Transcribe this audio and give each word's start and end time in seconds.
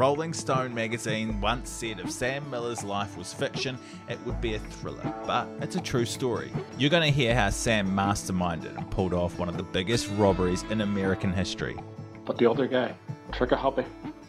Rolling 0.00 0.32
Stone 0.32 0.74
magazine 0.74 1.42
once 1.42 1.68
said 1.68 2.00
if 2.00 2.10
Sam 2.10 2.48
Millar's 2.50 2.82
life 2.82 3.18
was 3.18 3.34
fiction, 3.34 3.76
it 4.08 4.18
would 4.24 4.40
be 4.40 4.54
a 4.54 4.58
thriller, 4.58 5.14
but 5.26 5.46
it's 5.60 5.76
a 5.76 5.80
true 5.82 6.06
story. 6.06 6.50
You're 6.78 6.88
going 6.88 7.02
to 7.02 7.14
hear 7.14 7.34
how 7.34 7.50
Sam 7.50 7.86
masterminded 7.94 8.74
and 8.78 8.90
pulled 8.90 9.12
off 9.12 9.38
one 9.38 9.50
of 9.50 9.58
the 9.58 9.62
biggest 9.62 10.08
robberies 10.12 10.62
in 10.70 10.80
American 10.80 11.34
history. 11.34 11.76
But 12.24 12.38
the 12.38 12.50
other 12.50 12.66
guy, 12.66 12.94
trigger 13.30 13.56
happy, 13.56 13.84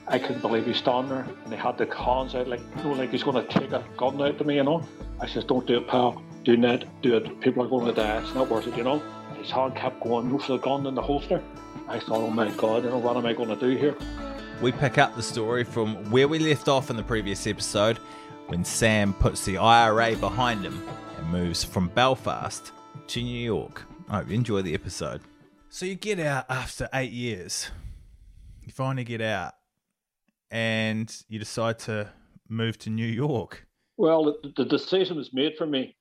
I 0.10 0.20
couldn't 0.20 0.42
believe 0.42 0.66
he's 0.66 0.76
standing 0.76 1.10
there 1.10 1.26
and 1.46 1.54
he 1.54 1.58
had 1.58 1.78
the 1.78 1.86
hands 1.86 2.36
out 2.36 2.50
like, 2.50 2.60
you 2.76 2.84
know, 2.84 2.92
like 2.92 3.12
he's 3.12 3.24
going 3.24 3.42
to 3.42 3.60
take 3.60 3.72
a 3.72 3.82
gun 3.96 4.22
out 4.22 4.40
to 4.40 4.44
me, 4.44 4.56
you 4.56 4.66
know. 4.66 4.86
I 5.22 5.28
says, 5.28 5.46
don't 5.46 5.66
do 5.66 5.78
it, 5.78 5.88
pal. 5.88 6.22
Do 6.44 6.58
not 6.58 6.84
do 7.02 7.16
it. 7.16 7.40
People 7.40 7.64
are 7.64 7.70
going 7.70 7.86
to 7.86 7.94
die. 7.94 8.22
It's 8.22 8.36
not 8.36 8.50
worth 8.50 8.68
it, 8.68 8.76
you 8.76 8.84
know. 8.84 9.02
His 9.38 9.50
hand 9.50 9.78
kept 9.78 10.02
going, 10.02 10.30
no 10.30 10.38
for 10.38 10.52
the 10.52 10.58
gun 10.58 10.86
in 10.86 10.96
the 10.96 11.02
holster. 11.02 11.42
I 11.88 11.98
thought, 11.98 12.18
oh 12.18 12.30
my 12.30 12.52
God, 12.52 12.84
you 12.84 12.90
know, 12.90 12.98
what 12.98 13.16
am 13.16 13.26
I 13.26 13.32
going 13.32 13.48
to 13.48 13.56
do 13.56 13.78
here? 13.78 13.96
We 14.62 14.71
pick 14.71 14.99
up 14.99 15.15
the 15.15 15.23
story 15.23 15.63
from 15.63 15.95
where 16.12 16.27
we 16.27 16.37
left 16.37 16.67
off 16.67 16.91
in 16.91 16.95
the 16.95 17.01
previous 17.01 17.48
episode 17.48 17.98
when 18.45 18.63
Sam 18.63 19.12
puts 19.12 19.43
the 19.43 19.57
IRA 19.57 20.15
behind 20.15 20.63
him 20.63 20.87
and 21.17 21.27
moves 21.31 21.63
from 21.63 21.87
Belfast 21.87 22.71
to 23.07 23.23
New 23.23 23.43
York. 23.43 23.82
I 24.07 24.17
hope 24.17 24.29
you 24.29 24.35
enjoy 24.35 24.62
the 24.62 24.76
episode. 24.76 25.21
So 25.70 25.87
you 25.87 25.95
get 25.95 26.20
out 26.20 26.45
after 26.48 26.87
eight 26.93 27.12
years. 27.12 27.71
You 28.62 28.71
finally 28.71 29.04
get 29.04 29.20
out 29.20 29.54
and 30.51 31.12
you 31.27 31.39
decide 31.39 31.79
to 31.79 32.09
move 32.48 32.77
to 32.79 32.91
New 32.91 33.07
York. 33.07 33.65
Well, 33.98 34.26
the, 34.26 34.54
the 34.57 34.65
decision 34.65 35.17
was 35.17 35.34
made 35.34 35.54
for 35.57 35.65
me. 35.65 35.95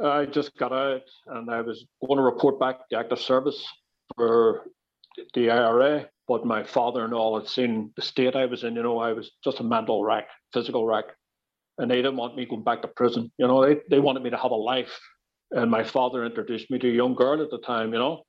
I 0.00 0.26
just 0.26 0.56
got 0.56 0.72
out 0.72 1.02
and 1.26 1.50
I 1.50 1.62
was 1.62 1.84
going 2.06 2.18
to 2.18 2.22
report 2.22 2.60
back 2.60 2.88
to 2.90 2.98
active 2.98 3.18
service 3.18 3.66
for 4.16 4.62
the 5.34 5.50
IRA 5.50 6.08
but 6.28 6.44
my 6.44 6.62
father 6.62 7.04
and 7.04 7.14
all 7.14 7.40
had 7.40 7.48
seen 7.48 7.90
the 7.96 8.02
state 8.02 8.36
I 8.36 8.44
was 8.44 8.62
in. 8.62 8.76
You 8.76 8.82
know, 8.82 8.98
I 8.98 9.14
was 9.14 9.32
just 9.42 9.60
a 9.60 9.64
mental 9.64 10.04
wreck, 10.04 10.28
physical 10.52 10.86
wreck, 10.86 11.06
and 11.78 11.90
they 11.90 11.96
didn't 11.96 12.18
want 12.18 12.36
me 12.36 12.44
going 12.44 12.62
back 12.62 12.82
to 12.82 12.88
prison. 12.88 13.32
You 13.38 13.48
know, 13.48 13.64
they 13.64 13.80
they 13.90 13.98
wanted 13.98 14.22
me 14.22 14.30
to 14.30 14.36
have 14.36 14.52
a 14.52 14.54
life. 14.54 15.00
And 15.50 15.70
my 15.70 15.82
father 15.82 16.26
introduced 16.26 16.70
me 16.70 16.78
to 16.78 16.90
a 16.90 16.94
young 16.94 17.14
girl 17.14 17.42
at 17.42 17.50
the 17.50 17.58
time. 17.58 17.94
You 17.94 17.98
know, 17.98 18.22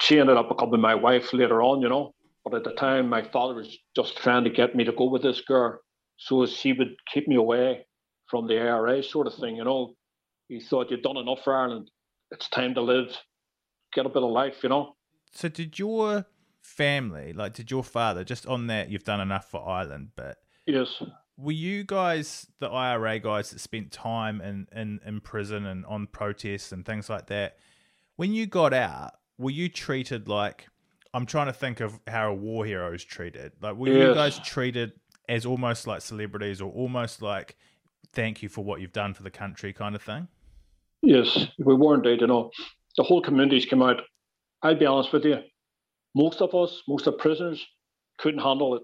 she 0.00 0.20
ended 0.20 0.36
up 0.36 0.48
becoming 0.48 0.80
my 0.80 0.94
wife 0.94 1.32
later 1.32 1.60
on. 1.60 1.82
You 1.82 1.88
know, 1.88 2.14
but 2.44 2.54
at 2.54 2.62
the 2.62 2.72
time, 2.74 3.08
my 3.08 3.22
father 3.22 3.54
was 3.54 3.76
just 3.96 4.16
trying 4.16 4.44
to 4.44 4.50
get 4.50 4.76
me 4.76 4.84
to 4.84 4.92
go 4.92 5.10
with 5.10 5.22
this 5.22 5.40
girl, 5.40 5.80
so 6.16 6.44
as 6.44 6.56
he 6.56 6.72
would 6.72 6.94
keep 7.12 7.26
me 7.26 7.34
away 7.34 7.84
from 8.28 8.46
the 8.46 8.60
IRA 8.60 9.02
sort 9.02 9.26
of 9.26 9.34
thing. 9.34 9.56
You 9.56 9.64
know, 9.64 9.94
he 10.46 10.60
thought 10.60 10.90
you'd 10.90 11.02
done 11.02 11.16
enough 11.16 11.42
for 11.42 11.56
Ireland. 11.56 11.90
It's 12.30 12.48
time 12.48 12.74
to 12.74 12.80
live, 12.80 13.08
get 13.92 14.06
a 14.06 14.08
bit 14.08 14.22
of 14.22 14.30
life. 14.30 14.62
You 14.62 14.68
know. 14.68 14.94
So 15.30 15.48
did 15.48 15.78
your 15.78 16.26
family, 16.60 17.32
like 17.32 17.54
did 17.54 17.70
your 17.70 17.84
father, 17.84 18.24
just 18.24 18.46
on 18.46 18.66
that, 18.68 18.90
you've 18.90 19.04
done 19.04 19.20
enough 19.20 19.50
for 19.50 19.66
Ireland, 19.66 20.10
but 20.16 20.38
yes, 20.66 21.02
were 21.36 21.52
you 21.52 21.84
guys 21.84 22.46
the 22.58 22.68
IRA 22.68 23.18
guys 23.18 23.50
that 23.50 23.60
spent 23.60 23.92
time 23.92 24.40
in, 24.40 24.66
in, 24.74 25.00
in 25.04 25.20
prison 25.20 25.66
and 25.66 25.86
on 25.86 26.06
protests 26.06 26.72
and 26.72 26.84
things 26.84 27.08
like 27.08 27.26
that? 27.26 27.56
When 28.16 28.32
you 28.32 28.46
got 28.46 28.74
out, 28.74 29.12
were 29.38 29.50
you 29.50 29.68
treated 29.68 30.28
like 30.28 30.66
I'm 31.12 31.26
trying 31.26 31.46
to 31.46 31.52
think 31.52 31.80
of 31.80 31.98
how 32.06 32.30
a 32.30 32.34
war 32.34 32.64
hero 32.64 32.92
is 32.92 33.02
treated? 33.02 33.52
Like 33.60 33.76
were 33.76 33.88
yes. 33.88 34.08
you 34.08 34.14
guys 34.14 34.38
treated 34.40 34.92
as 35.28 35.46
almost 35.46 35.86
like 35.86 36.02
celebrities 36.02 36.60
or 36.60 36.70
almost 36.72 37.22
like 37.22 37.56
thank 38.12 38.42
you 38.42 38.48
for 38.48 38.64
what 38.64 38.80
you've 38.80 38.92
done 38.92 39.14
for 39.14 39.22
the 39.22 39.30
country 39.30 39.72
kind 39.72 39.94
of 39.94 40.02
thing? 40.02 40.28
Yes, 41.02 41.46
we 41.58 41.74
were 41.74 41.94
indeed, 41.94 42.20
you 42.20 42.26
know. 42.26 42.50
The 42.96 43.02
whole 43.04 43.22
communities 43.22 43.64
came 43.64 43.82
out. 43.82 44.02
I'll 44.62 44.78
be 44.78 44.86
honest 44.86 45.12
with 45.12 45.24
you, 45.24 45.38
most 46.14 46.42
of 46.42 46.54
us, 46.54 46.82
most 46.86 47.06
of 47.06 47.14
the 47.14 47.18
prisoners, 47.18 47.64
couldn't 48.18 48.40
handle 48.40 48.76
it. 48.76 48.82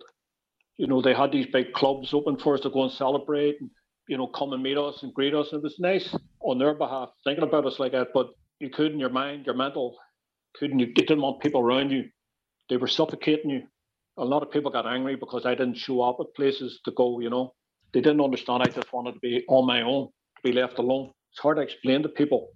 You 0.79 0.87
know, 0.87 1.03
they 1.03 1.15
had 1.15 1.33
these 1.33 1.47
big 1.47 1.73
clubs 1.73 2.15
open 2.15 2.39
for 2.39 2.55
us 2.55 2.61
to 2.61 2.71
go 2.71 2.85
and 2.85 2.93
celebrate 2.93 3.61
and, 3.61 3.71
you 4.09 4.17
know, 4.17 4.27
come 4.27 4.53
and 4.53 4.63
meet 4.63 4.79
us 4.79 5.03
and 5.03 5.13
greet 5.13 5.35
us. 5.35 5.49
It 5.53 5.63
was 5.63 5.77
nice 5.79 6.15
on 6.41 6.59
their 6.59 6.75
behalf, 6.75 7.11
thinking 7.25 7.45
about 7.45 7.67
us 7.67 7.79
like 7.79 7.93
that, 7.93 8.09
but 8.15 8.29
you 8.59 8.71
couldn't, 8.71 9.01
your 9.01 9.11
mind, 9.11 9.45
your 9.45 9.55
mental, 9.55 9.97
couldn't, 10.59 10.79
you 10.79 10.95
didn't 10.95 11.21
want 11.21 11.43
people 11.43 11.61
around 11.61 11.91
you. 11.91 12.05
They 12.71 12.79
were 12.79 12.89
suffocating 12.89 13.51
you. 13.51 13.63
A 14.17 14.25
lot 14.25 14.43
of 14.43 14.51
people 14.51 14.71
got 14.71 14.87
angry 14.87 15.17
because 15.17 15.45
I 15.45 15.55
didn't 15.55 15.77
show 15.77 16.01
up 16.01 16.17
at 16.21 16.35
places 16.35 16.81
to 16.87 16.91
go, 16.93 17.21
you 17.21 17.29
know. 17.29 17.55
They 17.93 18.01
didn't 18.01 18.23
understand 18.23 18.63
I 18.63 18.67
just 18.67 18.93
wanted 18.93 19.13
to 19.13 19.21
be 19.21 19.45
on 19.49 19.67
my 19.67 19.83
own, 19.83 20.07
to 20.07 20.43
be 20.43 20.53
left 20.53 20.79
alone. 20.79 21.13
It's 21.33 21.41
hard 21.41 21.59
to 21.59 21.63
explain 21.63 22.03
to 22.03 22.09
people 22.09 22.49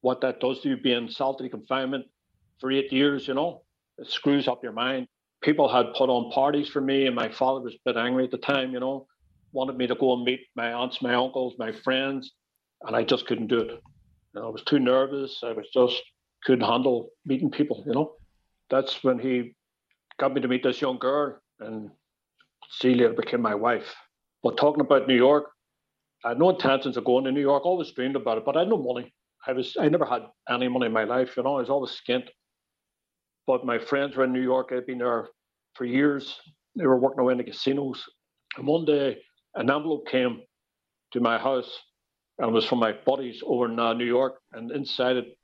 what 0.00 0.22
that 0.22 0.40
does 0.40 0.60
to 0.60 0.70
you 0.70 0.76
being 0.78 1.10
solitary 1.10 1.50
confinement 1.50 2.06
for 2.60 2.70
eight 2.70 2.92
years, 2.92 3.28
you 3.28 3.34
know 3.34 3.64
it 3.98 4.08
screws 4.10 4.48
up 4.48 4.62
your 4.62 4.72
mind. 4.72 5.06
People 5.42 5.68
had 5.68 5.94
put 5.94 6.08
on 6.08 6.30
parties 6.32 6.68
for 6.68 6.80
me, 6.80 7.06
and 7.06 7.14
my 7.14 7.28
father 7.28 7.60
was 7.60 7.74
a 7.74 7.78
bit 7.84 7.96
angry 7.96 8.24
at 8.24 8.30
the 8.30 8.38
time, 8.38 8.72
you 8.72 8.80
know, 8.80 9.06
wanted 9.52 9.76
me 9.76 9.86
to 9.86 9.94
go 9.94 10.14
and 10.14 10.24
meet 10.24 10.40
my 10.56 10.72
aunts, 10.72 11.02
my 11.02 11.14
uncles, 11.14 11.54
my 11.58 11.70
friends, 11.70 12.32
and 12.82 12.96
I 12.96 13.04
just 13.04 13.26
couldn't 13.26 13.48
do 13.48 13.60
it. 13.60 13.70
You 14.34 14.40
know, 14.40 14.46
I 14.46 14.50
was 14.50 14.62
too 14.62 14.78
nervous. 14.78 15.40
I 15.44 15.52
was 15.52 15.66
just 15.72 16.02
couldn't 16.44 16.66
handle 16.66 17.10
meeting 17.24 17.50
people, 17.50 17.82
you 17.86 17.92
know. 17.92 18.14
That's 18.70 19.04
when 19.04 19.18
he 19.18 19.54
got 20.18 20.34
me 20.34 20.40
to 20.40 20.48
meet 20.48 20.62
this 20.62 20.80
young 20.80 20.98
girl, 20.98 21.38
and 21.60 21.90
she 22.70 22.94
later 22.94 23.12
became 23.12 23.42
my 23.42 23.54
wife. 23.54 23.94
But 24.42 24.56
talking 24.56 24.80
about 24.80 25.06
New 25.06 25.16
York, 25.16 25.44
I 26.24 26.30
had 26.30 26.38
no 26.38 26.50
intentions 26.50 26.96
of 26.96 27.04
going 27.04 27.24
to 27.24 27.32
New 27.32 27.40
York. 27.40 27.64
always 27.64 27.92
dreamed 27.92 28.16
about 28.16 28.38
it, 28.38 28.44
but 28.44 28.56
I 28.56 28.60
had 28.60 28.68
no 28.68 28.78
money. 28.78 29.12
I 29.46 29.52
was 29.52 29.76
I 29.78 29.88
never 29.88 30.06
had 30.06 30.22
any 30.48 30.68
money 30.68 30.86
in 30.86 30.92
my 30.92 31.04
life, 31.04 31.36
you 31.36 31.42
know. 31.42 31.56
I 31.56 31.60
was 31.60 31.70
always 31.70 31.90
skint. 31.90 32.24
But 33.46 33.66
my 33.66 33.78
friends 33.78 34.16
were 34.16 34.24
in 34.24 34.32
New 34.32 34.42
York. 34.42 34.70
I'd 34.72 34.86
been 34.86 34.98
there 34.98 35.28
for 35.74 35.84
years. 35.84 36.40
They 36.76 36.86
were 36.86 36.98
working 36.98 37.20
away 37.20 37.32
in 37.32 37.38
the 37.38 37.44
casinos. 37.44 38.02
And 38.56 38.66
one 38.66 38.84
day, 38.84 39.18
an 39.54 39.70
envelope 39.70 40.08
came 40.08 40.42
to 41.12 41.20
my 41.20 41.38
house, 41.38 41.70
and 42.38 42.48
it 42.48 42.52
was 42.52 42.64
from 42.64 42.80
my 42.80 42.92
buddies 42.92 43.42
over 43.44 43.66
in 43.66 43.78
uh, 43.78 43.92
New 43.92 44.06
York. 44.06 44.34
And 44.52 44.70
inside 44.72 45.16
it, 45.16 45.38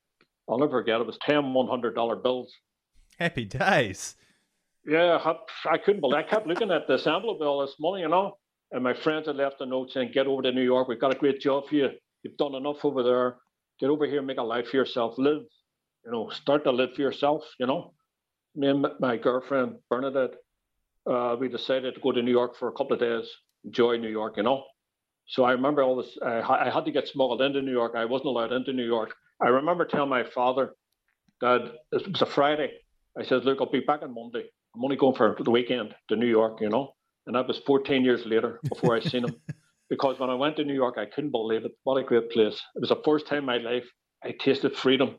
I'll 0.48 0.58
never 0.58 0.80
forget, 0.80 1.00
it 1.00 1.06
was 1.06 1.18
10 1.22 1.42
$100 1.42 2.22
bills. 2.22 2.52
Happy 3.18 3.44
days. 3.44 4.16
Yeah, 4.86 5.18
I, 5.22 5.34
I 5.70 5.78
couldn't 5.78 6.00
believe 6.00 6.16
I 6.16 6.22
kept 6.22 6.46
looking 6.46 6.70
at 6.70 6.88
this 6.88 7.06
envelope, 7.06 7.40
all 7.42 7.60
this 7.60 7.76
money, 7.78 8.02
you 8.02 8.08
know. 8.08 8.38
And 8.72 8.82
my 8.82 8.94
friends 8.94 9.26
had 9.26 9.36
left 9.36 9.60
a 9.60 9.66
note 9.66 9.90
saying, 9.90 10.12
Get 10.14 10.26
over 10.26 10.42
to 10.42 10.52
New 10.52 10.62
York. 10.62 10.88
We've 10.88 11.00
got 11.00 11.14
a 11.14 11.18
great 11.18 11.40
job 11.40 11.68
for 11.68 11.74
you. 11.74 11.90
You've 12.22 12.36
done 12.36 12.54
enough 12.54 12.84
over 12.84 13.02
there. 13.02 13.36
Get 13.78 13.90
over 13.90 14.06
here, 14.06 14.22
make 14.22 14.38
a 14.38 14.42
life 14.42 14.68
for 14.68 14.76
yourself, 14.76 15.14
live 15.18 15.42
you 16.04 16.10
know, 16.10 16.28
start 16.30 16.64
to 16.64 16.70
live 16.72 16.94
for 16.94 17.02
yourself, 17.02 17.44
you 17.58 17.66
know. 17.66 17.94
Me 18.54 18.68
and 18.68 18.86
my 18.98 19.16
girlfriend, 19.16 19.76
Bernadette, 19.88 20.34
uh, 21.08 21.36
we 21.38 21.48
decided 21.48 21.94
to 21.94 22.00
go 22.00 22.12
to 22.12 22.22
New 22.22 22.30
York 22.30 22.56
for 22.56 22.68
a 22.68 22.72
couple 22.72 22.94
of 22.94 23.00
days, 23.00 23.28
enjoy 23.64 23.96
New 23.96 24.08
York, 24.08 24.36
you 24.36 24.42
know. 24.42 24.64
So 25.26 25.44
I 25.44 25.52
remember 25.52 25.82
all 25.82 25.96
this, 25.96 26.18
I, 26.24 26.40
I 26.40 26.70
had 26.70 26.84
to 26.86 26.90
get 26.90 27.06
smuggled 27.06 27.42
into 27.42 27.62
New 27.62 27.70
York. 27.70 27.92
I 27.94 28.04
wasn't 28.04 28.28
allowed 28.28 28.52
into 28.52 28.72
New 28.72 28.84
York. 28.84 29.14
I 29.40 29.48
remember 29.48 29.84
telling 29.84 30.10
my 30.10 30.24
father 30.24 30.74
that 31.40 31.72
it 31.92 32.10
was 32.10 32.22
a 32.22 32.26
Friday. 32.26 32.72
I 33.18 33.24
said, 33.24 33.44
look, 33.44 33.58
I'll 33.60 33.70
be 33.70 33.80
back 33.80 34.03
on 34.03 34.14
Monday. 34.14 34.44
I'm 34.74 34.84
only 34.84 34.96
going 34.96 35.14
for 35.14 35.36
the 35.38 35.50
weekend 35.50 35.94
to 36.08 36.16
New 36.16 36.26
York, 36.26 36.60
you 36.60 36.68
know. 36.68 36.94
And 37.26 37.36
that 37.36 37.46
was 37.46 37.58
14 37.66 38.04
years 38.04 38.26
later 38.26 38.60
before 38.68 38.96
I 38.96 39.00
seen 39.00 39.24
him. 39.24 39.36
because 39.91 40.18
when 40.18 40.30
I 40.30 40.34
went 40.34 40.56
to 40.56 40.64
New 40.64 40.74
York, 40.74 40.96
I 40.98 41.06
couldn't 41.06 41.30
believe 41.30 41.64
it. 41.64 41.72
What 41.84 41.96
a 41.96 42.04
great 42.04 42.30
place. 42.30 42.60
It 42.74 42.80
was 42.80 42.88
the 42.88 43.03
first 43.04 43.26
time 43.26 43.38
in 43.38 43.44
my 43.44 43.58
life 43.58 43.84
I 44.24 44.32
tasted 44.38 44.76
freedom. 44.76 45.16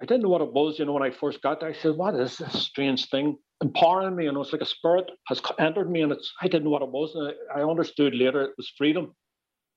I 0.00 0.06
didn't 0.06 0.22
know 0.22 0.28
what 0.28 0.42
it 0.42 0.52
was, 0.52 0.78
you 0.78 0.84
know, 0.84 0.92
when 0.92 1.02
I 1.02 1.10
first 1.10 1.42
got 1.42 1.60
there. 1.60 1.70
I 1.70 1.72
said, 1.72 1.96
What 1.96 2.14
is 2.14 2.38
this 2.38 2.52
strange 2.52 3.08
thing 3.10 3.36
empowering 3.60 4.14
me? 4.14 4.24
You 4.24 4.32
know, 4.32 4.42
it's 4.42 4.52
like 4.52 4.62
a 4.62 4.66
spirit 4.66 5.10
has 5.26 5.42
entered 5.58 5.90
me, 5.90 6.02
and 6.02 6.12
it's 6.12 6.32
I 6.40 6.46
didn't 6.46 6.64
know 6.64 6.70
what 6.70 6.82
it 6.82 6.90
was. 6.90 7.14
And 7.14 7.34
I, 7.54 7.60
I 7.60 7.68
understood 7.68 8.14
later 8.14 8.42
it 8.42 8.54
was 8.56 8.72
freedom. 8.76 9.14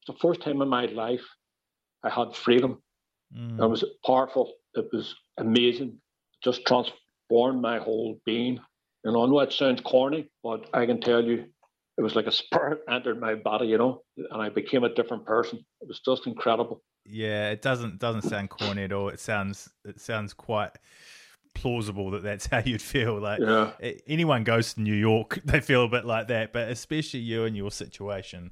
It's 0.02 0.16
the 0.16 0.22
first 0.22 0.42
time 0.42 0.62
in 0.62 0.68
my 0.68 0.86
life 0.86 1.24
I 2.04 2.10
had 2.10 2.36
freedom. 2.36 2.82
Mm. 3.36 3.60
It 3.60 3.68
was 3.68 3.84
powerful. 4.06 4.54
It 4.76 4.88
was 4.92 5.16
amazing. 5.38 5.98
Just 6.44 6.66
transformed 6.66 7.62
my 7.62 7.80
whole 7.80 8.20
being. 8.26 8.60
You 9.04 9.12
know, 9.12 9.24
I 9.24 9.28
know 9.28 9.40
it 9.40 9.54
sounds 9.54 9.82
corny, 9.82 10.30
but 10.44 10.70
I 10.74 10.86
can 10.86 11.02
tell 11.02 11.24
you 11.24 11.46
it 11.98 12.02
was 12.02 12.16
like 12.16 12.28
a 12.28 12.32
spirit 12.32 12.82
entered 12.90 13.20
my 13.20 13.36
body, 13.36 13.68
you 13.68 13.78
know, 13.78 14.04
and 14.18 14.42
I 14.42 14.50
became 14.50 14.84
a 14.84 14.94
different 14.94 15.26
person. 15.26 15.66
It 15.82 15.88
was 15.88 16.00
just 16.00 16.28
incredible. 16.28 16.84
Yeah, 17.06 17.50
it 17.50 17.62
doesn't 17.62 18.00
doesn't 18.00 18.24
sound 18.24 18.50
corny 18.50 18.83
at 18.83 18.94
all. 18.94 19.09
It 19.09 19.19
sounds 19.19 19.69
it 19.86 20.00
sounds 20.00 20.33
quite 20.33 20.71
plausible 21.53 22.12
that 22.12 22.24
that's 22.24 22.45
how 22.51 22.59
you'd 22.59 22.81
feel. 22.81 23.19
Like 23.19 23.39
Yeah. 23.42 23.71
anyone 24.07 24.44
goes 24.44 24.74
to 24.74 24.81
New 24.81 24.94
York, 24.94 25.39
they 25.45 25.59
feel 25.59 25.86
a 25.86 25.89
bit 25.89 26.06
like 26.06 26.27
that, 26.27 26.53
but 26.53 26.69
especially 26.69 27.21
you 27.21 27.45
and 27.45 27.56
your 27.56 27.71
situation, 27.71 28.51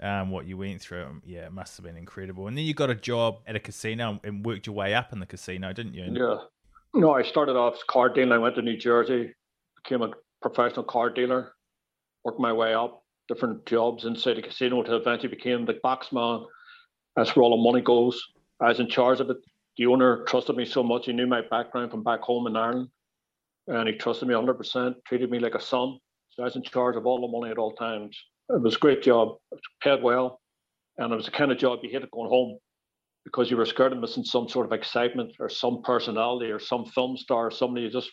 um, 0.00 0.30
what 0.30 0.46
you 0.46 0.56
went 0.56 0.80
through, 0.80 1.04
um, 1.04 1.22
yeah, 1.24 1.46
it 1.46 1.52
must 1.52 1.76
have 1.76 1.84
been 1.84 1.96
incredible. 1.96 2.46
And 2.46 2.56
then 2.56 2.64
you 2.64 2.74
got 2.74 2.90
a 2.90 2.94
job 2.94 3.40
at 3.46 3.56
a 3.56 3.60
casino 3.60 4.20
and 4.22 4.44
worked 4.44 4.66
your 4.66 4.76
way 4.76 4.94
up 4.94 5.12
in 5.12 5.20
the 5.20 5.26
casino, 5.26 5.72
didn't 5.72 5.94
you? 5.94 6.04
Yeah. 6.12 6.36
No, 6.94 7.12
I 7.12 7.22
started 7.22 7.56
off 7.56 7.74
as 7.74 7.82
card 7.84 8.14
dealing. 8.14 8.32
I 8.32 8.38
went 8.38 8.54
to 8.56 8.62
New 8.62 8.76
Jersey, 8.76 9.34
became 9.82 10.02
a 10.02 10.10
professional 10.40 10.84
card 10.84 11.14
dealer, 11.14 11.52
worked 12.24 12.40
my 12.40 12.52
way 12.52 12.72
up, 12.74 13.02
different 13.28 13.66
jobs 13.66 14.04
inside 14.04 14.36
the 14.36 14.42
casino 14.42 14.82
to 14.82 14.96
eventually 14.96 15.28
became 15.28 15.66
the 15.66 15.74
boxman. 15.84 16.46
That's 17.18 17.34
where 17.34 17.42
all 17.42 17.56
the 17.56 17.62
money 17.68 17.82
goes. 17.82 18.22
I 18.60 18.68
was 18.68 18.78
in 18.78 18.88
charge 18.88 19.18
of 19.18 19.28
it. 19.28 19.38
The 19.76 19.86
owner 19.86 20.24
trusted 20.26 20.56
me 20.56 20.64
so 20.64 20.84
much. 20.84 21.06
He 21.06 21.12
knew 21.12 21.26
my 21.26 21.40
background 21.50 21.90
from 21.90 22.04
back 22.04 22.20
home 22.20 22.46
in 22.46 22.56
Ireland. 22.56 22.90
And 23.66 23.88
he 23.88 23.96
trusted 23.96 24.28
me 24.28 24.34
100%, 24.34 24.94
treated 25.04 25.28
me 25.28 25.40
like 25.40 25.56
a 25.56 25.60
son. 25.60 25.98
So 26.30 26.42
I 26.42 26.44
was 26.44 26.54
in 26.54 26.62
charge 26.62 26.94
of 26.94 27.06
all 27.06 27.20
the 27.20 27.26
money 27.26 27.50
at 27.50 27.58
all 27.58 27.72
times. 27.74 28.16
It 28.50 28.62
was 28.62 28.76
a 28.76 28.78
great 28.78 29.02
job, 29.02 29.36
it 29.50 29.56
was 29.56 29.60
paid 29.82 30.00
well. 30.00 30.40
And 30.98 31.12
it 31.12 31.16
was 31.16 31.24
the 31.24 31.32
kind 31.32 31.50
of 31.50 31.58
job 31.58 31.80
you 31.82 31.90
hated 31.90 32.10
going 32.12 32.30
home 32.30 32.58
because 33.24 33.50
you 33.50 33.56
were 33.56 33.66
scared 33.66 33.92
of 33.92 33.98
missing 33.98 34.22
some 34.22 34.48
sort 34.48 34.66
of 34.66 34.72
excitement 34.72 35.32
or 35.40 35.48
some 35.48 35.82
personality 35.82 36.52
or 36.52 36.60
some 36.60 36.86
film 36.86 37.16
star 37.16 37.48
or 37.48 37.50
somebody 37.50 37.84
you 37.84 37.90
just 37.90 38.10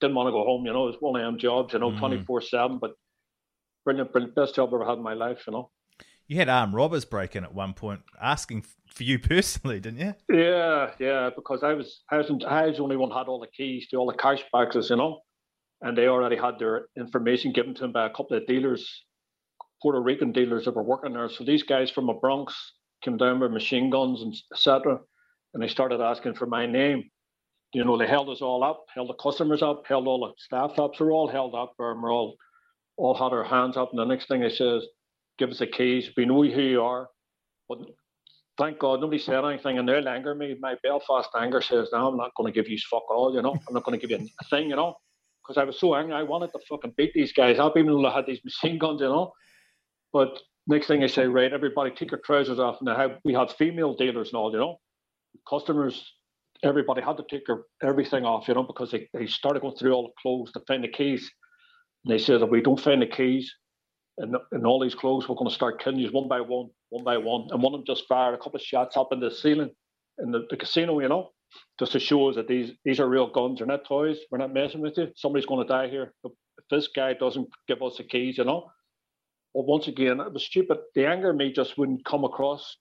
didn't 0.00 0.16
want 0.16 0.26
to 0.26 0.32
go 0.32 0.44
home. 0.44 0.64
You 0.64 0.72
know, 0.72 0.84
it 0.84 0.92
was 0.92 1.00
one 1.00 1.20
of 1.20 1.24
them 1.24 1.38
jobs, 1.38 1.74
you 1.74 1.80
know, 1.80 1.90
Mm. 1.90 1.98
24 1.98 2.40
7. 2.40 2.78
But 2.78 2.92
brilliant, 3.84 4.10
brilliant, 4.10 4.34
best 4.34 4.54
job 4.54 4.70
I've 4.70 4.74
ever 4.80 4.86
had 4.86 4.96
in 4.96 5.04
my 5.04 5.14
life, 5.14 5.44
you 5.46 5.52
know. 5.52 5.70
You 6.28 6.36
had 6.36 6.50
armed 6.50 6.74
robbers 6.74 7.06
break 7.06 7.34
in 7.34 7.42
at 7.42 7.54
one 7.54 7.72
point, 7.72 8.02
asking 8.20 8.64
for 8.86 9.02
you 9.02 9.18
personally, 9.18 9.80
didn't 9.80 10.00
you? 10.00 10.14
Yeah, 10.38 10.90
yeah, 10.98 11.30
because 11.34 11.62
I 11.62 11.72
was 11.72 12.02
I 12.10 12.18
was, 12.18 12.30
I 12.46 12.66
was 12.66 12.76
the 12.76 12.82
only 12.82 12.96
one 12.96 13.10
who 13.10 13.16
had 13.16 13.28
all 13.28 13.40
the 13.40 13.46
keys 13.46 13.88
to 13.88 13.96
all 13.96 14.06
the 14.06 14.16
cash 14.16 14.44
boxes, 14.52 14.90
you 14.90 14.96
know, 14.96 15.20
and 15.80 15.96
they 15.96 16.06
already 16.06 16.36
had 16.36 16.58
their 16.58 16.88
information 16.98 17.52
given 17.52 17.74
to 17.74 17.80
them 17.80 17.92
by 17.92 18.06
a 18.06 18.10
couple 18.10 18.36
of 18.36 18.46
dealers, 18.46 19.04
Puerto 19.80 20.00
Rican 20.00 20.32
dealers 20.32 20.66
that 20.66 20.76
were 20.76 20.82
working 20.82 21.14
there. 21.14 21.30
So 21.30 21.44
these 21.44 21.62
guys 21.62 21.90
from 21.90 22.06
the 22.06 22.12
Bronx 22.12 22.54
came 23.02 23.16
down 23.16 23.40
with 23.40 23.50
machine 23.50 23.88
guns 23.88 24.20
and 24.20 24.34
etc. 24.52 24.98
And 25.54 25.62
they 25.62 25.68
started 25.68 26.02
asking 26.02 26.34
for 26.34 26.46
my 26.46 26.66
name. 26.66 27.04
You 27.72 27.84
know, 27.84 27.96
they 27.96 28.06
held 28.06 28.28
us 28.28 28.42
all 28.42 28.64
up, 28.64 28.84
held 28.94 29.08
the 29.08 29.14
customers 29.14 29.62
up, 29.62 29.86
held 29.86 30.06
all 30.06 30.26
the 30.26 30.32
staff 30.38 30.78
up. 30.78 30.94
So 30.94 31.06
we're 31.06 31.12
all 31.12 31.28
held 31.28 31.54
up, 31.54 31.74
and 31.78 32.02
we're 32.02 32.12
all 32.12 32.36
all 32.98 33.14
had 33.14 33.32
our 33.32 33.44
hands 33.44 33.78
up. 33.78 33.90
And 33.92 33.98
the 33.98 34.04
next 34.04 34.26
thing 34.28 34.40
they 34.40 34.50
says, 34.50 34.84
"Give 35.38 35.50
us 35.50 35.58
the 35.58 35.66
keys. 35.66 36.10
We 36.16 36.26
know 36.26 36.42
who 36.42 36.62
you 36.62 36.82
are." 36.82 37.08
But 37.68 37.78
thank 38.58 38.78
God 38.78 39.00
nobody 39.00 39.18
said 39.18 39.44
anything, 39.44 39.78
and 39.78 39.88
they'll 39.88 40.08
anger 40.08 40.34
me. 40.34 40.56
My 40.60 40.76
Belfast 40.82 41.30
anger 41.38 41.62
says, 41.62 41.88
"No, 41.92 42.08
I'm 42.08 42.16
not 42.16 42.32
going 42.36 42.52
to 42.52 42.56
give 42.60 42.70
you 42.70 42.78
fuck 42.90 43.10
all. 43.10 43.34
You 43.34 43.42
know, 43.42 43.52
I'm 43.68 43.74
not 43.74 43.84
going 43.84 43.98
to 43.98 44.06
give 44.06 44.18
you 44.18 44.28
a 44.40 44.44
thing. 44.50 44.70
You 44.70 44.76
know." 44.76 44.96
Because 45.42 45.62
I 45.62 45.64
was 45.64 45.80
so 45.80 45.94
angry, 45.94 46.14
I 46.14 46.24
wanted 46.24 46.52
to 46.52 46.58
fucking 46.68 46.92
beat 46.98 47.12
these 47.14 47.32
guys 47.32 47.58
up, 47.58 47.78
even 47.78 47.92
though 47.92 48.02
they 48.02 48.10
had 48.14 48.26
these 48.26 48.44
machine 48.44 48.78
guns, 48.78 49.00
you 49.00 49.08
know. 49.08 49.32
But 50.12 50.38
next 50.66 50.86
thing 50.86 51.02
I 51.02 51.06
say, 51.06 51.26
right, 51.26 51.52
everybody 51.52 51.90
take 51.90 52.10
your 52.10 52.20
trousers 52.24 52.58
off. 52.58 52.76
And 52.80 53.14
we 53.24 53.32
had 53.32 53.50
female 53.52 53.94
dealers 53.94 54.28
and 54.28 54.36
all, 54.36 54.52
you 54.52 54.58
know, 54.58 54.76
customers, 55.48 56.04
everybody 56.62 57.00
had 57.02 57.16
to 57.16 57.24
take 57.30 57.46
their 57.46 57.62
everything 57.82 58.24
off, 58.24 58.48
you 58.48 58.54
know, 58.54 58.62
because 58.62 58.90
they, 58.90 59.08
they 59.14 59.26
started 59.26 59.60
going 59.60 59.76
through 59.76 59.92
all 59.92 60.04
the 60.04 60.12
clothes 60.20 60.52
to 60.52 60.60
find 60.68 60.84
the 60.84 60.88
keys. 60.88 61.30
And 62.04 62.12
they 62.12 62.18
said, 62.18 62.42
if 62.42 62.50
we 62.50 62.60
don't 62.60 62.80
find 62.80 63.02
the 63.02 63.06
keys 63.06 63.52
and, 64.18 64.36
and 64.52 64.66
all 64.66 64.80
these 64.80 64.94
clothes, 64.94 65.28
we're 65.28 65.36
going 65.36 65.48
to 65.50 65.54
start 65.54 65.82
killing 65.82 66.00
you 66.00 66.10
one 66.10 66.28
by 66.28 66.40
one, 66.40 66.68
one 66.90 67.04
by 67.04 67.18
one. 67.18 67.48
And 67.50 67.62
one 67.62 67.74
of 67.74 67.80
them 67.80 67.86
just 67.86 68.08
fired 68.08 68.34
a 68.34 68.38
couple 68.38 68.56
of 68.56 68.62
shots 68.62 68.96
up 68.96 69.08
in 69.12 69.20
the 69.20 69.30
ceiling 69.30 69.70
in 70.18 70.32
the, 70.32 70.46
the 70.50 70.56
casino, 70.56 71.00
you 71.00 71.08
know, 71.08 71.30
just 71.78 71.92
to 71.92 72.00
show 72.00 72.28
us 72.28 72.36
that 72.36 72.48
these 72.48 72.72
these 72.84 73.00
are 73.00 73.08
real 73.08 73.30
guns. 73.30 73.58
They're 73.58 73.66
not 73.68 73.86
toys. 73.86 74.18
We're 74.30 74.38
not 74.38 74.54
messing 74.54 74.80
with 74.82 74.98
you. 74.98 75.08
Somebody's 75.16 75.46
going 75.46 75.66
to 75.66 75.72
die 75.72 75.88
here. 75.88 76.14
If 76.24 76.32
this 76.70 76.88
guy 76.94 77.14
doesn't 77.14 77.48
give 77.68 77.82
us 77.82 77.96
the 77.98 78.04
keys, 78.04 78.38
you 78.38 78.44
know. 78.44 78.70
Well, 79.54 79.66
once 79.66 79.88
again, 79.88 80.20
it 80.20 80.32
was 80.32 80.44
stupid. 80.44 80.78
The 80.94 81.06
anger 81.06 81.30
in 81.30 81.36
me 81.36 81.52
just 81.52 81.78
wouldn't 81.78 82.04
come 82.04 82.24
across, 82.24 82.76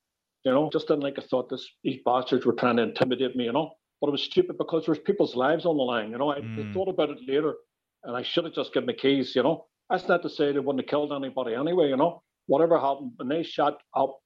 you 0.46 0.52
know. 0.52 0.70
Just 0.72 0.88
didn't 0.88 1.04
like 1.04 1.20
I 1.20 1.24
thought 1.24 1.50
this 1.50 1.68
these 1.84 2.00
bastards 2.06 2.46
were 2.46 2.54
trying 2.54 2.78
to 2.78 2.84
intimidate 2.84 3.36
me, 3.36 3.46
you 3.46 3.54
know. 3.54 3.72
But 4.02 4.10
it 4.10 4.12
was 4.12 4.24
stupid 4.24 4.58
because 4.58 4.86
there's 4.86 5.00
people's 5.00 5.36
lives 5.36 5.66
on 5.66 5.78
the 5.78 5.84
line, 5.84 6.12
you 6.12 6.18
know. 6.20 6.32
I, 6.32 6.38
I 6.38 6.42
Mm. 6.42 6.74
thought 6.74 6.90
about 6.90 7.10
it 7.10 7.20
later, 7.28 7.56
and 8.04 8.16
I 8.16 8.24
should 8.24 8.46
have 8.46 8.54
just 8.54 8.74
given 8.74 8.88
the 8.88 8.94
keys, 8.94 9.36
you 9.36 9.44
know. 9.44 9.66
That's 9.90 10.08
not 10.08 10.22
to 10.24 10.30
say 10.30 10.52
they 10.52 10.60
wouldn't 10.60 10.84
have 10.84 10.90
killed 10.90 11.14
anybody 11.14 11.56
anyway, 11.56 11.90
you 11.90 11.98
know. 11.98 12.22
Whatever 12.48 12.80
happened, 12.80 13.14
when 13.18 13.30
they 13.30 13.44
shot 13.44 13.78
up 13.96 14.20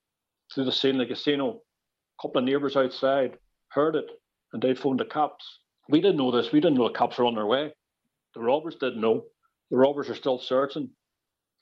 through 0.53 0.65
the 0.65 0.71
scene 0.71 0.99
of 0.99 1.07
the 1.07 1.13
casino, 1.13 1.61
a 2.19 2.21
couple 2.21 2.39
of 2.39 2.45
neighbours 2.45 2.75
outside 2.75 3.37
heard 3.69 3.95
it, 3.95 4.05
and 4.53 4.61
they 4.61 4.73
phoned 4.73 4.99
the 4.99 5.05
cops. 5.05 5.59
We 5.89 6.01
didn't 6.01 6.17
know 6.17 6.31
this. 6.31 6.51
We 6.51 6.59
didn't 6.59 6.77
know 6.77 6.87
the 6.87 6.93
cops 6.93 7.17
were 7.17 7.25
on 7.25 7.35
their 7.35 7.45
way. 7.45 7.73
The 8.35 8.41
robbers 8.41 8.75
didn't 8.75 9.01
know. 9.01 9.25
The 9.69 9.77
robbers 9.77 10.09
are 10.09 10.15
still 10.15 10.39
searching 10.39 10.89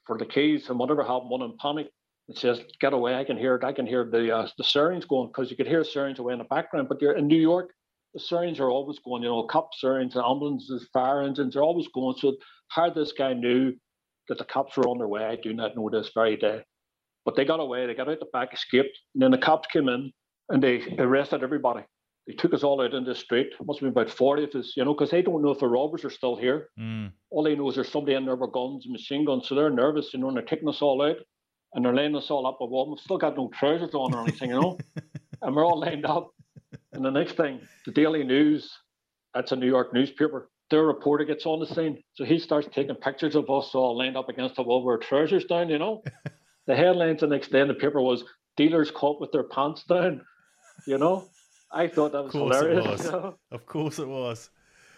for 0.05 0.17
the 0.17 0.25
keys, 0.25 0.69
and 0.69 0.79
whatever 0.79 1.03
happened, 1.03 1.29
one 1.29 1.41
in 1.41 1.57
panic. 1.57 1.87
It 2.27 2.37
says, 2.37 2.61
"Get 2.79 2.93
away!" 2.93 3.15
I 3.15 3.23
can 3.23 3.37
hear 3.37 3.55
it. 3.55 3.63
I 3.63 3.73
can 3.73 3.87
hear 3.87 4.05
the 4.05 4.35
uh, 4.35 4.47
the 4.57 4.63
sirens 4.63 5.05
going 5.05 5.27
because 5.27 5.49
you 5.49 5.57
could 5.57 5.67
hear 5.67 5.83
sirens 5.83 6.19
away 6.19 6.33
in 6.33 6.39
the 6.39 6.45
background. 6.45 6.87
But 6.89 7.01
you're 7.01 7.17
in 7.17 7.27
New 7.27 7.39
York, 7.39 7.71
the 8.13 8.19
sirens 8.19 8.59
are 8.59 8.69
always 8.69 8.99
going. 8.99 9.23
You 9.23 9.29
know, 9.29 9.43
cop 9.43 9.73
sirens, 9.75 10.15
ambulances, 10.15 10.87
fire 10.93 11.21
engines 11.21 11.55
are 11.55 11.61
always 11.61 11.87
going. 11.93 12.15
So 12.17 12.37
how 12.69 12.89
this 12.89 13.11
guy 13.11 13.33
knew 13.33 13.73
that 14.29 14.37
the 14.37 14.45
cops 14.45 14.77
were 14.77 14.87
on 14.87 14.97
their 14.97 15.07
way, 15.07 15.25
I 15.25 15.35
do 15.35 15.53
not 15.53 15.75
know 15.75 15.89
this 15.89 16.11
very 16.13 16.37
day. 16.37 16.63
But 17.25 17.35
they 17.35 17.45
got 17.45 17.59
away. 17.59 17.85
They 17.85 17.93
got 17.93 18.09
out 18.09 18.19
the 18.19 18.27
back, 18.31 18.53
escaped, 18.53 18.97
and 19.13 19.21
then 19.21 19.31
the 19.31 19.37
cops 19.37 19.67
came 19.71 19.89
in 19.89 20.11
and 20.49 20.63
they 20.63 20.95
arrested 20.97 21.43
everybody. 21.43 21.83
They 22.27 22.33
took 22.33 22.53
us 22.53 22.63
all 22.63 22.81
out 22.81 22.93
in 22.93 23.03
the 23.03 23.15
street. 23.15 23.47
It 23.59 23.65
must 23.65 23.79
have 23.79 23.93
been 23.93 24.01
about 24.01 24.15
40 24.15 24.43
of 24.43 24.55
us, 24.55 24.73
you 24.77 24.85
know, 24.85 24.93
because 24.93 25.09
they 25.09 25.21
don't 25.21 25.41
know 25.41 25.51
if 25.51 25.59
the 25.59 25.67
robbers 25.67 26.05
are 26.05 26.09
still 26.09 26.35
here. 26.35 26.69
Mm. 26.79 27.11
All 27.31 27.43
they 27.43 27.55
know 27.55 27.69
is 27.69 27.75
there's 27.75 27.91
somebody 27.91 28.15
in 28.15 28.25
there 28.25 28.35
with 28.35 28.51
guns 28.51 28.85
and 28.85 28.91
machine 28.91 29.25
guns. 29.25 29.47
So 29.47 29.55
they're 29.55 29.69
nervous, 29.69 30.13
you 30.13 30.19
know, 30.19 30.27
and 30.27 30.37
they're 30.37 30.45
taking 30.45 30.69
us 30.69 30.81
all 30.81 31.01
out 31.01 31.17
and 31.73 31.83
they're 31.83 31.95
laying 31.95 32.15
us 32.15 32.29
all 32.29 32.47
up 32.47 32.57
a 32.61 32.65
wall. 32.65 32.89
We've 32.89 32.99
still 32.99 33.17
got 33.17 33.35
no 33.35 33.49
trousers 33.59 33.93
on 33.93 34.13
or 34.13 34.21
anything, 34.21 34.49
you 34.51 34.61
know, 34.61 34.77
and 35.41 35.55
we're 35.55 35.65
all 35.65 35.79
lined 35.79 36.05
up. 36.05 36.31
And 36.93 37.03
the 37.03 37.11
next 37.11 37.33
thing, 37.33 37.61
the 37.85 37.91
Daily 37.91 38.23
News, 38.23 38.71
that's 39.33 39.51
a 39.51 39.55
New 39.55 39.67
York 39.67 39.93
newspaper, 39.93 40.49
their 40.69 40.83
reporter 40.83 41.25
gets 41.25 41.45
on 41.45 41.59
the 41.59 41.65
scene. 41.65 42.03
So 42.13 42.25
he 42.25 42.39
starts 42.39 42.67
taking 42.71 42.95
pictures 42.95 43.35
of 43.35 43.49
us 43.49 43.73
all 43.73 43.97
lined 43.97 44.17
up 44.17 44.29
against 44.29 44.55
the 44.55 44.63
wall 44.63 44.83
with 44.83 44.93
our 44.93 44.97
trousers 44.97 45.45
down, 45.45 45.69
you 45.69 45.79
know. 45.79 46.03
the 46.67 46.75
headlines 46.75 47.21
the 47.21 47.27
next 47.27 47.51
day 47.51 47.61
in 47.61 47.67
the 47.67 47.73
paper 47.73 48.01
was 48.01 48.23
dealers 48.55 48.91
caught 48.91 49.19
with 49.19 49.31
their 49.31 49.43
pants 49.43 49.83
down, 49.83 50.21
you 50.85 50.97
know. 50.97 51.27
I 51.71 51.87
thought 51.87 52.11
that 52.13 52.23
was 52.23 52.33
hilarious. 52.33 52.85
was. 52.85 53.05
you 53.05 53.11
know? 53.11 53.35
Of 53.51 53.65
course 53.65 53.99
it 53.99 54.07
was. 54.07 54.49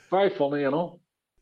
Very 0.10 0.30
funny, 0.30 0.62
you 0.62 0.72
know. 0.72 1.00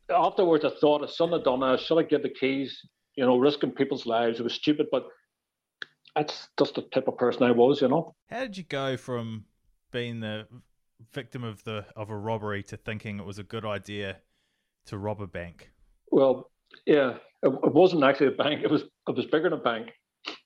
Afterwards, 0.08 0.64
I 0.64 0.70
thought, 0.80 1.04
I 1.04 1.06
shouldn't 1.06 1.34
have 1.34 1.44
done 1.44 1.60
that. 1.60 1.66
I 1.66 1.76
should 1.76 1.98
have 1.98 2.08
given 2.08 2.22
the 2.22 2.34
keys, 2.34 2.80
you 3.14 3.24
know, 3.24 3.36
risking 3.38 3.70
people's 3.70 4.06
lives. 4.06 4.40
It 4.40 4.42
was 4.42 4.54
stupid, 4.54 4.86
but 4.90 5.06
that's 6.16 6.48
just 6.58 6.74
the 6.74 6.82
type 6.82 7.06
of 7.06 7.16
person 7.16 7.44
I 7.44 7.52
was, 7.52 7.80
you 7.80 7.88
know. 7.88 8.14
How 8.28 8.40
did 8.40 8.56
you 8.56 8.64
go 8.64 8.96
from 8.96 9.44
being 9.92 10.20
the 10.20 10.46
victim 11.12 11.44
of 11.44 11.62
the 11.64 11.86
of 11.96 12.10
a 12.10 12.16
robbery 12.16 12.62
to 12.64 12.76
thinking 12.76 13.18
it 13.18 13.24
was 13.24 13.38
a 13.38 13.42
good 13.42 13.64
idea 13.64 14.18
to 14.86 14.98
rob 14.98 15.20
a 15.20 15.26
bank? 15.26 15.70
Well, 16.10 16.50
yeah, 16.86 17.16
it, 17.42 17.48
it 17.48 17.74
wasn't 17.74 18.04
actually 18.04 18.28
a 18.28 18.42
bank. 18.42 18.62
It 18.62 18.70
was 18.70 18.82
it 18.82 19.16
was 19.16 19.26
bigger 19.26 19.50
than 19.50 19.58
a 19.58 19.62
bank. 19.62 19.90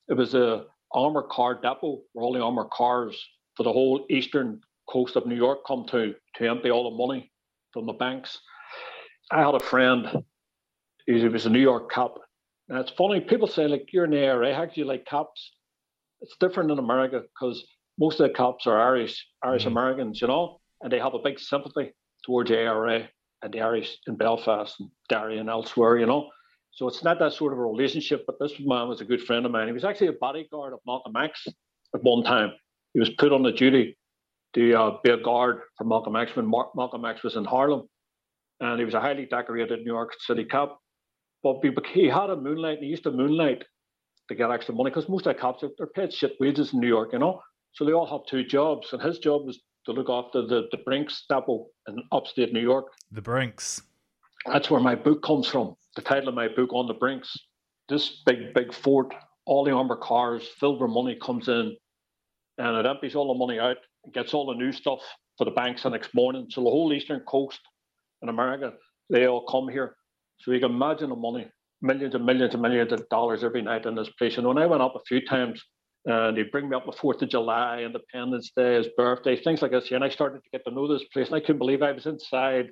It 0.08 0.14
was 0.14 0.34
a 0.34 0.64
armored 0.92 1.28
car 1.28 1.54
depot 1.54 2.02
where 2.12 2.24
all 2.24 2.32
the 2.32 2.40
armored 2.40 2.70
cars 2.70 3.20
for 3.56 3.62
the 3.62 3.72
whole 3.72 4.06
eastern 4.10 4.60
coast 4.88 5.16
of 5.16 5.26
New 5.26 5.36
York 5.36 5.60
come 5.66 5.86
to 5.90 6.14
to 6.36 6.48
empty 6.48 6.70
all 6.70 6.90
the 6.90 6.96
money 6.96 7.30
from 7.72 7.86
the 7.86 7.92
banks. 7.92 8.38
I 9.30 9.40
had 9.40 9.54
a 9.54 9.60
friend. 9.60 10.24
He 11.06 11.12
was 11.24 11.46
a 11.46 11.50
New 11.50 11.60
York 11.60 11.90
cop. 11.90 12.18
And 12.68 12.78
it's 12.78 12.92
funny. 12.92 13.20
People 13.20 13.48
say 13.48 13.68
like 13.68 13.92
you're 13.92 14.08
the 14.08 14.24
IRA. 14.24 14.54
How 14.54 14.64
do 14.64 14.72
you 14.74 14.84
like 14.84 15.04
cops? 15.06 15.52
It's 16.22 16.36
different 16.40 16.70
in 16.70 16.78
America 16.78 17.20
because 17.20 17.62
most 17.98 18.20
of 18.20 18.28
the 18.28 18.34
cops 18.34 18.66
are 18.66 18.80
Irish, 18.80 19.26
Irish 19.42 19.66
Americans, 19.66 20.20
you 20.20 20.26
know, 20.26 20.60
and 20.80 20.92
they 20.92 20.98
have 20.98 21.14
a 21.14 21.18
big 21.18 21.38
sympathy 21.38 21.92
towards 22.24 22.50
the 22.50 22.58
IRA 22.58 23.08
and 23.42 23.52
the 23.52 23.60
Irish 23.60 23.98
in 24.06 24.16
Belfast 24.16 24.80
and 24.80 24.90
Derry 25.08 25.38
and 25.38 25.48
elsewhere, 25.48 25.98
you 25.98 26.06
know. 26.06 26.30
So 26.72 26.88
it's 26.88 27.04
not 27.04 27.20
that 27.20 27.32
sort 27.32 27.52
of 27.52 27.58
a 27.58 27.62
relationship, 27.62 28.24
but 28.26 28.36
this 28.40 28.52
man 28.58 28.88
was 28.88 29.00
a 29.00 29.04
good 29.04 29.22
friend 29.22 29.46
of 29.46 29.52
mine. 29.52 29.68
He 29.68 29.72
was 29.72 29.84
actually 29.84 30.08
a 30.08 30.12
bodyguard 30.14 30.72
of 30.72 30.80
Malcolm 30.86 31.14
X 31.16 31.46
at 31.94 32.02
one 32.02 32.24
time. 32.24 32.52
He 32.94 33.00
was 33.00 33.10
put 33.10 33.32
on 33.32 33.42
the 33.42 33.52
duty 33.52 33.96
to 34.54 34.74
uh, 34.74 34.96
be 35.02 35.10
a 35.10 35.16
guard 35.16 35.60
for 35.76 35.84
Malcolm 35.84 36.16
X 36.16 36.34
when 36.34 36.46
Mar- 36.46 36.70
Malcolm 36.74 37.04
X 37.04 37.22
was 37.22 37.36
in 37.36 37.44
Harlem. 37.44 37.88
And 38.60 38.78
he 38.78 38.84
was 38.84 38.94
a 38.94 39.00
highly 39.00 39.26
decorated 39.26 39.80
New 39.80 39.92
York 39.92 40.14
City 40.20 40.44
cop. 40.44 40.80
But 41.42 41.58
he, 41.62 41.70
he 41.92 42.08
had 42.08 42.30
a 42.30 42.36
moonlight, 42.36 42.78
and 42.78 42.84
he 42.84 42.90
used 42.90 43.02
to 43.04 43.10
moonlight 43.10 43.64
to 44.28 44.34
get 44.34 44.50
extra 44.50 44.74
money 44.74 44.90
because 44.90 45.08
most 45.08 45.26
of 45.26 45.34
the 45.34 45.40
cops 45.40 45.62
are 45.62 45.70
they're 45.76 45.86
paid 45.88 46.12
shit 46.12 46.34
wages 46.40 46.72
in 46.72 46.80
New 46.80 46.88
York, 46.88 47.10
you 47.12 47.18
know. 47.18 47.40
So 47.74 47.84
they 47.84 47.92
all 47.92 48.06
have 48.06 48.26
two 48.26 48.44
jobs, 48.44 48.92
and 48.92 49.02
his 49.02 49.18
job 49.18 49.46
was 49.46 49.60
to 49.86 49.92
look 49.92 50.08
after 50.08 50.46
the 50.46 50.68
the 50.70 50.78
Brinks 50.78 51.24
depot 51.28 51.66
in 51.88 52.02
upstate 52.12 52.52
New 52.52 52.60
York. 52.60 52.86
The 53.12 53.22
Brinks. 53.22 53.82
That's 54.46 54.70
where 54.70 54.80
my 54.80 54.94
book 54.94 55.22
comes 55.22 55.48
from. 55.48 55.76
The 55.96 56.02
title 56.02 56.28
of 56.28 56.34
my 56.34 56.48
book, 56.48 56.72
On 56.72 56.86
the 56.86 56.94
Brinks. 56.94 57.36
This 57.88 58.22
big, 58.26 58.54
big 58.54 58.72
fort, 58.72 59.14
all 59.46 59.64
the 59.64 59.72
armored 59.72 60.00
cars 60.00 60.46
filled 60.58 60.80
with 60.80 60.90
money 60.90 61.18
comes 61.20 61.48
in 61.48 61.76
and 62.58 62.76
it 62.76 62.86
empties 62.86 63.14
all 63.14 63.32
the 63.32 63.38
money 63.38 63.58
out 63.58 63.76
and 64.04 64.12
gets 64.12 64.32
all 64.32 64.46
the 64.46 64.54
new 64.54 64.72
stuff 64.72 65.00
for 65.36 65.44
the 65.44 65.50
banks 65.50 65.82
the 65.82 65.90
next 65.90 66.14
morning. 66.14 66.46
So 66.50 66.62
the 66.62 66.70
whole 66.70 66.92
eastern 66.92 67.20
coast 67.20 67.60
in 68.22 68.28
America, 68.28 68.72
they 69.10 69.26
all 69.26 69.44
come 69.46 69.68
here. 69.68 69.96
So 70.38 70.52
you 70.52 70.60
can 70.60 70.70
imagine 70.70 71.10
the 71.10 71.16
money, 71.16 71.48
millions 71.82 72.14
and 72.14 72.24
millions 72.24 72.54
and 72.54 72.62
millions 72.62 72.92
of 72.92 73.08
dollars 73.08 73.44
every 73.44 73.62
night 73.62 73.86
in 73.86 73.94
this 73.94 74.08
place. 74.10 74.38
And 74.38 74.46
when 74.46 74.58
I 74.58 74.66
went 74.66 74.82
up 74.82 74.94
a 74.94 75.04
few 75.06 75.24
times, 75.24 75.62
and 76.06 76.36
they 76.36 76.42
bring 76.42 76.68
me 76.68 76.76
up 76.76 76.84
the 76.86 76.92
Fourth 76.92 77.22
of 77.22 77.28
July, 77.30 77.80
Independence 77.82 78.52
Day, 78.56 78.76
his 78.76 78.88
birthday, 78.96 79.36
things 79.36 79.62
like 79.62 79.70
this. 79.70 79.90
And 79.90 80.04
I 80.04 80.10
started 80.10 80.42
to 80.42 80.50
get 80.52 80.64
to 80.66 80.74
know 80.74 80.86
this 80.86 81.04
place, 81.12 81.28
and 81.28 81.36
I 81.36 81.40
couldn't 81.40 81.58
believe 81.58 81.82
I 81.82 81.92
was 81.92 82.06
inside 82.06 82.66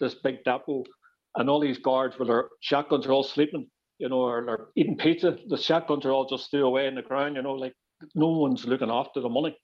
this 0.00 0.14
big 0.14 0.42
depot, 0.44 0.84
and 1.36 1.48
all 1.48 1.60
these 1.60 1.78
guards 1.78 2.18
with 2.18 2.28
their 2.28 2.48
shotguns 2.60 3.06
are 3.06 3.12
all 3.12 3.22
sleeping, 3.22 3.68
you 3.98 4.08
know, 4.08 4.20
or 4.20 4.44
they're 4.44 4.66
eating 4.76 4.96
pizza. 4.96 5.38
The 5.48 5.56
shotguns 5.56 6.04
are 6.04 6.10
all 6.10 6.28
just 6.28 6.44
still 6.44 6.64
away 6.64 6.86
in 6.86 6.96
the 6.96 7.02
ground, 7.02 7.36
you 7.36 7.42
know, 7.42 7.54
like 7.54 7.74
no 8.14 8.28
one's 8.28 8.66
looking 8.66 8.90
after 8.90 9.20
the 9.20 9.28
money. 9.28 9.56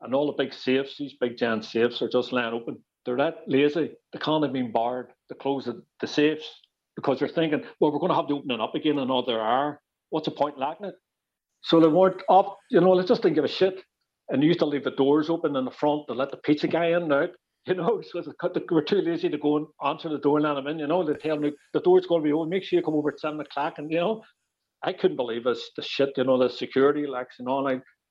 And 0.00 0.14
all 0.14 0.26
the 0.26 0.42
big 0.42 0.52
safes, 0.54 0.96
these 0.98 1.14
big 1.20 1.36
giant 1.36 1.64
safes, 1.64 2.02
are 2.02 2.08
just 2.08 2.32
laying 2.32 2.52
open. 2.52 2.78
They're 3.04 3.16
that 3.16 3.38
lazy. 3.46 3.92
They 4.12 4.18
can't 4.18 4.44
have 4.44 4.52
been 4.52 4.72
barred 4.72 5.08
to 5.28 5.34
close 5.34 5.64
the, 5.64 5.82
the 6.00 6.06
safes 6.06 6.48
because 6.96 7.18
they're 7.18 7.28
thinking, 7.28 7.62
well, 7.80 7.92
we're 7.92 7.98
going 7.98 8.10
to 8.10 8.16
have 8.16 8.28
to 8.28 8.34
open 8.34 8.50
it 8.50 8.60
up 8.60 8.74
again 8.74 8.98
another 8.98 9.40
hour. 9.40 9.80
What's 10.10 10.26
the 10.26 10.30
point 10.30 10.58
lacking 10.58 10.86
it? 10.86 10.94
So 11.64 11.80
they 11.80 11.88
weren't 11.88 12.22
up, 12.30 12.58
you 12.70 12.80
know, 12.80 13.00
they 13.00 13.06
just 13.06 13.22
didn't 13.22 13.36
give 13.36 13.44
a 13.44 13.48
shit. 13.48 13.82
And 14.30 14.42
they 14.42 14.46
used 14.46 14.60
to 14.60 14.66
leave 14.66 14.84
the 14.84 14.92
doors 14.92 15.30
open 15.30 15.56
in 15.56 15.66
the 15.66 15.72
front 15.72 16.04
to 16.08 16.14
let 16.14 16.30
the 16.30 16.38
pizza 16.38 16.68
guy 16.68 16.88
in 16.88 17.04
and 17.04 17.14
out. 17.14 17.30
You 17.66 17.76
know, 17.76 18.02
so 18.02 18.22
they 18.22 18.62
were 18.70 18.82
too 18.82 19.00
lazy 19.00 19.30
to 19.30 19.38
go 19.38 19.56
and 19.56 19.66
answer 19.84 20.10
the 20.10 20.18
door 20.18 20.38
and 20.38 20.46
let 20.46 20.58
him 20.58 20.66
in. 20.66 20.80
You 20.80 20.86
know, 20.86 21.02
they 21.02 21.14
tell 21.14 21.38
me 21.38 21.52
the 21.72 21.80
door's 21.80 22.06
going 22.06 22.22
to 22.22 22.26
be 22.26 22.32
open. 22.32 22.50
Make 22.50 22.64
sure 22.64 22.78
you 22.78 22.84
come 22.84 22.94
over 22.94 23.10
at 23.10 23.20
seven 23.20 23.40
o'clock. 23.40 23.76
And 23.78 23.90
you 23.90 24.00
know, 24.00 24.22
I 24.82 24.92
couldn't 24.92 25.16
believe 25.16 25.44
this 25.44 25.70
the 25.76 25.82
shit. 25.82 26.10
You 26.18 26.24
know, 26.24 26.38
the 26.38 26.50
security 26.50 27.06
lacks 27.06 27.36
and 27.38 27.48
all. 27.48 27.66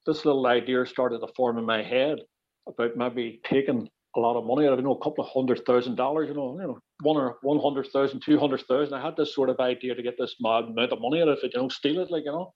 This 0.07 0.25
little 0.25 0.47
idea 0.47 0.85
started 0.87 1.19
to 1.19 1.27
form 1.35 1.59
in 1.59 1.65
my 1.65 1.83
head 1.83 2.19
about 2.67 2.97
maybe 2.97 3.41
taking 3.45 3.87
a 4.15 4.19
lot 4.19 4.37
of 4.37 4.45
money. 4.45 4.67
I 4.67 4.71
don't 4.71 4.83
know 4.83 4.95
a 4.95 5.03
couple 5.03 5.23
of 5.23 5.31
hundred 5.31 5.65
thousand 5.67 5.95
dollars. 5.95 6.29
You 6.29 6.35
know, 6.35 6.57
you 6.59 6.67
know, 6.67 6.79
one 7.03 7.17
or 7.17 7.37
one 7.43 7.59
hundred 7.59 7.87
thousand, 7.93 8.21
two 8.21 8.39
hundred 8.39 8.61
thousand. 8.67 8.95
I 8.95 9.05
had 9.05 9.17
this 9.17 9.35
sort 9.35 9.51
of 9.51 9.59
idea 9.59 9.95
to 9.95 10.03
get 10.03 10.15
this 10.17 10.35
mad 10.41 10.65
amount 10.65 10.93
of 10.93 10.99
money 11.01 11.21
out 11.21 11.29
of 11.29 11.39
it. 11.43 11.51
You 11.53 11.61
know, 11.61 11.69
steal 11.69 11.99
it, 11.99 12.11
like 12.11 12.23
you 12.25 12.31
know. 12.31 12.53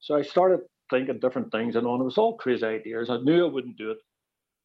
So 0.00 0.16
I 0.16 0.22
started 0.22 0.60
thinking 0.88 1.20
different 1.20 1.52
things, 1.52 1.74
you 1.74 1.82
know, 1.82 1.94
it 1.94 2.04
was 2.04 2.18
all 2.18 2.36
crazy 2.36 2.64
ideas. 2.66 3.10
I 3.10 3.18
knew 3.18 3.46
I 3.46 3.50
wouldn't 3.50 3.76
do 3.76 3.90
it. 3.90 3.98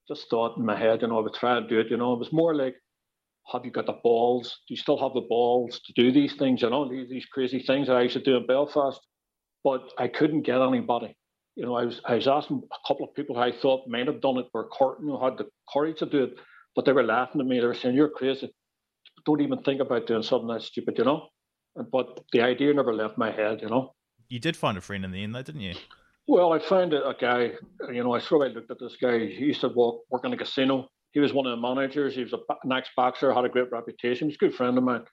Just 0.08 0.30
thought 0.30 0.58
in 0.58 0.66
my 0.66 0.78
head, 0.78 1.02
you 1.02 1.08
know, 1.08 1.20
I 1.20 1.22
would 1.22 1.34
try 1.34 1.58
and 1.58 1.68
do 1.68 1.80
it. 1.80 1.88
You 1.90 1.98
know, 1.98 2.14
it 2.14 2.20
was 2.20 2.32
more 2.32 2.56
like, 2.56 2.76
have 3.52 3.66
you 3.66 3.72
got 3.72 3.86
the 3.86 4.00
balls? 4.04 4.60
Do 4.68 4.74
you 4.74 4.78
still 4.78 4.98
have 4.98 5.14
the 5.14 5.26
balls 5.28 5.80
to 5.86 5.94
do 5.94 6.12
these 6.12 6.36
things? 6.36 6.62
You 6.62 6.70
know, 6.70 6.90
these, 6.90 7.10
these 7.10 7.26
crazy 7.26 7.60
things 7.60 7.88
that 7.88 7.98
I 7.98 8.04
used 8.04 8.16
to 8.16 8.24
do 8.24 8.38
in 8.38 8.48
Belfast. 8.48 9.00
But 9.64 9.82
I 9.98 10.08
couldn't 10.08 10.44
get 10.44 10.62
anybody. 10.62 11.16
You 11.56 11.66
know, 11.66 11.76
I 11.76 11.86
was 11.86 12.02
I 12.06 12.16
was 12.16 12.28
asking 12.28 12.62
a 12.72 12.88
couple 12.88 13.08
of 13.08 13.16
people 13.16 13.36
who 13.36 13.42
I 13.42 13.52
thought 13.52 13.88
might 13.88 14.08
have 14.08 14.22
done 14.22 14.38
it, 14.38 14.48
were 14.54 14.70
you 15.02 15.18
who 15.18 15.24
had 15.24 15.38
the 15.38 15.48
courage 15.74 16.00
to 16.00 16.06
do 16.06 16.26
it, 16.26 16.34
but 16.76 16.86
they 16.86 16.92
were 16.92 17.04
laughing 17.04 17.42
at 17.42 17.48
me. 17.48 17.60
They 17.60 17.66
were 17.66 17.74
saying, 17.74 17.96
"You're 17.96 18.10
crazy. 18.10 18.54
Don't 19.26 19.42
even 19.42 19.64
think 19.64 19.82
about 19.82 20.06
doing 20.08 20.24
something 20.24 20.50
that 20.50 20.62
stupid." 20.64 20.98
You 20.98 21.06
know. 21.06 21.30
But 21.92 22.20
the 22.32 22.42
idea 22.42 22.74
never 22.74 22.94
left 22.94 23.18
my 23.18 23.32
head. 23.32 23.62
You 23.62 23.70
know 23.70 23.96
you 24.30 24.40
did 24.40 24.58
find 24.58 24.78
a 24.78 24.82
friend 24.82 25.06
in 25.06 25.12
the 25.12 25.24
end, 25.24 25.36
though, 25.36 25.42
didn't 25.42 25.62
you? 25.62 25.76
Well, 26.28 26.54
I 26.54 26.60
found 26.60 26.94
a, 26.94 27.16
guy. 27.20 27.52
You 27.92 28.04
know, 28.04 28.14
I 28.14 28.20
sort 28.20 28.48
of 28.48 28.54
looked 28.54 28.72
at 28.72 28.80
this 28.80 28.98
guy. 29.00 29.20
He 29.20 29.46
used 29.46 29.62
to 29.62 29.70
work 29.70 29.98
work 30.10 30.26
in 30.26 30.34
a 30.34 30.38
casino. 30.38 30.90
He 31.12 31.20
was 31.20 31.34
one 31.34 31.46
of 31.46 31.52
the 31.52 31.62
managers. 31.62 32.16
He 32.16 32.24
was 32.24 32.34
a, 32.34 32.40
an 32.64 32.72
ex-boxer, 32.72 33.34
had 33.34 33.46
a 33.46 33.50
great 33.50 33.72
reputation. 33.72 34.28
He 34.28 34.32
was 34.32 34.36
a 34.36 34.46
good 34.46 34.56
friend 34.56 34.78
of 34.78 34.84
mine. 34.84 35.04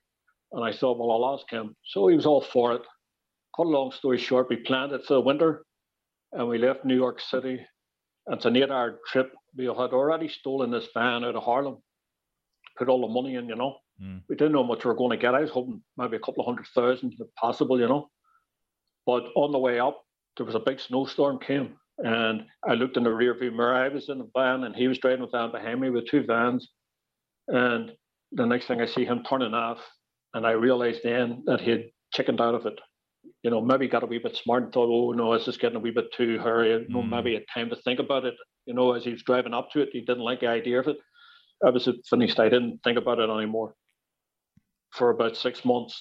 And 0.52 0.64
I 0.64 0.72
thought, 0.72 0.98
well, 0.98 1.12
I'll 1.12 1.34
ask 1.34 1.48
him. 1.50 1.76
So 1.84 2.08
he 2.08 2.16
was 2.16 2.26
all 2.26 2.40
for 2.40 2.72
it. 2.72 2.82
Cut 3.56 3.66
a 3.66 3.68
long 3.68 3.92
story 3.92 4.18
short, 4.18 4.48
we 4.48 4.56
planned 4.56 4.92
it 4.92 5.04
for 5.06 5.14
the 5.14 5.20
winter, 5.20 5.64
and 6.32 6.48
we 6.48 6.56
left 6.56 6.86
New 6.86 6.96
York 6.96 7.20
City. 7.20 7.60
And 8.26 8.36
it's 8.36 8.46
an 8.46 8.56
eight-hour 8.56 9.00
trip. 9.06 9.32
We 9.56 9.66
had 9.66 9.76
already 9.76 10.28
stolen 10.28 10.70
this 10.70 10.88
van 10.94 11.24
out 11.24 11.36
of 11.36 11.42
Harlem, 11.42 11.76
put 12.78 12.88
all 12.88 13.02
the 13.02 13.12
money 13.12 13.34
in. 13.36 13.48
You 13.48 13.56
know, 13.56 13.76
mm. 14.02 14.22
we 14.28 14.36
didn't 14.36 14.52
know 14.52 14.62
how 14.62 14.68
much 14.68 14.84
we 14.84 14.88
were 14.88 14.96
going 14.96 15.10
to 15.10 15.22
get. 15.22 15.34
I 15.34 15.40
was 15.40 15.50
hoping 15.50 15.82
maybe 15.98 16.16
a 16.16 16.20
couple 16.20 16.42
of 16.42 16.46
hundred 16.46 16.66
thousand, 16.74 17.14
if 17.18 17.34
possible. 17.34 17.78
You 17.78 17.88
know. 17.88 18.08
But 19.06 19.24
on 19.34 19.52
the 19.52 19.58
way 19.58 19.78
up, 19.80 20.02
there 20.36 20.46
was 20.46 20.54
a 20.54 20.60
big 20.60 20.80
snowstorm 20.80 21.38
came, 21.38 21.76
and 21.98 22.44
I 22.66 22.74
looked 22.74 22.96
in 22.96 23.04
the 23.04 23.12
rear 23.12 23.36
view 23.38 23.50
mirror. 23.50 23.74
I 23.74 23.88
was 23.88 24.08
in 24.08 24.18
the 24.18 24.30
van, 24.34 24.64
and 24.64 24.74
he 24.74 24.88
was 24.88 24.98
driving 24.98 25.22
with 25.22 25.32
van 25.32 25.50
behind 25.50 25.80
me 25.80 25.90
with 25.90 26.08
two 26.08 26.22
vans. 26.22 26.68
And 27.48 27.92
the 28.32 28.46
next 28.46 28.66
thing 28.66 28.80
I 28.80 28.86
see 28.86 29.04
him 29.04 29.24
turning 29.28 29.54
off, 29.54 29.78
and 30.34 30.46
I 30.46 30.52
realized 30.52 31.00
then 31.02 31.42
that 31.46 31.60
he 31.60 31.70
had 31.70 31.84
chickened 32.12 32.40
out 32.40 32.54
of 32.54 32.66
it. 32.66 32.78
You 33.42 33.50
know, 33.50 33.60
maybe 33.60 33.88
got 33.88 34.04
a 34.04 34.06
wee 34.06 34.18
bit 34.18 34.36
smart 34.36 34.64
and 34.64 34.72
thought, 34.72 34.88
oh 34.90 35.12
no, 35.12 35.36
this 35.36 35.48
is 35.48 35.56
getting 35.56 35.76
a 35.76 35.80
wee 35.80 35.90
bit 35.90 36.12
too 36.12 36.38
hurry. 36.38 36.70
You 36.70 36.88
know, 36.88 37.02
mm. 37.02 37.10
maybe 37.10 37.34
had 37.34 37.44
time 37.52 37.68
to 37.70 37.76
think 37.76 37.98
about 37.98 38.24
it. 38.24 38.34
You 38.66 38.74
know, 38.74 38.92
as 38.92 39.04
he 39.04 39.10
was 39.10 39.22
driving 39.22 39.54
up 39.54 39.70
to 39.72 39.80
it, 39.80 39.90
he 39.92 40.00
didn't 40.00 40.22
like 40.22 40.40
the 40.40 40.46
idea 40.46 40.80
of 40.80 40.88
it. 40.88 40.96
I 41.64 41.70
was 41.70 41.88
finished. 42.08 42.40
I 42.40 42.48
didn't 42.48 42.80
think 42.84 42.98
about 42.98 43.18
it 43.18 43.30
anymore. 43.30 43.74
For 44.92 45.10
about 45.10 45.36
six 45.36 45.64
months, 45.64 46.00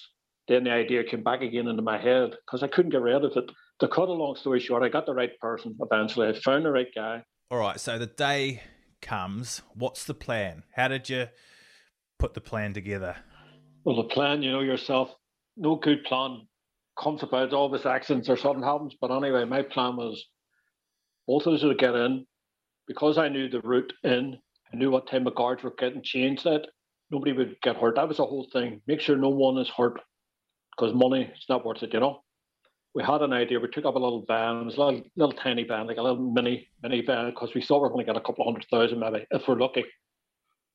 then 0.52 0.66
the 0.66 0.72
idea 0.72 1.04
came 1.04 1.24
back 1.24 1.42
again 1.42 1.68
into 1.68 1.82
my 1.82 1.98
head 1.98 2.32
because 2.46 2.62
I 2.62 2.68
couldn't 2.68 2.92
get 2.92 3.02
rid 3.02 3.24
of 3.24 3.32
it. 3.36 3.50
To 3.80 3.88
cut 3.88 4.10
a 4.10 4.12
long 4.12 4.36
story 4.36 4.60
short, 4.60 4.84
I 4.84 4.90
got 4.90 5.06
the 5.06 5.14
right 5.14 5.32
person 5.40 5.76
eventually. 5.80 6.28
I 6.28 6.34
found 6.34 6.66
the 6.66 6.72
right 6.72 6.90
guy. 6.94 7.24
All 7.50 7.58
right. 7.58 7.80
So 7.80 7.98
the 7.98 8.06
day 8.06 8.62
comes. 9.02 9.62
What's 9.74 10.04
the 10.04 10.14
plan? 10.14 10.64
How 10.76 10.90
did 10.90 11.10
you 11.10 11.28
put 12.20 12.34
the 12.34 12.42
plan 12.42 12.74
together? 12.74 13.16
Well, 13.86 13.96
the 13.96 14.14
plan, 14.14 14.44
you 14.44 14.52
know 14.52 14.60
yourself, 14.60 15.10
no 15.56 15.78
good 15.78 16.04
plan 16.04 16.46
comes 17.02 17.24
about. 17.24 17.54
Always 17.54 17.86
accidents 17.86 18.30
or 18.30 18.36
something 18.36 18.64
happens. 18.64 18.96
But 19.00 19.12
anyway, 19.12 19.46
my 19.46 19.64
plan 19.64 19.96
was 19.96 20.24
both 21.28 21.48
of 21.48 21.54
us 21.54 21.64
would 21.64 21.80
get 21.80 21.96
in 21.96 22.28
because 22.88 23.18
I 23.18 23.30
knew 23.30 23.50
the 23.50 23.62
route 23.62 23.94
in. 24.04 24.38
I 24.72 24.76
knew 24.76 24.92
what 24.92 25.10
time 25.10 25.24
the 25.24 25.32
guards 25.32 25.64
were 25.64 25.74
getting 25.80 26.04
changed 26.04 26.46
at. 26.46 26.68
Nobody 27.10 27.32
would 27.32 27.56
get 27.62 27.78
hurt. 27.78 27.96
That 27.96 28.08
was 28.08 28.18
the 28.18 28.26
whole 28.26 28.48
thing. 28.52 28.82
Make 28.86 29.00
sure 29.00 29.16
no 29.16 29.30
one 29.30 29.58
is 29.58 29.70
hurt 29.70 30.00
because 30.76 30.94
money 30.94 31.30
it's 31.36 31.50
not 31.50 31.66
worth 31.66 31.84
it, 31.84 31.94
you 31.94 32.00
know. 32.00 32.24
We 32.94 33.04
had 33.04 33.22
an 33.22 33.32
idea. 33.32 33.60
We 33.60 33.70
took 33.70 33.86
up 33.86 33.96
a 33.96 34.00
little 34.00 34.26
van, 34.28 34.58
it 34.58 34.66
was 34.66 34.76
a 34.76 34.84
little, 34.84 35.04
little 35.16 35.34
tiny 35.34 35.64
van, 35.64 35.88
like 35.88 35.98
a 35.98 36.02
little 36.02 36.32
mini 36.32 36.68
mini 36.84 37.02
van, 37.06 37.30
because 37.30 37.54
we 37.54 37.62
thought 37.62 37.78
we 37.78 37.84
were 37.84 37.90
going 37.90 38.06
to 38.06 38.12
get 38.12 38.22
a 38.22 38.26
couple 38.26 38.44
of 38.44 38.54
hundred 38.54 38.68
thousand 38.70 39.00
maybe 39.00 39.26
if 39.32 39.48
we're 39.48 39.56
lucky. 39.56 39.86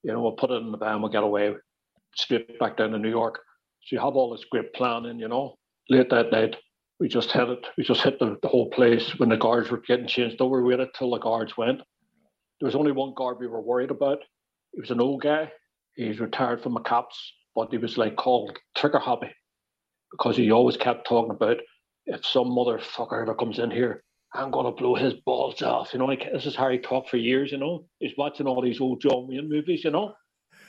You 0.03 0.13
know, 0.13 0.23
we'll 0.23 0.33
put 0.33 0.51
it 0.51 0.63
in 0.63 0.71
the 0.71 0.79
van, 0.79 1.03
we'll 1.03 1.11
get 1.11 1.25
away 1.25 1.55
straight 2.15 2.59
back 2.59 2.77
down 2.77 2.93
to 2.93 2.99
New 2.99 3.11
York. 3.11 3.41
So 3.83 3.97
you 3.97 4.01
have 4.01 4.15
all 4.15 4.31
this 4.31 4.47
great 4.51 4.73
planning, 4.73 5.19
you 5.19 5.29
know. 5.29 5.57
Late 5.89 6.11
that 6.11 6.33
night, 6.33 6.57
we 6.99 7.09
just 7.09 7.31
hit 7.33 7.49
it. 7.49 7.67
We 7.77 7.85
just 7.85 8.01
hit 8.01 8.19
the, 8.19 8.37
the 8.43 8.49
whole 8.49 8.71
place 8.71 9.19
when 9.19 9.29
the 9.29 9.37
guards 9.37 9.71
were 9.71 9.83
getting 9.87 10.09
changed 10.09 10.41
over. 10.41 10.63
We 10.63 10.71
waited 10.71 10.89
till 10.95 11.11
the 11.11 11.19
guards 11.19 11.57
went. 11.57 11.79
There 12.61 12.67
was 12.67 12.75
only 12.75 12.93
one 12.93 13.13
guard 13.15 13.37
we 13.39 13.47
were 13.47 13.61
worried 13.61 13.91
about. 13.91 14.19
He 14.73 14.81
was 14.81 14.91
an 14.91 15.01
old 15.01 15.23
guy. 15.23 15.53
He's 15.95 16.19
retired 16.19 16.63
from 16.63 16.75
the 16.75 16.81
cops, 16.81 17.33
but 17.55 17.69
he 17.71 17.79
was 17.79 17.99
like 17.99 18.17
called 18.17 18.59
trigger 18.75 18.99
happy 18.99 19.31
because 20.11 20.37
he 20.37 20.51
always 20.51 20.77
kept 20.77 21.07
talking 21.07 21.33
about 21.33 21.59
if 22.07 22.25
some 22.25 22.49
motherfucker 22.49 23.23
ever 23.23 23.35
comes 23.35 23.59
in 23.59 23.71
here, 23.71 24.03
I'm 24.33 24.51
gonna 24.51 24.73
blow 24.73 24.95
his 24.95 25.15
balls 25.15 25.63
off. 25.63 25.93
You 25.93 25.99
know, 25.99 26.07
like 26.07 26.31
this 26.33 26.47
is 26.47 26.57
how 26.57 26.69
he 26.69 26.79
talked 26.79 27.11
for 27.11 27.17
years. 27.17 27.53
You 27.53 27.59
know, 27.59 27.87
he's 27.99 28.17
watching 28.17 28.47
all 28.47 28.63
these 28.63 28.81
old 28.81 29.01
John 29.01 29.27
Wayne 29.29 29.49
movies. 29.49 29.85
You 29.85 29.91
know, 29.91 30.15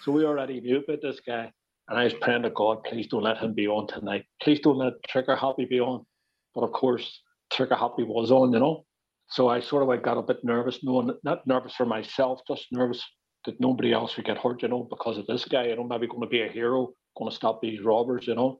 so 0.03 0.11
we 0.11 0.25
already 0.25 0.61
knew 0.61 0.77
about 0.77 1.01
this 1.01 1.19
guy. 1.19 1.51
And 1.89 1.97
I 1.97 2.03
was 2.03 2.13
praying 2.15 2.41
to 2.43 2.49
God, 2.49 2.83
please 2.83 3.07
don't 3.07 3.23
let 3.23 3.37
him 3.37 3.53
be 3.53 3.67
on 3.67 3.87
tonight. 3.87 4.25
Please 4.41 4.59
don't 4.59 4.77
let 4.77 4.93
Trigger 5.07 5.35
Happy 5.35 5.65
be 5.65 5.79
on. 5.79 6.05
But 6.53 6.61
of 6.61 6.73
course, 6.73 7.21
Trigger 7.51 7.75
Happy 7.75 8.03
was 8.03 8.31
on. 8.31 8.51
You 8.53 8.59
know, 8.59 8.85
so 9.29 9.47
I 9.47 9.59
sort 9.59 9.83
of 9.83 9.89
like 9.89 10.03
got 10.03 10.17
a 10.17 10.23
bit 10.23 10.43
nervous, 10.43 10.79
knowing 10.83 11.11
not 11.23 11.45
nervous 11.45 11.75
for 11.75 11.85
myself, 11.85 12.41
just 12.47 12.67
nervous 12.71 13.03
that 13.45 13.59
nobody 13.59 13.93
else 13.93 14.17
would 14.17 14.25
get 14.25 14.37
hurt. 14.37 14.63
You 14.63 14.69
know, 14.69 14.87
because 14.89 15.17
of 15.17 15.27
this 15.27 15.45
guy. 15.45 15.67
You 15.67 15.75
know, 15.75 15.83
maybe 15.83 16.07
going 16.07 16.21
to 16.21 16.27
be 16.27 16.41
a 16.41 16.47
hero, 16.47 16.93
going 17.17 17.29
to 17.29 17.35
stop 17.35 17.61
these 17.61 17.83
robbers. 17.83 18.27
You 18.27 18.35
know 18.35 18.59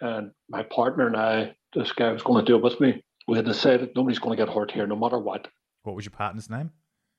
and 0.00 0.30
my 0.48 0.62
partner 0.64 1.06
and 1.06 1.16
I, 1.16 1.54
this 1.74 1.92
guy 1.92 2.10
was 2.12 2.22
going 2.22 2.44
to 2.44 2.50
do 2.50 2.56
it 2.56 2.62
with 2.62 2.80
me. 2.80 3.02
We 3.26 3.36
had 3.36 3.46
decided 3.46 3.90
nobody's 3.94 4.18
going 4.18 4.36
to 4.36 4.44
get 4.44 4.52
hurt 4.52 4.70
here, 4.70 4.86
no 4.86 4.96
matter 4.96 5.18
what. 5.18 5.48
What 5.82 5.96
was 5.96 6.04
your 6.04 6.12
partner's 6.12 6.50
name? 6.50 6.70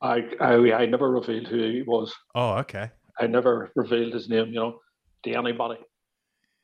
I, 0.02 0.24
I, 0.40 0.54
I 0.74 0.86
never 0.86 1.10
revealed 1.10 1.48
who 1.48 1.58
he 1.58 1.82
was. 1.82 2.14
Oh, 2.36 2.54
okay. 2.56 2.92
I 3.20 3.28
never 3.28 3.72
revealed 3.76 4.14
his 4.14 4.30
name, 4.30 4.48
you 4.48 4.60
know, 4.60 4.80
to 5.24 5.34
anybody. 5.34 5.80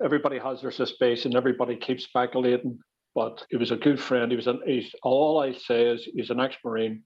Everybody 0.04 0.40
has 0.40 0.62
their 0.62 0.72
suspicion. 0.72 1.36
Everybody 1.36 1.76
keeps 1.76 2.04
speculating. 2.04 2.80
But 3.14 3.46
he 3.50 3.58
was 3.58 3.72
a 3.72 3.78
good 3.78 4.00
friend. 4.00 4.32
He 4.32 4.38
was 4.38 4.48
an. 4.48 4.62
He's 4.66 4.94
all 5.04 5.42
I 5.42 5.54
say 5.54 5.86
is 5.86 6.08
he's 6.14 6.30
an 6.30 6.40
ex-marine, 6.40 7.04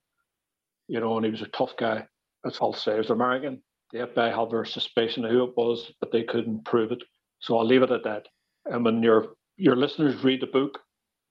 you 0.88 1.00
know, 1.00 1.16
and 1.16 1.24
he 1.24 1.30
was 1.30 1.42
a 1.42 1.48
tough 1.48 1.76
guy. 1.76 2.06
That's 2.44 2.58
all 2.58 2.74
I 2.74 2.78
say. 2.78 2.92
He 2.92 2.98
was 2.98 3.10
American. 3.10 3.62
The 3.92 4.00
FBI 4.00 4.34
had 4.34 4.50
their 4.50 4.64
suspicion 4.64 5.24
of 5.24 5.32
who 5.32 5.44
it 5.44 5.56
was, 5.56 5.92
but 6.00 6.12
they 6.12 6.22
couldn't 6.22 6.64
prove 6.64 6.92
it. 6.92 7.02
So 7.40 7.58
I'll 7.58 7.66
leave 7.66 7.82
it 7.82 7.90
at 7.90 8.04
that. 8.04 8.26
And 8.70 8.84
when 8.84 9.02
your 9.02 9.34
your 9.56 9.76
listeners 9.76 10.22
read 10.22 10.42
the 10.42 10.46
book, 10.46 10.78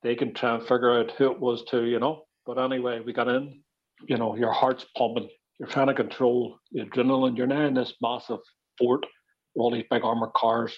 they 0.03 0.15
can 0.15 0.33
try 0.33 0.55
and 0.55 0.63
figure 0.63 0.99
out 0.99 1.11
who 1.11 1.31
it 1.31 1.39
was 1.39 1.63
to, 1.65 1.83
you 1.83 1.99
know. 1.99 2.23
But 2.45 2.57
anyway, 2.57 2.99
we 2.99 3.13
got 3.13 3.27
in, 3.27 3.61
you 4.07 4.17
know, 4.17 4.35
your 4.35 4.51
heart's 4.51 4.85
pumping. 4.97 5.29
You're 5.59 5.69
trying 5.69 5.87
to 5.87 5.93
control 5.93 6.59
the 6.71 6.81
adrenaline. 6.81 7.37
You're 7.37 7.47
now 7.47 7.65
in 7.65 7.73
this 7.73 7.93
massive 8.01 8.39
fort 8.77 9.05
with 9.53 9.61
all 9.61 9.71
these 9.71 9.85
big 9.89 10.03
armored 10.03 10.33
cars, 10.33 10.75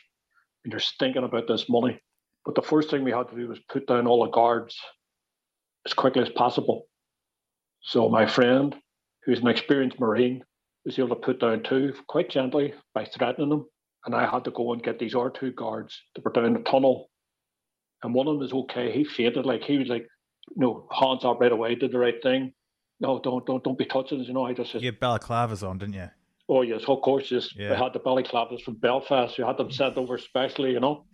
and 0.63 0.71
you're 0.71 0.81
thinking 0.99 1.23
about 1.23 1.47
this 1.47 1.67
money. 1.69 1.99
But 2.45 2.55
the 2.55 2.61
first 2.61 2.89
thing 2.89 3.03
we 3.03 3.11
had 3.11 3.29
to 3.29 3.35
do 3.35 3.49
was 3.49 3.59
put 3.69 3.87
down 3.87 4.07
all 4.07 4.23
the 4.23 4.31
guards 4.31 4.77
as 5.85 5.93
quickly 5.93 6.21
as 6.21 6.29
possible. 6.29 6.87
So 7.81 8.09
my 8.09 8.25
friend, 8.25 8.75
who's 9.23 9.39
an 9.39 9.47
experienced 9.47 9.99
Marine, 9.99 10.43
was 10.85 10.97
able 10.97 11.09
to 11.09 11.15
put 11.15 11.39
down 11.39 11.63
two 11.63 11.93
quite 12.07 12.29
gently 12.29 12.73
by 12.93 13.05
threatening 13.05 13.49
them. 13.49 13.65
And 14.07 14.15
I 14.15 14.25
had 14.25 14.45
to 14.45 14.51
go 14.51 14.71
and 14.71 14.81
get 14.81 14.99
these 14.99 15.13
R2 15.13 15.53
guards 15.53 16.01
that 16.15 16.23
were 16.23 16.31
down 16.31 16.53
the 16.53 16.59
tunnel. 16.59 17.09
And 18.01 18.13
one 18.13 18.25
of 18.27 18.35
them 18.35 18.39
was 18.39 18.53
okay. 18.53 18.89
He 18.91 19.03
fainted, 19.03 19.45
like 19.45 19.63
he 19.63 19.77
was 19.77 19.89
like, 19.89 20.07
no, 20.55 20.87
hands 20.97 21.25
up 21.25 21.41
right 21.41 21.51
away, 21.51 21.75
did 21.75 21.91
the 21.91 21.99
right 21.99 22.15
thing. 22.23 22.53
No, 23.01 23.19
don't 23.21 23.45
don't 23.45 23.61
don't 23.63 23.77
be 23.77 23.85
touching 23.85 24.21
us, 24.21 24.27
you 24.27 24.33
know. 24.33 24.45
I 24.45 24.53
just 24.53 24.71
said, 24.71 24.81
You 24.81 24.87
had 24.91 24.99
balaclavas 25.01 25.67
on, 25.67 25.77
didn't 25.77 25.95
you? 25.95 26.07
Oh 26.47 26.61
yes, 26.61 26.83
of 26.87 27.01
course. 27.01 27.29
Yes, 27.29 27.49
Yeah. 27.53 27.71
we 27.71 27.75
had 27.75 27.91
the 27.91 27.99
balaclavas 27.99 28.61
from 28.61 28.75
Belfast. 28.75 29.37
We 29.37 29.43
had 29.43 29.57
them 29.57 29.71
sent 29.71 29.97
over 29.97 30.17
specially. 30.17 30.71
You 30.71 30.79
know, 30.79 31.05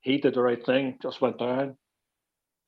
he 0.00 0.18
did 0.18 0.34
the 0.34 0.42
right 0.42 0.64
thing. 0.64 0.98
Just 1.02 1.20
went 1.20 1.38
down, 1.40 1.76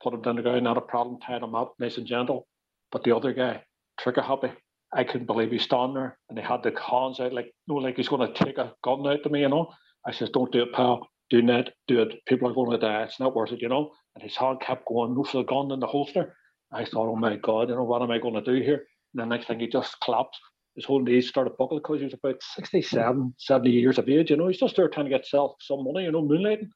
put 0.03 0.15
him 0.15 0.23
down 0.23 0.35
the 0.37 0.43
ground, 0.43 0.65
not 0.65 0.77
a 0.77 0.81
problem. 0.83 1.21
Tied 1.21 1.43
him 1.43 1.55
up, 1.55 1.75
nice 1.79 1.97
and 1.97 2.07
gentle. 2.09 2.49
But 2.91 3.05
the 3.05 3.15
other 3.15 3.33
guy, 3.33 3.63
trigger 4.01 4.21
happy. 4.23 4.51
I 4.95 5.05
couldn't 5.05 5.27
believe 5.27 5.51
he's 5.51 5.63
standing 5.63 5.95
there, 5.95 6.19
and 6.29 6.39
they 6.39 6.43
had 6.43 6.63
the 6.63 6.73
hands 6.79 7.21
out 7.21 7.33
like, 7.33 7.53
no, 7.67 7.75
like 7.77 7.97
he's 7.97 8.09
going 8.09 8.33
to 8.33 8.45
take 8.45 8.59
a 8.59 8.73
gun 8.83 9.07
out 9.07 9.23
to 9.23 9.31
me. 9.31 9.41
You 9.41 9.49
know, 9.49 9.73
I 10.07 10.13
says, 10.13 10.31
don't 10.31 10.53
do 10.53 10.63
it, 10.63 10.73
pal. 10.73 11.09
Do 11.31 11.43
not 11.43 11.71
do 11.89 12.03
it. 12.03 12.25
People 12.27 12.49
are 12.49 12.55
going 12.55 12.71
to 12.71 12.79
die. 12.79 13.03
It's 13.03 13.19
not 13.19 13.35
worth 13.35 13.53
it. 13.53 13.63
You 13.63 13.69
know. 13.69 13.93
And 14.15 14.23
his 14.23 14.37
hand 14.37 14.61
kept 14.61 14.87
going, 14.87 15.15
no 15.15 15.25
for 15.25 15.39
the 15.39 15.45
gun 15.45 15.73
in 15.73 15.81
the 15.81 15.87
holster. 15.87 16.37
I 16.73 16.85
thought, 16.85 17.09
oh 17.09 17.17
my 17.17 17.37
god, 17.37 17.69
you 17.69 17.75
know, 17.75 17.85
what 17.85 18.03
am 18.03 18.11
I 18.11 18.19
going 18.19 18.35
to 18.35 18.41
do 18.41 18.63
here? 18.63 18.85
And 19.15 19.23
the 19.23 19.27
next 19.27 19.47
thing 19.47 19.61
he 19.61 19.69
just 19.69 19.97
collapsed 20.01 20.41
his 20.75 20.85
whole 20.85 21.01
knees 21.01 21.29
started 21.29 21.57
buckling 21.57 21.81
because 21.81 22.01
he 22.01 22.05
was 22.05 22.15
about 22.15 22.43
67, 22.57 23.35
70 23.39 23.71
years 23.71 23.99
of 23.99 24.09
age. 24.09 24.31
You 24.31 24.37
know, 24.37 24.49
he's 24.49 24.59
just 24.59 24.77
there 24.77 24.89
trying 24.89 25.07
to 25.07 25.11
get 25.11 25.27
self 25.27 25.55
some 25.61 25.85
money, 25.85 26.05
you 26.05 26.13
know, 26.13 26.23
moonlighting. 26.23 26.69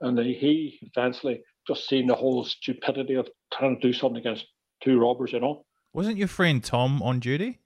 And 0.00 0.18
he 0.18 0.78
eventually 0.82 1.42
just 1.66 1.88
seen 1.88 2.06
the 2.06 2.14
whole 2.14 2.44
stupidity 2.44 3.14
of 3.14 3.28
trying 3.52 3.80
to 3.80 3.86
do 3.86 3.92
something 3.92 4.18
against 4.18 4.46
two 4.82 4.98
robbers, 4.98 5.32
you 5.32 5.40
know. 5.40 5.64
Wasn't 5.94 6.16
your 6.16 6.28
friend 6.28 6.64
Tom 6.64 7.02
on 7.02 7.20
duty? 7.20 7.60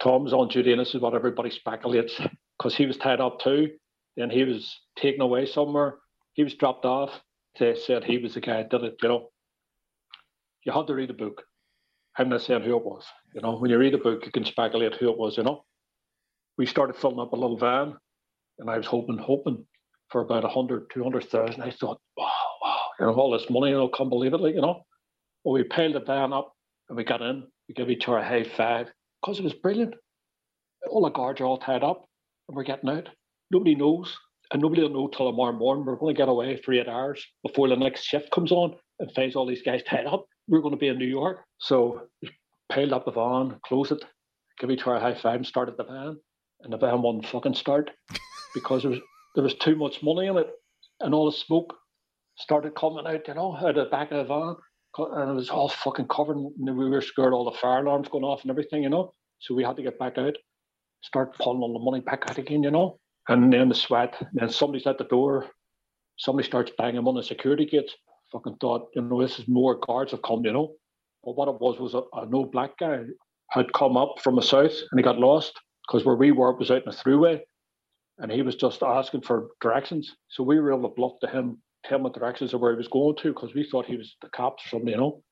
Tom's 0.00 0.32
on 0.32 0.48
duty, 0.48 0.72
and 0.72 0.80
this 0.80 0.94
is 0.94 1.00
what 1.00 1.14
everybody 1.14 1.50
speculates 1.50 2.18
because 2.58 2.74
he 2.74 2.86
was 2.86 2.96
tied 2.96 3.20
up 3.20 3.40
too. 3.40 3.70
Then 4.16 4.30
he 4.30 4.44
was 4.44 4.80
taken 4.96 5.20
away 5.20 5.44
somewhere. 5.46 5.98
He 6.32 6.44
was 6.44 6.54
dropped 6.54 6.86
off. 6.86 7.10
They 7.58 7.74
said 7.74 8.04
he 8.04 8.18
was 8.18 8.34
the 8.34 8.40
guy 8.40 8.62
that 8.62 8.70
did 8.70 8.84
it, 8.84 8.96
you 9.02 9.08
know. 9.08 9.28
You 10.64 10.72
had 10.72 10.86
to 10.86 10.94
read 10.94 11.10
the 11.10 11.14
book. 11.14 11.42
I'm 12.16 12.30
not 12.30 12.40
saying 12.40 12.62
who 12.62 12.76
it 12.76 12.84
was. 12.84 13.04
You 13.34 13.42
know, 13.42 13.58
when 13.58 13.70
you 13.70 13.78
read 13.78 13.94
a 13.94 13.98
book, 13.98 14.24
you 14.24 14.32
can 14.32 14.44
speculate 14.44 14.94
who 14.94 15.10
it 15.10 15.18
was, 15.18 15.36
you 15.36 15.42
know. 15.42 15.64
We 16.56 16.66
started 16.66 16.96
filling 16.96 17.20
up 17.20 17.32
a 17.32 17.36
little 17.36 17.58
van, 17.58 17.96
and 18.58 18.70
I 18.70 18.78
was 18.78 18.86
hoping, 18.86 19.18
hoping 19.18 19.66
for 20.08 20.22
about 20.22 20.42
100, 20.42 20.90
200,000. 20.92 21.62
I 21.62 21.70
thought, 21.70 22.00
wow, 22.16 22.30
wow, 22.62 22.80
you 22.98 23.06
know, 23.06 23.14
all 23.14 23.30
this 23.30 23.50
money, 23.50 23.70
you 23.70 23.76
know, 23.76 23.88
can't 23.88 24.10
believe 24.10 24.32
it, 24.32 24.40
like, 24.40 24.54
you 24.54 24.62
know. 24.62 24.82
Well, 25.44 25.54
we 25.54 25.64
piled 25.64 25.94
the 25.94 26.00
van 26.00 26.32
up 26.32 26.54
and 26.92 26.98
we 26.98 27.04
got 27.04 27.22
in. 27.22 27.44
We 27.68 27.74
gave 27.74 27.88
each 27.88 28.06
other 28.06 28.18
a 28.18 28.28
high 28.28 28.44
five 28.44 28.92
because 29.22 29.38
it 29.38 29.44
was 29.44 29.54
brilliant. 29.54 29.94
All 30.90 31.00
the 31.00 31.08
guards 31.08 31.40
are 31.40 31.46
all 31.46 31.56
tied 31.56 31.82
up 31.82 32.04
and 32.46 32.54
we're 32.54 32.64
getting 32.64 32.90
out. 32.90 33.08
Nobody 33.50 33.74
knows, 33.74 34.14
and 34.52 34.60
nobody 34.60 34.82
will 34.82 34.90
know 34.90 35.08
till 35.08 35.30
tomorrow 35.30 35.54
morning. 35.54 35.86
We're 35.86 35.96
going 35.96 36.14
to 36.14 36.18
get 36.20 36.28
away 36.28 36.60
for 36.62 36.74
eight 36.74 36.88
hours 36.88 37.26
before 37.42 37.70
the 37.70 37.76
next 37.76 38.02
shift 38.02 38.30
comes 38.30 38.52
on 38.52 38.76
and 39.00 39.10
finds 39.12 39.36
all 39.36 39.46
these 39.46 39.62
guys 39.62 39.82
tied 39.88 40.04
up. 40.04 40.26
We're 40.48 40.60
going 40.60 40.74
to 40.74 40.78
be 40.78 40.88
in 40.88 40.98
New 40.98 41.06
York. 41.06 41.38
So 41.60 42.02
we 42.20 42.28
piled 42.70 42.92
up 42.92 43.06
the 43.06 43.12
van, 43.12 43.58
closed 43.64 43.92
it, 43.92 44.04
give 44.58 44.70
each 44.70 44.82
other 44.82 44.96
a 44.96 45.00
high 45.00 45.14
five, 45.14 45.36
and 45.36 45.46
started 45.46 45.78
the 45.78 45.84
van. 45.84 46.18
And 46.60 46.74
the 46.74 46.76
van 46.76 47.00
wouldn't 47.00 47.26
fucking 47.26 47.54
start 47.54 47.90
because 48.54 48.82
there 48.82 48.90
was 48.90 49.00
there 49.34 49.44
was 49.44 49.54
too 49.54 49.76
much 49.76 50.02
money 50.02 50.26
in 50.26 50.36
it, 50.36 50.50
and 51.00 51.14
all 51.14 51.30
the 51.30 51.36
smoke 51.38 51.74
started 52.36 52.74
coming 52.74 53.06
out, 53.06 53.26
you 53.26 53.32
know, 53.32 53.56
out 53.56 53.78
of 53.78 53.86
the 53.86 53.90
back 53.90 54.12
of 54.12 54.18
the 54.18 54.24
van, 54.24 54.56
and 54.98 55.30
it 55.30 55.34
was 55.34 55.50
all 55.50 55.68
fucking 55.68 56.08
covered. 56.08 56.36
And 56.36 56.76
we 56.76 56.88
were 56.88 57.00
scared, 57.00 57.32
all 57.32 57.50
the 57.50 57.58
fire 57.58 57.84
alarms 57.84 58.08
going 58.08 58.24
off 58.24 58.42
and 58.42 58.50
everything, 58.50 58.82
you 58.82 58.90
know. 58.90 59.12
So 59.40 59.54
we 59.54 59.64
had 59.64 59.76
to 59.76 59.82
get 59.82 59.98
back 59.98 60.18
out, 60.18 60.36
start 61.02 61.36
pulling 61.38 61.62
all 61.62 61.72
the 61.72 61.84
money 61.84 62.00
back 62.00 62.24
out 62.28 62.38
again, 62.38 62.62
you 62.62 62.70
know. 62.70 62.98
And 63.28 63.52
then 63.52 63.68
the 63.68 63.74
sweat, 63.74 64.14
then 64.32 64.50
somebody's 64.50 64.86
at 64.86 64.98
the 64.98 65.04
door, 65.04 65.46
somebody 66.16 66.46
starts 66.46 66.72
banging 66.76 67.06
on 67.06 67.14
the 67.14 67.22
security 67.22 67.66
gates. 67.66 67.94
Fucking 68.32 68.56
thought, 68.60 68.88
you 68.94 69.02
know, 69.02 69.20
this 69.20 69.38
is 69.38 69.46
more 69.48 69.78
guards 69.86 70.12
have 70.12 70.22
come, 70.22 70.44
you 70.44 70.52
know. 70.52 70.74
But 71.24 71.36
what 71.36 71.48
it 71.48 71.60
was 71.60 71.78
was 71.78 71.94
a, 71.94 72.02
an 72.14 72.34
old 72.34 72.52
black 72.52 72.78
guy 72.78 73.00
had 73.50 73.72
come 73.72 73.96
up 73.96 74.16
from 74.22 74.36
the 74.36 74.42
south 74.42 74.72
and 74.90 74.98
he 74.98 75.02
got 75.02 75.18
lost 75.18 75.52
because 75.86 76.04
where 76.04 76.16
we 76.16 76.32
were 76.32 76.54
was 76.54 76.70
out 76.70 76.84
in 76.84 76.90
the 76.90 76.90
throughway 76.90 77.40
and 78.18 78.32
he 78.32 78.42
was 78.42 78.56
just 78.56 78.82
asking 78.82 79.22
for 79.22 79.48
directions. 79.60 80.16
So 80.28 80.42
we 80.42 80.58
were 80.58 80.72
able 80.72 80.88
to 80.88 80.94
bluff 80.94 81.12
to 81.20 81.28
him, 81.28 81.60
him 81.86 82.02
the 82.02 82.10
directions 82.10 82.54
of 82.54 82.60
where 82.60 82.72
he 82.72 82.76
was 82.76 82.88
going 82.88 83.16
to 83.16 83.32
because 83.32 83.54
we 83.54 83.64
thought 83.64 83.86
he 83.86 83.96
was 83.96 84.16
the 84.22 84.28
cops 84.28 84.64
or 84.66 84.68
something, 84.68 84.88
you 84.88 84.96
know. 84.96 85.22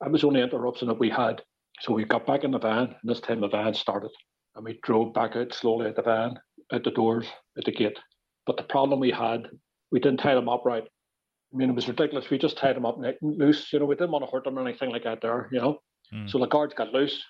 That 0.00 0.10
was 0.10 0.22
the 0.22 0.26
only 0.26 0.42
interruption 0.42 0.88
that 0.88 0.98
we 0.98 1.10
had. 1.10 1.42
So 1.80 1.92
we 1.92 2.04
got 2.04 2.26
back 2.26 2.44
in 2.44 2.50
the 2.50 2.58
van 2.58 2.94
and 3.00 3.10
this 3.10 3.20
time 3.20 3.40
the 3.40 3.48
van 3.48 3.74
started 3.74 4.10
and 4.54 4.64
we 4.64 4.78
drove 4.82 5.14
back 5.14 5.36
out 5.36 5.54
slowly 5.54 5.86
at 5.86 5.96
the 5.96 6.02
van, 6.02 6.38
out 6.72 6.84
the 6.84 6.90
doors, 6.90 7.26
at 7.56 7.64
the 7.64 7.72
gate. 7.72 7.98
But 8.46 8.56
the 8.56 8.64
problem 8.64 9.00
we 9.00 9.10
had, 9.10 9.48
we 9.90 10.00
didn't 10.00 10.20
tie 10.20 10.34
them 10.34 10.48
up 10.48 10.64
right. 10.64 10.84
I 10.84 11.56
mean, 11.56 11.70
it 11.70 11.74
was 11.74 11.88
ridiculous. 11.88 12.30
We 12.30 12.38
just 12.38 12.56
tied 12.56 12.76
them 12.76 12.86
up 12.86 12.98
loose. 13.20 13.72
You 13.72 13.78
know, 13.78 13.86
we 13.86 13.94
didn't 13.94 14.10
want 14.10 14.24
to 14.24 14.30
hurt 14.30 14.44
them 14.44 14.58
or 14.58 14.66
anything 14.66 14.90
like 14.90 15.04
that 15.04 15.20
there, 15.20 15.48
you 15.52 15.60
know. 15.60 15.78
Mm. 16.12 16.30
So 16.30 16.38
the 16.38 16.46
guards 16.46 16.74
got 16.74 16.92
loose 16.92 17.22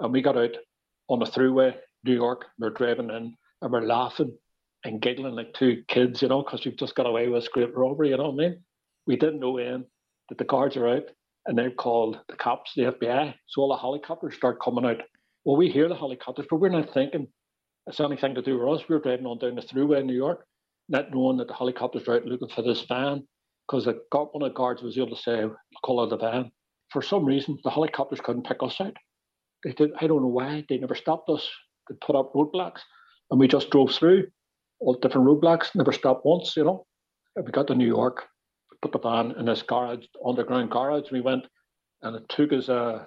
and 0.00 0.12
we 0.12 0.22
got 0.22 0.36
out 0.36 0.56
on 1.08 1.18
the 1.18 1.26
throughway, 1.26 1.74
New 2.04 2.14
York. 2.14 2.46
We're 2.58 2.70
driving 2.70 3.10
in 3.10 3.34
and 3.62 3.72
we're 3.72 3.82
laughing 3.82 4.36
and 4.84 5.02
giggling 5.02 5.34
like 5.34 5.52
two 5.54 5.82
kids, 5.88 6.22
you 6.22 6.28
know, 6.28 6.42
because 6.42 6.64
we've 6.64 6.76
just 6.76 6.94
got 6.94 7.06
away 7.06 7.28
with 7.28 7.50
great 7.52 7.76
robbery, 7.76 8.10
you 8.10 8.16
know 8.16 8.30
what 8.30 8.44
I 8.44 8.48
mean? 8.48 8.62
We 9.06 9.16
didn't 9.16 9.40
know 9.40 9.58
then 9.58 9.84
that 10.28 10.38
the 10.38 10.44
guards 10.44 10.76
are 10.76 10.88
out 10.88 11.04
and 11.46 11.58
they've 11.58 11.76
called 11.76 12.20
the 12.28 12.36
cops, 12.36 12.72
the 12.76 12.82
FBI. 12.82 13.34
So 13.48 13.62
all 13.62 13.70
the 13.70 13.76
helicopters 13.76 14.34
start 14.36 14.60
coming 14.62 14.84
out. 14.84 15.02
Well, 15.44 15.56
we 15.56 15.70
hear 15.70 15.88
the 15.88 15.96
helicopters, 15.96 16.46
but 16.48 16.60
we're 16.60 16.68
not 16.68 16.92
thinking 16.92 17.26
it's 17.86 18.00
anything 18.00 18.34
to 18.34 18.42
do 18.42 18.58
with 18.58 18.80
us. 18.80 18.88
We're 18.88 18.98
driving 18.98 19.26
on 19.26 19.38
down 19.38 19.54
the 19.54 19.62
throughway 19.62 20.00
in 20.00 20.06
New 20.06 20.14
York, 20.14 20.44
not 20.88 21.10
knowing 21.12 21.38
that 21.38 21.48
the 21.48 21.54
helicopters 21.54 22.06
are 22.06 22.16
out 22.16 22.26
looking 22.26 22.48
for 22.48 22.62
this 22.62 22.82
van 22.82 23.26
because 23.66 23.86
one 23.86 23.96
of 24.34 24.40
the 24.40 24.50
guards 24.54 24.82
was 24.82 24.96
able 24.98 25.16
to 25.16 25.22
say 25.22 25.44
call 25.82 26.02
out 26.02 26.10
the 26.10 26.18
van. 26.18 26.50
For 26.90 27.02
some 27.02 27.24
reason, 27.24 27.58
the 27.64 27.70
helicopters 27.70 28.20
couldn't 28.20 28.46
pick 28.46 28.58
us 28.62 28.80
out. 28.80 28.96
They 29.64 29.72
did. 29.72 29.90
I 30.00 30.06
don't 30.06 30.22
know 30.22 30.28
why. 30.28 30.64
They 30.68 30.78
never 30.78 30.94
stopped 30.94 31.28
us. 31.30 31.48
They 31.88 31.96
put 32.00 32.16
up 32.16 32.32
roadblocks, 32.34 32.80
and 33.30 33.40
we 33.40 33.48
just 33.48 33.70
drove 33.70 33.92
through 33.92 34.26
all 34.80 34.94
different 34.94 35.26
roadblocks. 35.26 35.74
Never 35.74 35.92
stopped 35.92 36.24
once, 36.24 36.56
you 36.56 36.64
know. 36.64 36.86
We 37.36 37.52
got 37.52 37.66
to 37.68 37.74
New 37.74 37.86
York, 37.86 38.24
put 38.82 38.92
the 38.92 38.98
van 38.98 39.32
in 39.32 39.46
this 39.46 39.62
garage, 39.62 40.04
underground 40.24 40.70
garage. 40.70 41.10
We 41.12 41.20
went, 41.20 41.44
and 42.02 42.16
it 42.16 42.28
took 42.28 42.52
us 42.52 42.68
a, 42.68 43.06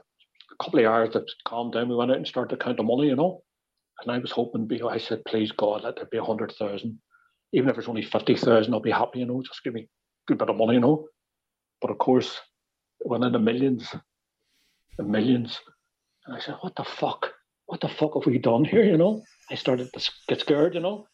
couple 0.62 0.80
of 0.80 0.86
hours 0.86 1.10
to 1.14 1.26
calm 1.48 1.72
down. 1.72 1.90
We 1.90 1.96
went 1.96 2.12
out 2.12 2.18
and 2.18 2.28
started 2.28 2.56
to 2.56 2.64
count 2.64 2.78
the 2.78 2.84
money, 2.84 3.08
you 3.08 3.16
know. 3.16 3.42
And 4.02 4.12
I 4.12 4.20
was 4.20 4.32
hoping, 4.32 4.70
I 4.88 4.98
said, 4.98 5.24
please 5.26 5.52
God, 5.52 5.84
let 5.84 5.96
there 5.96 6.06
be 6.06 6.18
a 6.18 6.24
hundred 6.24 6.54
thousand. 6.54 7.00
Even 7.54 7.70
if 7.70 7.78
it's 7.78 7.88
only 7.88 8.04
fifty 8.04 8.36
thousand, 8.36 8.74
I'll 8.74 8.80
be 8.80 8.92
happy, 8.92 9.20
you 9.20 9.26
know. 9.26 9.42
Just 9.42 9.64
give 9.64 9.74
me 9.74 9.82
a 9.82 9.88
good 10.28 10.38
bit 10.38 10.50
of 10.50 10.58
money, 10.58 10.74
you 10.74 10.80
know. 10.80 11.08
But 11.82 11.92
of 11.92 11.98
course, 11.98 12.40
it 13.00 13.08
went 13.08 13.24
into 13.24 13.40
millions, 13.40 13.94
the 14.98 15.04
millions. 15.04 15.60
And 16.26 16.36
I 16.36 16.40
said, 16.40 16.56
what 16.62 16.76
the 16.76 16.84
fuck? 16.84 17.32
What 17.66 17.82
the 17.82 17.90
fuck 17.90 18.14
have 18.16 18.26
we 18.26 18.38
done 18.38 18.66
here, 18.66 18.84
you 18.84 18.98
know? 18.98 19.24
I 19.50 19.56
started 19.56 19.92
to 19.94 20.12
get 20.28 20.42
scared, 20.42 20.76
you 20.76 20.82
know. 20.82 21.08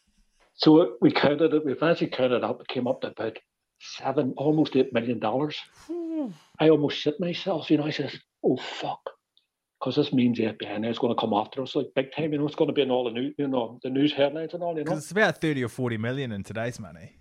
So 0.58 0.98
we 1.02 1.12
counted 1.12 1.54
it, 1.54 1.66
we 1.66 1.72
eventually 1.72 2.10
counted 2.10 2.44
up, 2.44 2.62
it 2.62 2.68
came 2.68 2.88
up 2.88 3.02
to 3.02 3.08
about 3.08 3.38
seven, 3.80 4.34
almost 4.38 4.76
eight 4.76 4.92
million 4.92 5.20
dollars. 5.20 5.56
I 6.60 6.70
almost 6.70 6.98
shit 6.98 7.20
myself, 7.20 7.70
you 7.70 7.78
know. 7.78 7.86
I 7.86 7.92
said, 7.92 8.12
oh 8.44 8.58
fuck. 8.58 9.02
Because 9.80 9.96
this 9.96 10.12
means 10.12 10.40
the 10.40 10.46
FBI 10.46 10.80
now 10.82 10.90
is 10.90 10.98
going 10.98 11.16
to 11.16 11.20
come 11.20 11.34
after 11.34 11.62
us 11.62 11.76
like 11.76 11.88
big 11.96 12.12
time, 12.12 12.34
you 12.34 12.40
know. 12.40 12.48
It's 12.48 12.56
going 12.56 12.70
to 12.70 12.74
be 12.74 12.82
in 12.82 12.90
all 12.90 13.04
the 13.04 13.12
news, 13.12 13.36
you 13.38 13.48
know, 13.48 13.80
the 13.84 13.92
news 13.92 14.12
headlines 14.12 14.56
and 14.56 14.64
all, 14.64 14.76
you 14.76 14.84
know. 14.84 14.94
It's 14.98 15.12
about 15.12 15.40
30 15.40 15.64
or 15.64 15.70
40 15.70 15.98
million 15.98 16.32
in 16.32 16.44
today's 16.44 16.80
money. 16.80 17.14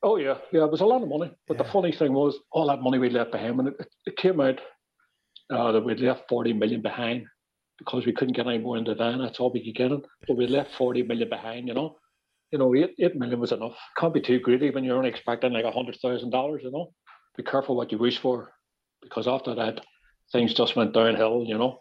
Oh 0.00 0.16
yeah, 0.16 0.38
yeah, 0.52 0.64
it 0.64 0.70
was 0.70 0.80
a 0.80 0.86
lot 0.86 1.02
of 1.02 1.08
money. 1.08 1.32
But 1.48 1.58
the 1.58 1.64
funny 1.64 1.90
thing 1.90 2.12
was, 2.12 2.38
all 2.52 2.68
that 2.68 2.80
money 2.80 2.98
we 2.98 3.10
left 3.10 3.32
behind 3.32 3.58
when 3.58 3.66
it, 3.66 3.74
it 4.06 4.16
came 4.16 4.40
out 4.40 4.60
uh, 5.50 5.72
that 5.72 5.84
we 5.84 5.96
left 5.96 6.28
forty 6.28 6.52
million 6.52 6.82
behind 6.82 7.26
because 7.78 8.06
we 8.06 8.12
couldn't 8.12 8.36
get 8.36 8.46
any 8.46 8.58
more 8.58 8.76
in 8.76 8.84
the 8.84 8.94
van. 8.94 9.18
That's 9.18 9.40
all 9.40 9.52
we 9.52 9.64
could 9.64 9.74
get 9.74 9.90
in. 9.90 10.02
But 10.28 10.36
we 10.36 10.46
left 10.46 10.70
forty 10.76 11.02
million 11.02 11.28
behind. 11.28 11.66
You 11.66 11.74
know, 11.74 11.96
you 12.50 12.58
know, 12.58 12.74
eight 12.74 12.94
eight 12.98 13.16
million 13.16 13.40
was 13.40 13.52
enough. 13.52 13.76
Can't 13.98 14.14
be 14.14 14.20
too 14.20 14.40
greedy 14.40 14.70
when 14.70 14.84
you're 14.84 14.96
only 14.96 15.10
expecting 15.10 15.52
like 15.52 15.64
a 15.64 15.70
hundred 15.70 15.96
thousand 16.00 16.30
dollars. 16.30 16.62
You 16.64 16.70
know, 16.70 16.92
be 17.36 17.42
careful 17.42 17.76
what 17.76 17.92
you 17.92 17.98
wish 17.98 18.18
for 18.18 18.52
because 19.02 19.28
after 19.28 19.54
that, 19.54 19.80
things 20.32 20.54
just 20.54 20.76
went 20.76 20.94
downhill. 20.94 21.44
You 21.46 21.58
know. 21.58 21.80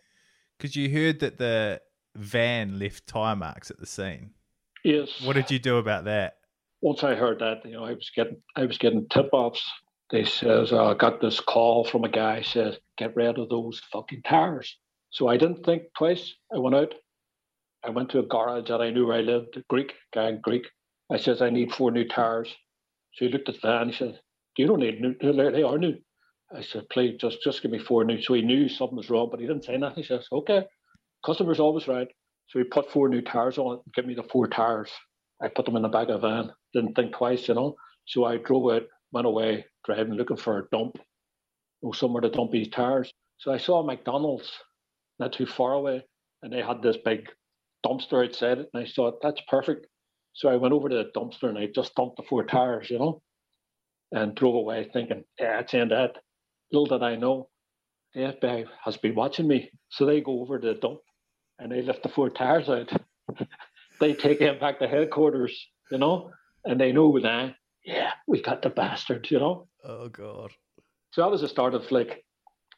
Because 0.57 0.75
you 0.75 0.89
heard 0.89 1.19
that 1.19 1.37
the 1.37 1.81
van 2.15 2.79
left 2.79 3.05
tire 3.05 3.35
marks 3.35 3.69
at 3.69 3.79
the 3.79 3.85
scene. 3.85 4.31
Yes. 4.83 5.21
What 5.21 5.35
did 5.35 5.51
you 5.51 5.59
do 5.59 5.77
about 5.77 6.05
that? 6.05 6.37
once 6.81 7.03
I 7.03 7.15
heard 7.15 7.39
that, 7.39 7.65
you 7.65 7.73
know, 7.73 7.85
I 7.85 7.93
was 7.93 8.11
getting 8.15 8.37
I 8.55 8.65
was 8.65 8.77
getting 8.77 9.07
tip 9.09 9.29
offs. 9.31 9.63
They 10.11 10.23
says 10.23 10.71
uh, 10.71 10.91
I 10.91 10.93
got 10.93 11.21
this 11.21 11.39
call 11.39 11.83
from 11.83 12.03
a 12.03 12.09
guy 12.09 12.41
says 12.41 12.77
get 12.97 13.15
rid 13.15 13.37
of 13.37 13.49
those 13.49 13.81
fucking 13.91 14.21
tires. 14.23 14.77
So 15.09 15.27
I 15.27 15.37
didn't 15.37 15.65
think 15.65 15.83
twice. 15.97 16.33
I 16.53 16.59
went 16.59 16.75
out. 16.75 16.93
I 17.83 17.89
went 17.91 18.09
to 18.11 18.19
a 18.19 18.23
garage 18.23 18.69
that 18.69 18.81
I 18.81 18.89
knew 18.89 19.07
where 19.07 19.17
I 19.17 19.21
lived, 19.21 19.61
Greek 19.69 19.93
guy 20.13 20.29
in 20.29 20.41
Greek. 20.41 20.67
I 21.11 21.17
says 21.17 21.41
I 21.41 21.49
need 21.49 21.73
four 21.73 21.91
new 21.91 22.07
tires. 22.07 22.49
So 23.13 23.25
he 23.25 23.31
looked 23.31 23.49
at 23.49 23.55
the 23.55 23.61
van. 23.61 23.89
He 23.89 23.93
said, 23.95 24.19
"You 24.57 24.67
don't 24.67 24.79
need 24.79 24.99
new. 25.01 25.15
They 25.21 25.63
are 25.63 25.77
new." 25.77 25.95
I 26.53 26.61
said, 26.61 26.89
"Please, 26.89 27.17
just 27.19 27.41
just 27.43 27.61
give 27.61 27.71
me 27.71 27.79
four 27.79 28.03
new." 28.03 28.21
So 28.21 28.33
he 28.33 28.41
knew 28.41 28.67
something 28.67 28.97
was 28.97 29.09
wrong, 29.09 29.29
but 29.29 29.39
he 29.39 29.47
didn't 29.47 29.65
say 29.65 29.77
nothing. 29.77 30.03
He 30.03 30.07
says, 30.07 30.27
"Okay." 30.31 30.65
Customer's 31.25 31.59
always 31.59 31.87
right. 31.87 32.07
So 32.47 32.59
he 32.59 32.65
put 32.65 32.91
four 32.91 33.09
new 33.09 33.21
tires 33.21 33.57
on 33.57 33.75
it 33.75 33.81
and 33.85 33.93
gave 33.93 34.05
me 34.05 34.15
the 34.15 34.23
four 34.23 34.47
tires. 34.47 34.91
I 35.41 35.49
put 35.49 35.65
them 35.65 35.75
in 35.75 35.81
the 35.81 35.89
back 35.89 36.09
of 36.09 36.23
a 36.23 36.27
van, 36.27 36.51
didn't 36.73 36.95
think 36.95 37.13
twice, 37.13 37.47
you 37.47 37.53
know. 37.53 37.75
So 38.05 38.25
I 38.25 38.37
drove 38.37 38.71
out, 38.73 38.87
went 39.11 39.27
away, 39.27 39.65
driving, 39.83 40.13
looking 40.13 40.37
for 40.37 40.59
a 40.59 40.67
dump, 40.69 40.97
or 41.81 41.93
somewhere 41.93 42.21
to 42.21 42.29
dump 42.29 42.51
these 42.51 42.69
tires. 42.69 43.11
So 43.37 43.51
I 43.51 43.57
saw 43.57 43.81
a 43.81 43.85
McDonald's 43.85 44.51
not 45.19 45.33
too 45.33 45.45
far 45.45 45.73
away, 45.73 46.03
and 46.41 46.51
they 46.51 46.61
had 46.61 46.81
this 46.81 46.97
big 46.97 47.29
dumpster 47.87 48.25
outside 48.25 48.59
it, 48.59 48.69
and 48.73 48.83
I 48.83 48.87
thought 48.87 49.21
that's 49.21 49.41
perfect. 49.47 49.87
So 50.33 50.49
I 50.49 50.57
went 50.57 50.73
over 50.73 50.89
to 50.89 50.95
the 50.95 51.11
dumpster 51.15 51.49
and 51.49 51.57
I 51.57 51.67
just 51.73 51.95
dumped 51.95 52.17
the 52.17 52.23
four 52.23 52.45
tires, 52.45 52.89
you 52.89 52.99
know, 52.99 53.21
and 54.11 54.35
drove 54.35 54.55
away 54.55 54.89
thinking, 54.91 55.23
yeah, 55.39 55.59
it's 55.59 55.73
in 55.73 55.89
that. 55.89 56.17
Little 56.71 56.85
did 56.85 57.03
I 57.03 57.15
know, 57.15 57.49
the 58.13 58.21
FBI 58.21 58.65
has 58.83 58.97
been 58.97 59.15
watching 59.15 59.47
me. 59.47 59.71
So 59.89 60.05
they 60.05 60.21
go 60.21 60.41
over 60.41 60.59
to 60.59 60.67
the 60.67 60.73
dump 60.75 60.99
and 61.59 61.71
they 61.71 61.81
lift 61.81 62.03
the 62.03 62.09
four 62.09 62.29
tires 62.29 62.69
out. 62.69 62.91
they 63.99 64.13
take 64.13 64.39
him 64.39 64.59
back 64.59 64.79
to 64.79 64.87
headquarters, 64.87 65.67
you 65.91 65.97
know, 65.97 66.31
and 66.65 66.79
they 66.79 66.91
know 66.91 67.19
that, 67.19 67.55
yeah, 67.85 68.11
we 68.27 68.41
got 68.41 68.61
the 68.61 68.69
bastard, 68.69 69.27
you 69.31 69.39
know. 69.39 69.67
Oh, 69.83 70.09
God. 70.09 70.51
So 71.11 71.21
that 71.21 71.31
was 71.31 71.41
the 71.41 71.47
start 71.47 71.73
of 71.73 71.89
like 71.91 72.23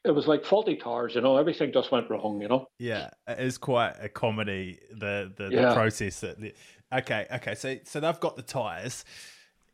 it 0.05 0.11
was 0.11 0.27
like 0.27 0.45
faulty 0.45 0.75
tires, 0.75 1.15
you 1.15 1.21
know. 1.21 1.37
Everything 1.37 1.71
just 1.73 1.91
went 1.91 2.09
wrong, 2.09 2.41
you 2.41 2.47
know. 2.47 2.67
Yeah, 2.77 3.09
it 3.27 3.39
is 3.39 3.57
quite 3.57 3.95
a 3.99 4.09
comedy. 4.09 4.79
The 4.91 5.31
the, 5.35 5.49
Yeah. 5.51 5.69
the 5.69 5.73
process 5.75 6.19
that. 6.21 6.39
The, 6.39 6.53
okay, 6.93 7.27
okay. 7.33 7.55
So 7.55 7.77
so 7.83 7.99
they've 7.99 8.19
got 8.19 8.35
the 8.35 8.41
tires, 8.41 9.03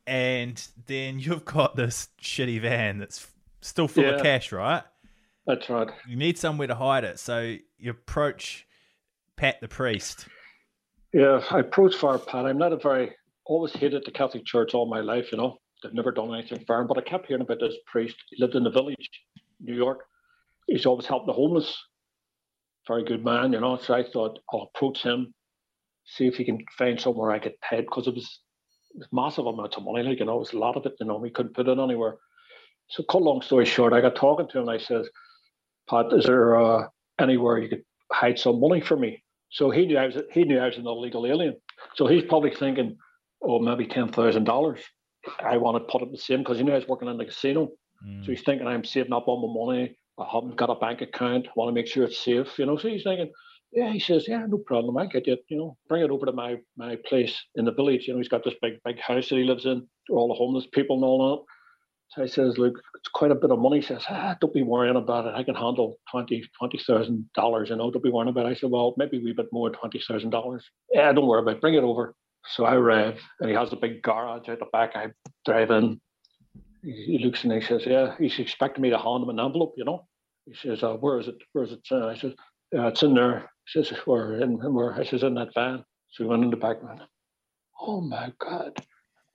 and 0.08 0.62
then 0.88 1.20
you've 1.20 1.46
got 1.46 1.76
this 1.76 2.10
shitty 2.22 2.62
van 2.62 2.98
that's 3.00 3.28
still 3.62 3.88
full 3.88 4.06
of 4.06 4.22
cash, 4.22 4.52
right? 4.52 4.84
That's 5.46 5.70
right. 5.70 5.90
You 6.08 6.16
need 6.16 6.40
somewhere 6.40 6.68
to 6.68 6.76
hide 6.76 7.04
it, 7.04 7.20
so 7.20 7.56
you 7.78 7.92
approach 7.92 8.66
Pat 9.36 9.62
the 9.62 9.68
priest. 9.68 10.28
Yeah, 11.14 11.42
I 11.52 11.60
approached 11.60 11.98
Father 12.00 12.18
Pat. 12.18 12.46
I'm 12.46 12.58
not 12.58 12.74
a 12.74 12.78
very 12.78 13.12
always 13.46 13.74
hated 13.74 14.04
the 14.06 14.12
Catholic 14.12 14.44
Church 14.44 14.74
all 14.74 14.88
my 14.88 15.02
life, 15.02 15.32
you 15.32 15.38
know. 15.38 15.60
They've 15.84 15.94
never 15.94 16.12
done 16.12 16.34
anything 16.34 16.64
for 16.66 16.82
him, 16.82 16.88
but 16.88 16.98
I 16.98 17.02
kept 17.02 17.28
hearing 17.28 17.44
about 17.44 17.60
this 17.60 17.76
priest. 17.86 18.16
He 18.32 18.42
lived 18.42 18.56
in 18.56 18.64
the 18.64 18.72
village, 18.72 19.08
New 19.60 19.76
York. 19.76 20.08
He's 20.68 20.86
always 20.86 21.06
helped 21.06 21.28
the 21.28 21.34
homeless. 21.34 21.78
Very 22.88 23.04
good 23.04 23.24
man, 23.24 23.54
you 23.54 23.60
know. 23.60 23.78
So 23.78 23.94
I 23.94 24.04
thought 24.04 24.40
I'll 24.52 24.70
approach 24.74 25.04
him, 25.04 25.34
see 26.06 26.28
if 26.28 26.36
he 26.36 26.46
can 26.46 26.60
find 26.78 27.00
somewhere 27.00 27.32
I 27.32 27.40
could 27.40 27.54
hide 27.64 27.86
because 27.86 28.08
it 28.08 28.14
was, 28.14 28.40
massive 29.12 29.46
amounts 29.46 29.78
of 29.78 29.84
money, 29.84 30.04
like 30.04 30.20
you 30.20 30.26
know, 30.26 30.38
it 30.38 30.40
was 30.40 30.54
a 30.54 30.58
lot 30.58 30.78
of 30.78 30.86
it, 30.86 30.94
you 31.00 31.06
know, 31.06 31.18
we 31.18 31.30
couldn't 31.30 31.54
put 31.54 31.68
it 31.68 31.78
anywhere. 31.78 32.18
So 32.88 33.04
cut 33.04 33.22
long 33.22 33.42
story 33.42 33.66
short, 33.66 33.94
I 33.94 34.02
got 34.02 34.16
talking 34.16 34.48
to 34.48 34.60
him 34.60 34.70
and 34.70 34.72
I 34.72 34.78
says, 34.82 35.10
Pat, 35.90 36.06
is 36.14 36.26
there 36.26 36.56
uh, 36.56 36.88
anywhere 37.20 37.58
you 37.58 37.70
could 37.70 37.84
hide 38.12 38.40
some 38.40 38.60
money 38.60 38.82
for 38.82 38.96
me? 38.96 39.24
So 39.50 39.70
he 39.70 39.86
knew 39.86 39.98
I 39.98 40.08
was 40.08 40.18
he 40.32 40.44
knew 40.44 40.60
I 40.60 40.68
was 40.68 40.78
an 40.78 40.88
illegal 40.88 41.26
alien. 41.26 41.56
So 41.96 42.08
he's 42.08 42.24
probably 42.24 42.52
thinking, 42.52 42.98
oh, 43.42 43.60
maybe 43.60 43.88
ten 43.88 44.10
thousand 44.10 44.44
dollars. 44.44 44.82
I 45.40 45.58
want 45.58 45.78
to 45.78 45.92
put 45.92 46.02
it 46.02 46.12
the 46.12 46.18
same 46.18 46.40
because 46.40 46.58
he 46.58 46.64
knew 46.64 46.74
I 46.74 46.76
was 46.76 46.88
working 46.88 47.08
in 47.08 47.18
the 47.18 47.26
casino. 47.26 47.70
Mm. 48.06 48.26
So 48.26 48.32
he's 48.32 48.44
thinking 48.44 48.68
I'm 48.68 48.84
saving 48.84 49.14
up 49.14 49.28
all 49.28 49.48
my 49.48 49.74
money. 49.74 49.98
I 50.20 50.26
haven't 50.32 50.56
got 50.56 50.70
a 50.70 50.76
bank 50.76 51.02
account. 51.02 51.48
I 51.48 51.52
want 51.56 51.70
to 51.70 51.74
make 51.74 51.88
sure 51.88 52.06
it's 52.06 52.24
safe, 52.24 52.58
you 52.58 52.66
know. 52.66 52.78
So 52.78 52.88
he's 52.88 53.04
thinking, 53.04 53.32
yeah, 53.72 53.92
he 53.92 54.00
says, 54.00 54.26
yeah, 54.28 54.46
no 54.48 54.58
problem. 54.58 54.98
I 54.98 55.06
get 55.08 55.28
you, 55.28 55.38
you 55.50 55.58
know, 55.58 55.78
bring 55.90 56.04
it 56.04 56.12
over 56.12 56.26
to 56.26 56.32
my 56.32 56.58
my 56.78 56.98
place 57.08 57.36
in 57.56 57.66
the 57.66 57.74
village. 57.74 58.08
You 58.08 58.14
know, 58.14 58.20
he's 58.20 58.30
got 58.30 58.44
this 58.44 58.54
big 58.62 58.74
big 58.86 59.00
house 59.00 59.30
that 59.30 59.36
he 59.36 59.44
lives 59.44 59.66
in, 59.66 59.88
all 60.10 60.30
the 60.30 60.34
homeless 60.34 60.68
people 60.72 60.96
and 60.96 61.06
all 61.06 61.38
that. 61.38 61.44
So 62.10 62.24
I 62.24 62.28
says, 62.28 62.58
look, 62.58 62.80
it's 62.96 63.10
quite 63.10 63.32
a 63.32 63.36
bit 63.36 63.52
of 63.52 63.60
money. 63.60 63.78
He 63.80 63.86
says, 63.86 64.04
ah, 64.10 64.38
don't 64.40 64.54
be 64.54 64.62
worrying 64.62 64.96
about 64.96 65.26
it. 65.26 65.34
I 65.36 65.44
can 65.44 65.56
handle 65.56 65.98
twenty 66.10 66.48
twenty 66.58 66.78
thousand 66.78 67.30
dollars. 67.36 67.70
You 67.70 67.76
know, 67.76 67.92
don't 67.92 68.04
be 68.04 68.12
worrying 68.12 68.30
about 68.30 68.46
it. 68.46 68.50
I 68.50 68.54
said, 68.54 68.70
well, 68.72 68.94
maybe 68.98 69.18
a 69.18 69.22
wee 69.22 69.34
bit 69.34 69.48
more, 69.52 69.70
twenty 69.72 70.00
thousand 70.00 70.30
dollars. 70.30 70.64
Yeah, 70.94 71.12
don't 71.12 71.28
worry 71.28 71.42
about 71.42 71.56
it. 71.56 71.62
Bring 71.62 71.74
it 71.74 71.84
over. 71.84 72.14
So 72.48 72.64
I 72.64 72.76
arrive, 72.76 73.20
and 73.40 73.50
he 73.50 73.56
has 73.56 73.74
a 73.74 73.76
big 73.76 74.04
garage 74.04 74.48
out 74.48 74.60
the 74.60 74.66
back. 74.72 74.92
I 74.96 75.08
drive 75.46 75.72
in. 75.72 76.00
He 76.86 77.20
looks 77.24 77.44
and 77.44 77.54
he 77.54 77.62
says, 77.62 77.84
yeah, 77.86 78.16
he's 78.18 78.38
expecting 78.38 78.82
me 78.82 78.92
to 78.92 78.98
hand 78.98 79.24
him 79.24 79.30
an 79.30 79.40
envelope. 79.40 79.74
You 79.78 79.86
know, 79.86 80.08
he 80.46 80.54
says, 80.54 80.84
uh, 80.84 80.94
where 80.94 81.20
is 81.20 81.28
it? 81.28 81.36
Where 81.54 81.64
is 81.64 81.72
it? 81.72 81.82
Uh, 81.92 82.08
I 82.08 82.16
says, 82.16 82.34
yeah, 82.72 82.88
it's 82.88 83.04
in 83.04 83.16
there. 83.16 83.50
He 83.68 83.84
says, 83.84 83.98
we're 84.06 84.42
in, 84.42 84.58
where? 84.74 84.94
I 84.94 85.04
says, 85.04 85.24
in 85.24 85.34
that 85.36 85.54
van. 85.54 85.84
So 86.12 86.24
we 86.24 86.30
went 86.30 86.44
in 86.44 86.52
the 86.52 86.58
back, 86.58 86.84
man. 86.84 87.02
Oh 87.82 88.02
my 88.02 88.32
God 88.40 88.80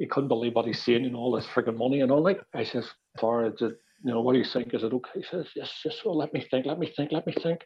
he 0.00 0.06
couldn't 0.06 0.28
believe 0.28 0.54
what 0.54 0.66
he's 0.66 0.82
seeing 0.82 1.04
and 1.04 1.14
all 1.14 1.30
this 1.30 1.46
freaking 1.46 1.76
money 1.76 2.00
and 2.00 2.10
all. 2.10 2.22
Like 2.22 2.40
I 2.54 2.64
says, 2.64 2.88
"Far 3.20 3.44
is 3.44 3.60
it? 3.60 3.76
You 4.02 4.14
know, 4.14 4.22
what 4.22 4.32
do 4.32 4.38
you 4.38 4.46
think? 4.46 4.72
Is 4.72 4.82
it 4.82 4.94
okay?" 4.94 5.20
He 5.20 5.22
says, 5.22 5.46
"Yes, 5.54 5.70
yes. 5.84 6.00
Well, 6.02 6.16
let 6.16 6.32
me 6.32 6.40
think. 6.40 6.64
Let 6.64 6.78
me 6.78 6.90
think. 6.96 7.12
Let 7.12 7.26
me 7.26 7.34
think. 7.34 7.60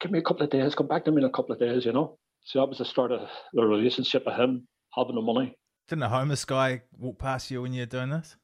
Give 0.00 0.10
me 0.10 0.18
a 0.18 0.22
couple 0.22 0.44
of 0.44 0.50
days. 0.50 0.74
Come 0.74 0.88
back 0.88 1.04
to 1.04 1.12
me 1.12 1.18
in 1.18 1.28
a 1.28 1.30
couple 1.30 1.52
of 1.52 1.60
days. 1.60 1.84
You 1.84 1.92
know." 1.92 2.18
So 2.44 2.58
that 2.58 2.70
was 2.70 2.78
the 2.78 2.86
start 2.86 3.12
of 3.12 3.28
the 3.52 3.64
relationship 3.64 4.26
of 4.26 4.34
him 4.34 4.66
having 4.96 5.14
the 5.14 5.20
money. 5.20 5.54
Didn't 5.88 6.04
a 6.04 6.08
homeless 6.08 6.46
guy 6.46 6.82
walk 6.98 7.18
past 7.18 7.50
you 7.50 7.60
when 7.60 7.74
you 7.74 7.82
were 7.82 7.86
doing 7.86 8.08
this? 8.08 8.36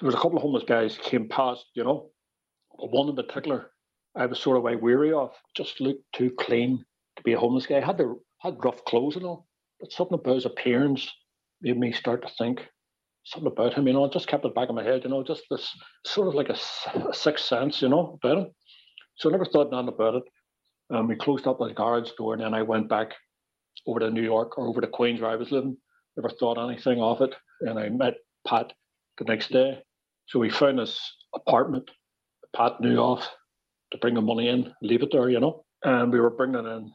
There 0.00 0.06
was 0.06 0.14
a 0.14 0.18
couple 0.18 0.36
of 0.36 0.42
homeless 0.42 0.64
guys 0.64 0.98
came 0.98 1.28
past. 1.28 1.64
You 1.74 1.84
know, 1.84 2.10
but 2.78 2.90
one 2.90 3.08
in 3.08 3.16
particular, 3.16 3.70
I 4.16 4.26
was 4.26 4.40
sort 4.40 4.56
of 4.56 4.64
like 4.64 4.82
weary 4.82 5.12
of. 5.12 5.32
Just 5.56 5.80
looked 5.80 6.04
too 6.12 6.30
clean 6.38 6.84
to 7.16 7.22
be 7.22 7.32
a 7.32 7.38
homeless 7.38 7.66
guy. 7.66 7.80
Had 7.80 7.98
the 7.98 8.18
had 8.40 8.62
rough 8.64 8.84
clothes 8.84 9.16
and 9.16 9.24
all, 9.24 9.46
but 9.80 9.92
something 9.92 10.18
about 10.18 10.34
his 10.36 10.46
appearance 10.46 11.10
made 11.62 11.78
me 11.78 11.92
start 11.92 12.22
to 12.22 12.32
think 12.36 12.60
something 13.24 13.50
about 13.50 13.74
him, 13.74 13.86
you 13.86 13.92
know, 13.92 14.04
I 14.04 14.08
just 14.08 14.28
kept 14.28 14.44
it 14.44 14.54
back 14.54 14.68
in 14.68 14.74
my 14.74 14.82
head, 14.82 15.02
you 15.04 15.10
know, 15.10 15.22
just 15.22 15.42
this 15.50 15.74
sort 16.04 16.28
of 16.28 16.34
like 16.34 16.50
a 16.50 17.14
sixth 17.14 17.46
sense, 17.46 17.80
you 17.80 17.88
know, 17.88 18.18
about 18.22 18.38
him. 18.38 18.50
So 19.16 19.28
I 19.28 19.32
never 19.32 19.46
thought 19.46 19.70
nothing 19.70 19.88
about 19.88 20.16
it. 20.16 20.22
Um, 20.90 21.08
we 21.08 21.16
closed 21.16 21.46
up 21.46 21.58
the 21.58 21.72
garage 21.72 22.10
door 22.18 22.34
and 22.34 22.42
then 22.42 22.54
I 22.54 22.62
went 22.62 22.88
back 22.88 23.12
over 23.86 24.00
to 24.00 24.10
New 24.10 24.22
York 24.22 24.58
or 24.58 24.68
over 24.68 24.80
to 24.80 24.86
Queens 24.86 25.20
where 25.20 25.30
I 25.30 25.36
was 25.36 25.50
living. 25.50 25.76
Never 26.16 26.28
thought 26.28 26.62
anything 26.62 27.00
of 27.00 27.22
it. 27.22 27.34
And 27.62 27.78
I 27.78 27.88
met 27.88 28.14
Pat 28.46 28.72
the 29.18 29.24
next 29.24 29.50
day. 29.50 29.82
So 30.26 30.38
we 30.38 30.50
found 30.50 30.78
this 30.78 30.98
apartment 31.34 31.90
Pat 32.54 32.80
knew 32.80 33.00
of 33.00 33.26
to 33.92 33.98
bring 33.98 34.14
the 34.14 34.20
money 34.20 34.48
in, 34.48 34.72
leave 34.80 35.02
it 35.02 35.10
there, 35.12 35.28
you 35.28 35.40
know. 35.40 35.64
And 35.82 36.12
we 36.12 36.20
were 36.20 36.30
bringing 36.30 36.64
in 36.64 36.92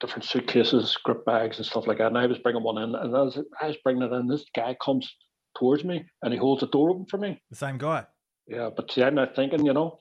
different 0.00 0.24
suitcases, 0.24 0.96
grip 1.04 1.24
bags, 1.24 1.56
and 1.56 1.66
stuff 1.66 1.86
like 1.86 1.98
that. 1.98 2.08
And 2.08 2.18
I 2.18 2.26
was 2.26 2.38
bringing 2.38 2.62
one 2.62 2.78
in, 2.78 2.94
and 2.94 3.16
as 3.16 3.38
I 3.60 3.68
was 3.68 3.76
bringing 3.84 4.02
it 4.02 4.12
in, 4.12 4.26
this 4.26 4.44
guy 4.54 4.76
comes 4.84 5.10
towards 5.58 5.84
me 5.84 6.04
and 6.22 6.32
he 6.32 6.38
holds 6.38 6.60
the 6.60 6.66
door 6.66 6.90
open 6.90 7.06
for 7.06 7.18
me. 7.18 7.40
The 7.50 7.56
same 7.56 7.78
guy. 7.78 8.06
Yeah, 8.46 8.70
but 8.74 8.90
see, 8.90 9.02
I'm 9.02 9.14
not 9.14 9.36
thinking, 9.36 9.64
you 9.64 9.72
know, 9.72 9.98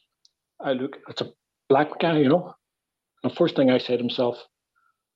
I 0.59 0.73
look, 0.73 0.97
it's 1.07 1.21
a 1.21 1.31
black 1.69 1.99
guy, 1.99 2.17
you 2.17 2.29
know. 2.29 2.53
And 3.23 3.31
the 3.31 3.35
first 3.35 3.55
thing 3.55 3.69
I 3.69 3.77
said 3.77 3.99
to 3.99 4.03
myself, 4.03 4.37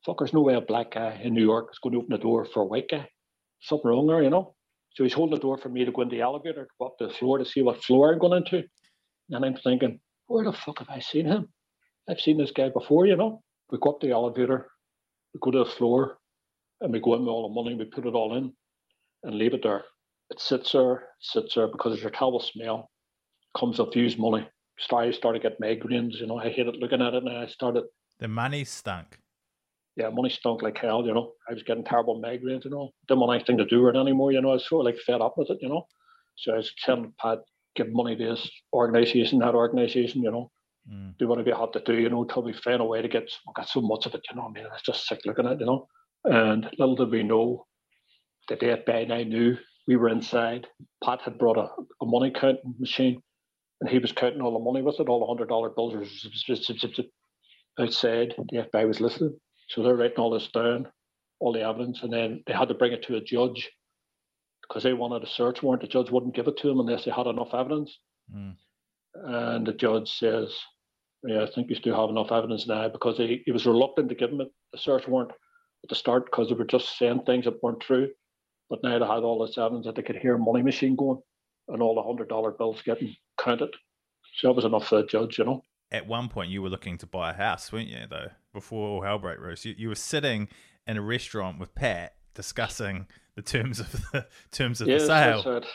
fuck, 0.06 0.20
there's 0.20 0.34
no 0.34 0.42
way 0.42 0.54
a 0.54 0.62
black 0.62 0.92
guy 0.94 1.20
in 1.24 1.34
New 1.34 1.44
York 1.44 1.70
is 1.72 1.80
going 1.80 1.94
to 1.94 2.00
open 2.00 2.12
the 2.12 2.18
door 2.18 2.46
for 2.46 2.62
a 2.62 2.66
white 2.66 2.90
guy. 2.90 3.10
Something 3.62 3.90
wrong 3.90 4.08
there, 4.08 4.22
you 4.22 4.30
know. 4.30 4.55
So 4.96 5.04
he's 5.04 5.14
holding 5.14 5.36
the 5.36 5.42
door 5.42 5.58
for 5.58 5.70
me 5.70 5.84
to 5.84 5.92
go 5.92 6.02
in 6.04 6.10
the 6.10 6.22
elevator, 6.22 6.68
go 6.80 6.88
up 6.88 6.98
the 6.98 7.10
floor 7.10 7.38
to 7.38 7.46
see 7.46 7.62
what 7.62 7.84
floor 7.84 8.14
I'm 8.14 8.20
going 8.20 8.42
into. 8.42 8.64
And 9.30 9.46
I'm 9.46 9.56
thinking, 9.56 10.00
where 10.28 10.46
the 10.46 10.54
fuck 10.54 10.80
have 10.80 10.90
I 10.90 11.00
seen 11.00 11.26
him? 11.26 11.50
I've 12.10 12.20
seen 12.20 12.38
this 12.38 12.52
guy 12.52 12.70
before, 12.70 13.06
you 13.06 13.16
know. 13.16 13.42
We 13.72 13.78
go 13.82 13.92
up 13.92 14.00
the 14.00 14.12
elevator, 14.12 14.68
we 15.34 15.40
go 15.42 15.52
to 15.52 15.60
the 15.60 15.72
floor, 15.72 16.18
and 16.82 16.94
we 16.94 17.00
go 17.00 17.16
in 17.16 17.22
with 17.22 17.30
all 17.30 17.50
the 17.50 17.54
money, 17.54 17.76
we 17.76 17.86
put 17.86 18.06
it 18.06 18.14
all 18.14 18.38
in 18.38 18.54
and 19.24 19.36
leave 19.36 19.54
it 19.54 19.64
there. 19.64 19.84
It 20.30 20.40
sits 20.40 20.72
there, 20.72 21.10
sits 21.20 21.56
there 21.56 21.68
because 21.68 21.94
there's 21.94 22.06
a 22.06 22.16
terrible 22.16 22.40
smell. 22.40 22.90
Comes 23.58 23.80
up 23.80 23.96
used 23.96 24.20
money. 24.20 24.48
Started 24.78 25.16
started 25.16 25.42
to 25.42 25.50
get 25.50 25.62
migraines, 25.62 26.20
you 26.20 26.28
know. 26.28 26.38
I 26.38 26.50
hated 26.50 26.76
looking 26.78 27.02
at 27.02 27.14
it 27.14 27.24
and 27.24 27.30
I 27.30 27.48
started 27.48 27.86
The 28.20 28.28
money 28.28 28.64
stunk. 28.66 29.20
Yeah, 29.96 30.10
money 30.10 30.30
stunk 30.30 30.62
like 30.62 30.78
hell, 30.78 31.06
you 31.06 31.14
know. 31.14 31.32
I 31.50 31.54
was 31.54 31.64
getting 31.64 31.84
terrible 31.84 32.22
migraines, 32.22 32.66
you 32.66 32.72
know. 32.72 32.92
Didn't 33.08 33.22
want 33.22 33.36
anything 33.36 33.58
to 33.58 33.66
do 33.66 33.82
with 33.82 33.96
it 33.96 34.00
anymore, 34.00 34.32
you 34.32 34.42
know. 34.42 34.50
I 34.50 34.54
was 34.54 34.68
sort 34.68 34.86
of 34.86 34.94
like 34.94 35.02
fed 35.02 35.22
up 35.22 35.36
with 35.38 35.50
it, 35.50 35.60
you 35.62 35.70
know. 35.70 35.88
So 36.36 36.54
I 36.54 36.58
was 36.58 36.74
telling 36.84 37.14
Pat, 37.20 37.40
give 37.76 37.88
money 37.92 38.16
to 38.18 38.26
this 38.32 38.50
organization, 38.74 39.40
that 39.40 39.56
organization, 39.56 40.22
you 40.22 40.32
know. 40.32 40.52
Mm. 40.92 41.18
Do 41.18 41.28
whatever 41.28 41.50
you 41.50 41.56
have 41.56 41.72
to 41.72 41.80
do, 41.80 41.96
you 41.96 42.10
know, 42.10 42.26
till 42.26 42.44
we 42.44 42.54
find 42.54 42.82
a 42.82 42.86
way 42.86 43.02
to 43.02 43.08
get 43.08 43.30
I 43.48 43.52
got 43.56 43.70
so 43.70 43.82
much 43.82 44.06
of 44.06 44.14
it, 44.14 44.26
you 44.30 44.36
know. 44.36 44.48
I 44.48 44.52
mean, 44.52 44.66
it's 44.74 44.84
just 44.84 45.08
sick 45.08 45.22
looking 45.26 45.46
at 45.46 45.54
it, 45.54 45.60
you 45.62 45.66
know. 45.66 45.88
And 46.26 46.70
little 46.78 46.96
did 46.96 47.12
we 47.12 47.24
know 47.24 47.66
that 48.50 48.60
the 48.60 48.68
day 48.68 48.84
FBI 48.86 49.04
and 49.04 49.14
I 49.14 49.24
knew 49.24 49.58
we 49.88 49.96
were 49.96 50.10
inside. 50.10 50.68
Pat 51.04 51.22
had 51.22 51.38
brought 51.38 51.58
a, 51.58 51.70
a 52.02 52.06
money 52.06 52.32
counting 52.32 52.76
machine 52.80 53.22
and 53.82 53.90
he 53.90 54.00
was 54.00 54.12
counting 54.12 54.42
all 54.42 54.54
the 54.54 54.64
money 54.64 54.82
with 54.82 55.00
it, 55.00 55.08
all 55.08 55.20
the 55.20 55.26
hundred 55.26 55.50
dollar 55.50 55.70
bills 55.70 55.94
zip, 55.94 56.58
zip, 56.58 56.96
zip, 56.96 57.06
outside. 57.80 58.34
The 58.52 58.68
FBI 58.74 58.88
was 58.88 59.02
listening. 59.02 59.38
So 59.68 59.82
they're 59.82 59.96
writing 59.96 60.18
all 60.18 60.30
this 60.30 60.48
down, 60.50 60.88
all 61.40 61.54
the 61.54 61.62
evidence, 61.62 62.04
and 62.04 62.14
then 62.14 62.44
they 62.46 62.54
had 62.54 62.70
to 62.70 62.76
bring 62.76 62.94
it 62.94 63.04
to 63.04 63.16
a 63.16 63.22
judge 63.22 63.72
because 64.68 64.84
they 64.84 64.94
wanted 64.94 65.24
a 65.24 65.28
search 65.28 65.62
warrant. 65.64 65.82
The 65.82 65.88
judge 65.88 66.12
wouldn't 66.12 66.36
give 66.36 66.48
it 66.48 66.58
to 66.58 66.68
them 66.68 66.80
unless 66.80 67.06
they 67.06 67.12
had 67.12 67.28
enough 67.28 67.54
evidence. 67.54 67.98
Mm. 68.34 68.56
And 69.16 69.66
the 69.66 69.74
judge 69.74 70.12
says, 70.12 70.54
Yeah, 71.24 71.44
I 71.44 71.52
think 71.52 71.70
you 71.70 71.76
still 71.76 72.00
have 72.00 72.10
enough 72.10 72.32
evidence 72.32 72.68
now 72.68 72.90
because 72.90 73.18
he, 73.18 73.44
he 73.46 73.52
was 73.52 73.66
reluctant 73.66 74.10
to 74.10 74.16
give 74.16 74.32
them 74.32 74.42
a 74.42 74.78
search 74.78 75.08
warrant 75.08 75.32
at 75.32 75.90
the 75.90 75.96
start 75.96 76.26
because 76.26 76.50
they 76.50 76.56
were 76.56 76.66
just 76.66 76.98
saying 76.98 77.22
things 77.26 77.46
that 77.46 77.62
weren't 77.64 77.80
true. 77.80 78.10
But 78.70 78.84
now 78.84 78.98
they 79.00 79.06
had 79.06 79.24
all 79.24 79.46
this 79.46 79.58
evidence 79.58 79.86
that 79.86 79.96
they 79.96 80.02
could 80.02 80.18
hear 80.18 80.36
a 80.36 80.40
money 80.40 80.64
machine 80.64 80.96
going 80.96 81.22
and 81.68 81.82
all 81.82 81.96
the 81.96 82.04
hundred 82.04 82.30
dollar 82.30 82.52
bills 82.52 82.82
getting 82.84 83.16
counted. 83.40 83.74
So 84.38 84.48
that 84.48 84.54
was 84.54 84.66
enough 84.66 84.88
for 84.88 85.02
the 85.02 85.08
judge, 85.08 85.38
you 85.38 85.46
know. 85.46 85.62
At 85.96 86.08
one 86.08 86.30
point 86.30 86.50
you 86.50 86.62
were 86.62 86.70
looking 86.70 86.98
to 87.00 87.06
buy 87.06 87.32
a 87.32 87.34
house, 87.34 87.72
weren't 87.72 87.88
you? 87.88 88.06
Though 88.10 88.30
before 88.54 88.88
all 88.88 89.02
hell 89.02 89.20
broke 89.20 89.40
loose, 89.40 89.66
you, 89.66 89.76
you 89.78 89.90
were 89.90 89.96
sitting 89.96 90.48
in 90.88 90.98
a 90.98 91.02
restaurant 91.02 91.60
with 91.60 91.74
Pat 91.76 92.14
discussing 92.34 93.08
the 93.36 93.42
terms 93.42 93.80
of 93.80 93.92
the 94.12 94.26
terms 94.52 94.82
of 94.82 94.88
yeah, 94.88 94.98
the 94.98 95.06
sale. 95.06 95.44
Right. 95.46 95.66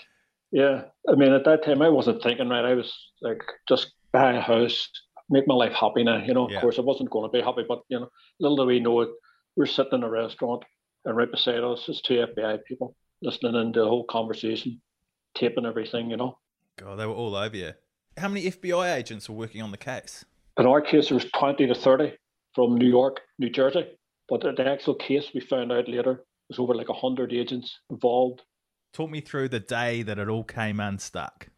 Yeah, 0.53 0.83
I 1.09 1.15
mean, 1.15 1.33
at 1.33 1.45
that 1.45 1.65
time 1.65 1.81
I 1.83 1.89
wasn't 1.89 2.23
thinking 2.23 2.49
right. 2.49 2.65
I 2.65 2.75
was 2.75 2.93
like, 3.23 3.41
just 3.69 3.93
buy 4.13 4.33
a 4.33 4.41
house, 4.41 4.91
make 5.29 5.47
my 5.47 5.55
life 5.55 5.73
happy 5.73 6.03
now. 6.03 6.17
You 6.25 6.35
know, 6.35 6.47
of 6.47 6.51
Yeah. 6.51 6.61
course, 6.61 6.79
I 6.79 6.83
wasn't 6.83 7.11
going 7.11 7.31
to 7.31 7.33
be 7.33 7.45
happy, 7.45 7.65
but 7.69 7.83
you 7.89 8.01
know, 8.01 8.09
little 8.41 8.57
do 8.57 8.67
we 8.67 8.81
know 8.81 9.01
it. 9.01 9.11
We're 9.57 9.67
sitting 9.67 9.95
in 9.95 10.03
a 10.03 10.11
restaurant, 10.11 10.65
and 11.05 11.17
right 11.17 11.31
beside 11.31 11.63
us 11.63 11.89
is 11.89 12.01
two 12.01 12.27
FBI 12.27 12.59
people 12.67 12.97
listening 13.23 13.55
into 13.55 13.81
the 13.81 13.89
whole 13.89 14.05
conversation, 14.05 14.81
taping 15.35 15.67
everything. 15.67 16.11
You 16.11 16.17
know, 16.17 16.39
God, 16.77 16.97
they 16.99 17.07
were 17.07 17.15
all 17.15 17.37
over 17.37 17.57
you. 17.57 17.73
How 18.21 18.29
many 18.29 18.51
FBI 18.51 18.97
agents 18.97 19.31
were 19.31 19.35
working 19.35 19.63
on 19.63 19.71
the 19.71 19.79
case? 19.79 20.27
in 20.59 20.67
our 20.67 20.83
case, 20.83 21.09
there 21.09 21.15
was 21.15 21.25
twenty 21.35 21.67
to 21.67 21.75
thirty 21.75 22.13
from 22.55 22.77
New 22.77 22.87
York, 22.87 23.21
New 23.39 23.49
Jersey, 23.49 23.87
but 24.29 24.43
the 24.43 24.69
actual 24.69 24.95
case 24.95 25.31
we 25.35 25.41
found 25.41 25.73
out 25.73 25.89
later 25.89 26.27
was 26.51 26.59
over 26.59 26.75
like 26.75 26.89
hundred 26.89 27.33
agents 27.33 27.81
involved. 27.89 28.43
Talk 28.93 29.09
me 29.09 29.23
through 29.23 29.49
the 29.49 29.61
day 29.61 30.03
that 30.03 30.19
it 30.19 30.29
all 30.29 30.45
came 30.45 30.81
unstuck. 30.81 31.49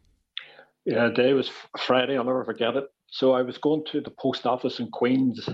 Yeah, 0.85 1.09
the 1.09 1.13
day 1.13 1.33
was 1.33 1.51
Friday. 1.79 2.17
I'll 2.17 2.23
never 2.23 2.45
forget 2.45 2.77
it. 2.77 2.85
So 3.09 3.33
I 3.33 3.41
was 3.41 3.57
going 3.57 3.83
to 3.91 3.99
the 3.99 4.11
post 4.11 4.45
office 4.45 4.79
in 4.79 4.89
Queens. 4.89 5.49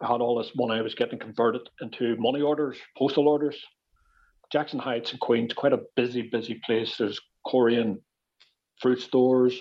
I 0.00 0.06
had 0.06 0.22
all 0.22 0.38
this 0.38 0.52
money 0.56 0.78
I 0.78 0.82
was 0.82 0.94
getting 0.94 1.18
converted 1.18 1.68
into 1.82 2.16
money 2.18 2.40
orders, 2.40 2.78
postal 2.96 3.28
orders. 3.28 3.62
Jackson 4.50 4.78
Heights 4.78 5.12
in 5.12 5.18
Queens, 5.18 5.52
quite 5.52 5.74
a 5.74 5.82
busy, 5.96 6.22
busy 6.22 6.60
place. 6.64 6.96
There's 6.96 7.20
Korean 7.46 8.00
fruit 8.80 9.00
stores, 9.00 9.60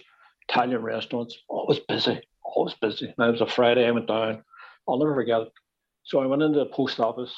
Italian 0.49 0.81
restaurants, 0.81 1.37
always 1.47 1.79
busy, 1.79 2.21
always 2.43 2.75
busy. 2.75 3.13
And 3.17 3.27
it 3.27 3.31
was 3.31 3.41
a 3.41 3.47
Friday, 3.47 3.85
I 3.85 3.91
went 3.91 4.07
down. 4.07 4.43
I'll 4.87 4.99
never 4.99 5.15
forget 5.15 5.41
it. 5.41 5.51
So 6.03 6.19
I 6.19 6.27
went 6.27 6.43
into 6.43 6.59
the 6.59 6.67
post 6.67 6.99
office 6.99 7.33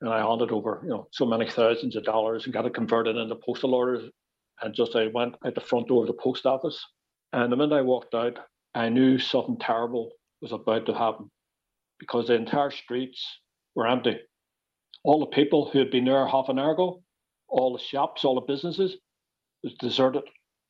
and 0.00 0.10
I 0.10 0.20
handed 0.20 0.52
over, 0.52 0.80
you 0.84 0.90
know, 0.90 1.08
so 1.12 1.26
many 1.26 1.48
thousands 1.50 1.96
of 1.96 2.04
dollars 2.04 2.44
and 2.44 2.52
got 2.52 2.66
it 2.66 2.74
converted 2.74 3.16
into 3.16 3.34
postal 3.34 3.74
orders 3.74 4.10
and 4.62 4.74
just 4.74 4.94
I 4.94 5.08
went 5.08 5.34
out 5.44 5.54
the 5.54 5.60
front 5.60 5.88
door 5.88 6.02
of 6.02 6.06
the 6.06 6.14
post 6.14 6.46
office. 6.46 6.84
And 7.32 7.50
the 7.50 7.56
minute 7.56 7.76
I 7.76 7.82
walked 7.82 8.14
out, 8.14 8.38
I 8.74 8.88
knew 8.88 9.18
something 9.18 9.58
terrible 9.58 10.12
was 10.40 10.52
about 10.52 10.86
to 10.86 10.94
happen 10.94 11.30
because 11.98 12.28
the 12.28 12.34
entire 12.34 12.70
streets 12.70 13.24
were 13.74 13.88
empty. 13.88 14.18
All 15.02 15.20
the 15.20 15.26
people 15.26 15.68
who 15.68 15.78
had 15.78 15.90
been 15.90 16.04
there 16.04 16.26
half 16.26 16.48
an 16.48 16.58
hour 16.58 16.72
ago, 16.72 17.02
all 17.48 17.76
the 17.76 17.82
shops, 17.82 18.24
all 18.24 18.34
the 18.34 18.40
businesses, 18.52 18.96
was 19.62 19.74
deserted. 19.74 20.22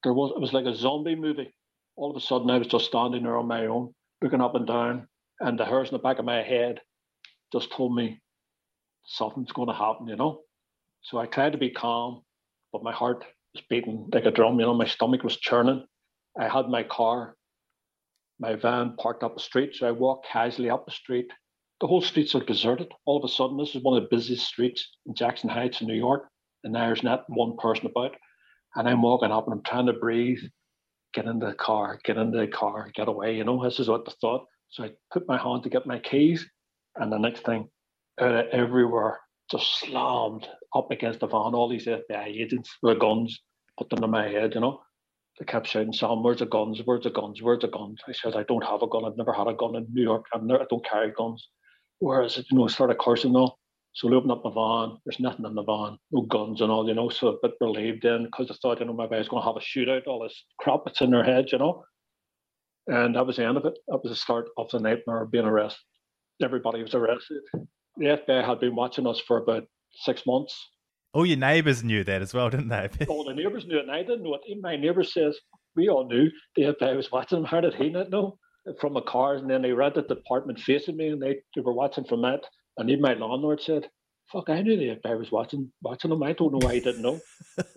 There 0.05 0.13
was 0.13 0.33
it 0.37 0.41
was 0.41 0.53
like 0.53 0.67
a 0.67 0.77
zombie 0.77 1.17
movie. 1.17 1.53
All 1.97 2.11
of 2.11 2.17
a 2.17 2.21
sudden, 2.21 2.51
I 2.51 2.59
was 2.59 2.67
just 2.67 2.87
standing 2.87 3.23
there 3.23 3.39
on 3.39 3.49
my 3.49 3.67
own, 3.67 3.95
looking 4.23 4.41
up 4.41 4.55
and 4.55 4.67
down, 4.67 5.09
and 5.41 5.59
the 5.59 5.65
hairs 5.65 5.89
in 5.89 5.95
the 5.95 6.03
back 6.03 6.19
of 6.19 6.25
my 6.25 6.43
head 6.43 6.81
just 7.53 7.73
told 7.73 7.95
me 7.95 8.21
something's 9.07 9.53
going 9.53 9.69
to 9.69 9.75
happen, 9.75 10.09
you 10.09 10.17
know. 10.17 10.41
So 11.03 11.19
I 11.19 11.27
tried 11.27 11.53
to 11.53 11.59
be 11.59 11.71
calm, 11.71 12.23
but 12.73 12.83
my 12.83 12.93
heart 12.93 13.25
was 13.55 13.63
beating 13.71 14.09
like 14.13 14.25
a 14.25 14.31
drum. 14.31 14.59
You 14.59 14.67
know, 14.67 14.75
my 14.75 14.87
stomach 14.87 15.23
was 15.23 15.37
churning. 15.37 15.85
I 16.39 16.49
had 16.49 16.69
my 16.69 16.83
car, 16.83 17.37
my 18.41 18.55
van 18.57 18.97
parked 18.99 19.23
up 19.23 19.35
the 19.35 19.41
street. 19.43 19.75
So 19.75 19.87
I 19.87 19.93
walked 19.93 20.27
casually 20.27 20.71
up 20.71 20.85
the 20.85 20.93
street. 20.93 21.31
The 21.81 21.87
whole 21.87 22.03
streets 22.03 22.35
are 22.35 22.45
deserted. 22.45 22.93
All 23.05 23.19
of 23.19 23.25
a 23.25 23.33
sudden, 23.33 23.57
this 23.57 23.75
is 23.75 23.83
one 23.83 23.97
of 23.97 24.03
the 24.03 24.17
busiest 24.17 24.47
streets 24.47 24.97
in 25.07 25.15
Jackson 25.15 25.51
Heights 25.51 25.81
in 25.81 25.87
New 25.87 25.95
York. 25.95 26.29
And 26.65 26.75
there's 26.75 27.03
not 27.03 27.25
one 27.29 27.57
person 27.59 27.87
about. 27.87 28.17
And 28.77 28.89
I'm 28.89 29.03
walking 29.03 29.31
up 29.31 29.45
and 29.47 29.55
I'm 29.55 29.63
trying 29.63 29.87
to 29.87 29.93
breathe, 29.93 30.41
get 31.13 31.27
into 31.27 31.47
the 31.47 31.55
car, 31.55 31.99
get 32.05 32.17
into 32.17 32.39
the 32.39 32.49
car, 32.49 32.91
get 32.95 33.09
away. 33.09 33.37
You 33.37 33.45
know, 33.45 33.63
this 33.63 33.79
is 33.79 33.89
what 33.89 34.05
the 34.05 34.13
thought. 34.21 34.47
So 34.71 34.85
I 34.85 34.91
put 35.13 35.29
my 35.29 35.39
hand 35.39 35.63
to 35.63 35.71
get 35.71 35.87
my 35.87 35.99
keys. 35.99 36.47
And 36.97 37.13
the 37.13 37.19
next 37.19 37.45
thing, 37.45 37.69
out 38.21 38.35
of 38.35 38.47
everywhere, 38.53 39.19
just 39.51 39.79
slammed 39.81 40.47
up 40.75 40.91
against 40.91 41.21
the 41.21 41.27
van. 41.27 41.55
All 41.55 41.69
these 41.69 41.87
FBI 41.87 42.27
agents 42.27 42.71
with 42.83 42.99
guns 42.99 43.41
put 43.79 43.91
them 43.91 44.05
in 44.05 44.11
my 44.11 44.29
head, 44.29 44.55
you 44.55 44.61
know. 44.61 44.81
They 45.39 45.45
kept 45.45 45.67
shouting, 45.67 45.93
Sam, 45.93 46.23
where's 46.23 46.39
the 46.39 46.47
guns? 46.47 46.81
Where's 46.85 47.03
the 47.03 47.11
guns? 47.11 47.43
Where's 47.43 47.61
the 47.61 47.69
guns? 47.69 48.01
I 48.09 48.13
said, 48.13 48.37
I 48.37 48.45
don't 48.45 48.65
have 48.65 48.83
a 48.83 48.87
gun. 48.87 49.05
I've 49.05 49.17
never 49.17 49.33
had 49.33 49.49
a 49.49 49.55
gun 49.55 49.75
in 49.75 49.87
New 49.93 50.03
York. 50.03 50.27
I've 50.33 50.45
never, 50.45 50.63
I 50.63 50.67
don't 50.71 50.85
carry 50.89 51.13
guns. 51.17 51.49
Where 51.99 52.23
is 52.23 52.39
it? 52.39 52.47
You 52.51 52.59
know, 52.59 52.69
started 52.69 52.99
cursing 52.99 53.33
though. 53.33 53.57
So 53.95 54.09
we 54.09 54.17
opened 54.17 54.33
up 54.33 54.43
my 54.45 54.51
van. 54.53 54.99
There's 55.05 55.21
nothing 55.21 55.47
in 55.47 55.55
the 55.55 55.63
van, 55.63 55.99
no 56.11 56.23
guns 56.23 56.61
and 56.61 56.71
all, 56.71 56.89
you 56.89 56.95
know. 56.95 57.09
So 57.09 57.29
a 57.29 57.39
bit 57.41 57.53
relieved 57.61 58.03
then 58.03 58.25
because 58.25 58.51
I 58.51 58.55
thought, 58.61 58.81
you 58.81 58.87
know, 58.87 58.93
maybe 58.93 59.15
I 59.15 59.19
was 59.19 59.29
going 59.29 59.43
to 59.43 59.47
have 59.47 59.57
a 59.57 59.61
shootout, 59.61 60.09
all 60.09 60.25
this 60.25 60.45
crap 60.59 60.81
that's 60.85 61.01
in 61.01 61.13
their 61.13 61.23
heads, 61.23 61.53
you 61.53 61.59
know. 61.59 61.85
And 62.89 63.15
that 63.15 63.27
was 63.27 63.37
the 63.37 63.47
end 63.47 63.57
of 63.57 63.65
it. 63.65 63.79
That 63.87 64.01
was 64.03 64.11
the 64.11 64.17
start 64.17 64.47
of 64.59 64.69
the 64.71 64.81
nightmare 64.81 65.23
of 65.23 65.31
being 65.31 65.45
arrested. 65.45 65.81
Everybody 66.43 66.83
was 66.83 66.95
arrested. 66.95 67.39
The 67.97 68.07
FBI 68.07 68.45
had 68.45 68.59
been 68.59 68.75
watching 68.75 69.07
us 69.07 69.21
for 69.21 69.39
about 69.39 69.65
six 69.93 70.27
months. 70.27 70.59
All 71.13 71.25
your 71.25 71.39
neighbours 71.39 71.85
knew 71.85 72.03
that 72.03 72.21
as 72.21 72.35
well, 72.35 72.51
didn't 72.51 72.69
they? 72.69 72.89
All 73.09 73.23
the 73.23 73.33
neighbours 73.33 73.65
knew 73.67 73.79
it, 73.79 73.83
and 73.83 73.93
I 73.93 74.03
didn't 74.03 74.25
know 74.25 74.35
it. 74.35 74.41
Even 74.49 74.63
my 74.63 74.77
neighbour 74.77 75.05
says, 75.05 75.39
we 75.77 75.89
all 75.89 76.09
knew 76.09 76.29
the 76.57 76.63
FBI 76.63 76.97
was 76.97 77.13
watching 77.13 77.39
them. 77.39 77.45
How 77.45 77.61
did 77.61 77.75
he 77.75 77.89
not 77.89 78.11
know? 78.11 78.37
From 78.81 78.95
the 78.95 79.03
cars, 79.03 79.41
and 79.41 79.49
then 79.49 79.63
they 79.63 79.73
rented 79.73 80.09
the 80.09 80.17
apartment 80.17 80.59
facing 80.59 80.97
me, 80.97 81.09
and 81.09 81.23
they, 81.23 81.37
they 81.55 81.61
were 81.61 81.73
watching 81.73 82.05
from 82.05 82.23
that. 82.23 82.41
And 82.77 82.91
even 82.91 83.03
my 83.03 83.15
landlord 83.15 83.61
said, 83.61 83.89
fuck, 84.31 84.51
I 84.51 84.63
knew 84.63 84.77
the 84.77 85.01
FBI 85.01 85.19
was 85.19 85.31
watching 85.31 85.71
watching 85.83 86.11
them. 86.11 86.23
I 86.23 86.33
don't 86.33 86.53
know 86.53 86.67
why 86.67 86.75
he 86.75 86.81
didn't 86.81 87.03
know, 87.03 87.21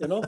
you 0.00 0.08
know? 0.08 0.22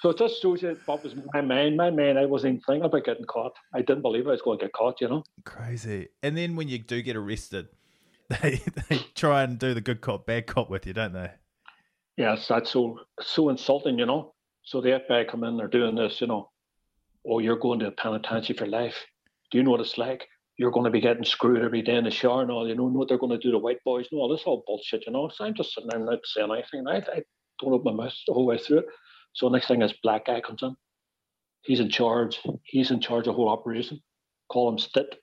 So 0.00 0.10
it 0.10 0.18
just 0.18 0.40
shows 0.40 0.62
you 0.62 0.78
what 0.86 1.04
was 1.04 1.14
my 1.34 1.42
mind. 1.42 1.76
My 1.76 1.90
mind, 1.90 2.18
I 2.18 2.24
wasn't 2.24 2.54
even 2.54 2.62
thinking 2.62 2.84
about 2.84 3.04
getting 3.04 3.26
caught. 3.26 3.52
I 3.74 3.82
didn't 3.82 4.02
believe 4.02 4.26
I 4.26 4.30
was 4.30 4.42
going 4.42 4.58
to 4.58 4.64
get 4.64 4.72
caught, 4.72 5.00
you 5.00 5.08
know? 5.08 5.24
Crazy. 5.44 6.08
And 6.22 6.36
then 6.36 6.56
when 6.56 6.68
you 6.68 6.78
do 6.78 7.02
get 7.02 7.16
arrested, 7.16 7.68
they 8.28 8.62
they 8.88 8.98
try 9.14 9.42
and 9.42 9.58
do 9.58 9.74
the 9.74 9.80
good 9.80 10.00
cop, 10.00 10.26
bad 10.26 10.46
cop 10.46 10.70
with 10.70 10.86
you, 10.86 10.92
don't 10.92 11.12
they? 11.12 11.30
Yes, 12.16 12.48
that's 12.48 12.70
so 12.70 13.00
so 13.20 13.48
insulting, 13.48 13.98
you 13.98 14.06
know. 14.06 14.34
So 14.62 14.80
the 14.80 15.00
FBI 15.00 15.28
come 15.28 15.44
in, 15.44 15.56
they're 15.56 15.68
doing 15.68 15.94
this, 15.94 16.20
you 16.20 16.26
know. 16.26 16.50
Oh, 17.28 17.38
you're 17.38 17.58
going 17.58 17.80
to 17.80 17.88
a 17.88 17.90
penitentiary 17.90 18.56
for 18.56 18.66
life. 18.66 18.96
Do 19.50 19.58
you 19.58 19.64
know 19.64 19.72
what 19.72 19.80
it's 19.80 19.98
like? 19.98 20.26
You're 20.60 20.72
going 20.72 20.84
to 20.84 20.90
be 20.90 21.00
getting 21.00 21.24
screwed 21.24 21.64
every 21.64 21.80
day 21.80 21.96
in 21.96 22.04
the 22.04 22.10
shower 22.10 22.42
and 22.42 22.50
all. 22.50 22.68
You 22.68 22.74
know 22.74 22.84
what 22.84 23.08
they're 23.08 23.16
going 23.16 23.32
to 23.32 23.38
do 23.38 23.50
to 23.50 23.58
white 23.58 23.82
boys 23.82 24.08
and 24.12 24.20
all 24.20 24.28
this 24.28 24.42
all 24.44 24.62
bullshit, 24.66 25.06
you 25.06 25.12
know. 25.12 25.30
So 25.32 25.46
I'm 25.46 25.54
just 25.54 25.72
sitting 25.72 25.88
there 25.88 25.98
not 25.98 26.18
saying 26.22 26.52
anything. 26.52 26.86
I, 26.86 26.98
I 26.98 27.22
don't 27.58 27.72
open 27.72 27.96
my 27.96 28.04
mouth 28.04 28.14
the 28.26 28.34
whole 28.34 28.44
way 28.44 28.58
through 28.58 28.80
it. 28.80 28.84
So 29.32 29.48
next 29.48 29.68
thing 29.68 29.78
this 29.78 29.94
black 30.02 30.26
guy 30.26 30.42
comes 30.42 30.62
in. 30.62 30.76
He's 31.62 31.80
in 31.80 31.88
charge. 31.88 32.38
He's 32.62 32.90
in 32.90 33.00
charge 33.00 33.20
of 33.20 33.24
the 33.24 33.32
whole 33.32 33.48
operation. 33.48 34.02
Call 34.52 34.68
him 34.68 34.78
Stitt. 34.78 35.18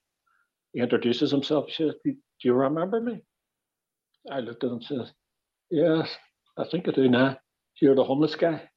He 0.74 0.80
introduces 0.80 1.30
himself. 1.30 1.66
He 1.68 1.84
says, 1.84 1.94
Do 2.04 2.16
you 2.42 2.54
remember 2.56 3.00
me? 3.00 3.22
I 4.32 4.40
looked 4.40 4.64
at 4.64 4.72
him 4.72 4.78
and 4.78 4.84
says, 4.84 5.12
Yes, 5.70 6.10
I 6.58 6.64
think 6.66 6.88
I 6.88 6.94
do 6.94 7.10
now. 7.10 7.38
You're 7.80 7.94
the 7.94 8.04
homeless 8.04 8.34
guy. 8.34 8.68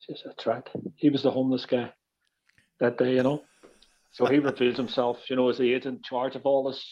He 0.00 0.14
says, 0.14 0.24
That's 0.26 0.46
right. 0.46 0.68
He 0.96 1.10
was 1.10 1.22
the 1.22 1.30
homeless 1.30 1.64
guy 1.64 1.92
that 2.80 2.98
day, 2.98 3.14
you 3.14 3.22
know. 3.22 3.44
So 4.12 4.26
he 4.26 4.38
reveals 4.38 4.76
himself, 4.76 5.28
you 5.30 5.36
know, 5.36 5.48
as 5.48 5.58
the 5.58 5.72
agent 5.72 5.96
in 5.96 6.02
charge 6.02 6.36
of 6.36 6.42
all 6.44 6.68
this, 6.68 6.84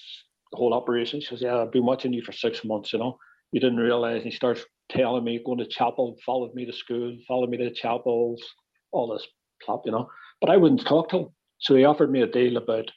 whole 0.53 0.75
operation. 0.75 1.21
He 1.21 1.27
says, 1.27 1.43
Yeah, 1.43 1.59
I've 1.59 1.73
been 1.73 1.87
watching 1.87 2.13
you 2.13 2.23
for 2.23 2.33
six 2.33 2.65
months, 2.65 2.93
you 2.93 2.99
know. 2.99 3.19
You 3.53 3.61
didn't 3.61 3.79
realize. 3.79 4.17
And 4.17 4.25
he 4.25 4.31
starts 4.31 4.65
telling 4.91 5.25
me, 5.25 5.41
going 5.45 5.59
to 5.59 5.67
chapel, 5.67 6.17
followed 6.25 6.55
me 6.55 6.67
to 6.67 6.73
school, 6.73 7.17
followed 7.27 7.51
me 7.51 7.57
to 7.59 7.73
chapels, 7.73 8.43
all 8.93 9.13
this 9.13 9.27
plop, 9.63 9.83
you 9.85 9.93
know. 9.93 10.09
But 10.41 10.51
I 10.51 10.57
wouldn't 10.57 10.87
talk 10.87 11.11
to 11.11 11.19
him. 11.19 11.29
So 11.59 11.75
he 11.75 11.85
offered 11.85 12.11
me 12.11 12.23
a 12.23 12.27
deal 12.27 12.57
about 12.57 12.91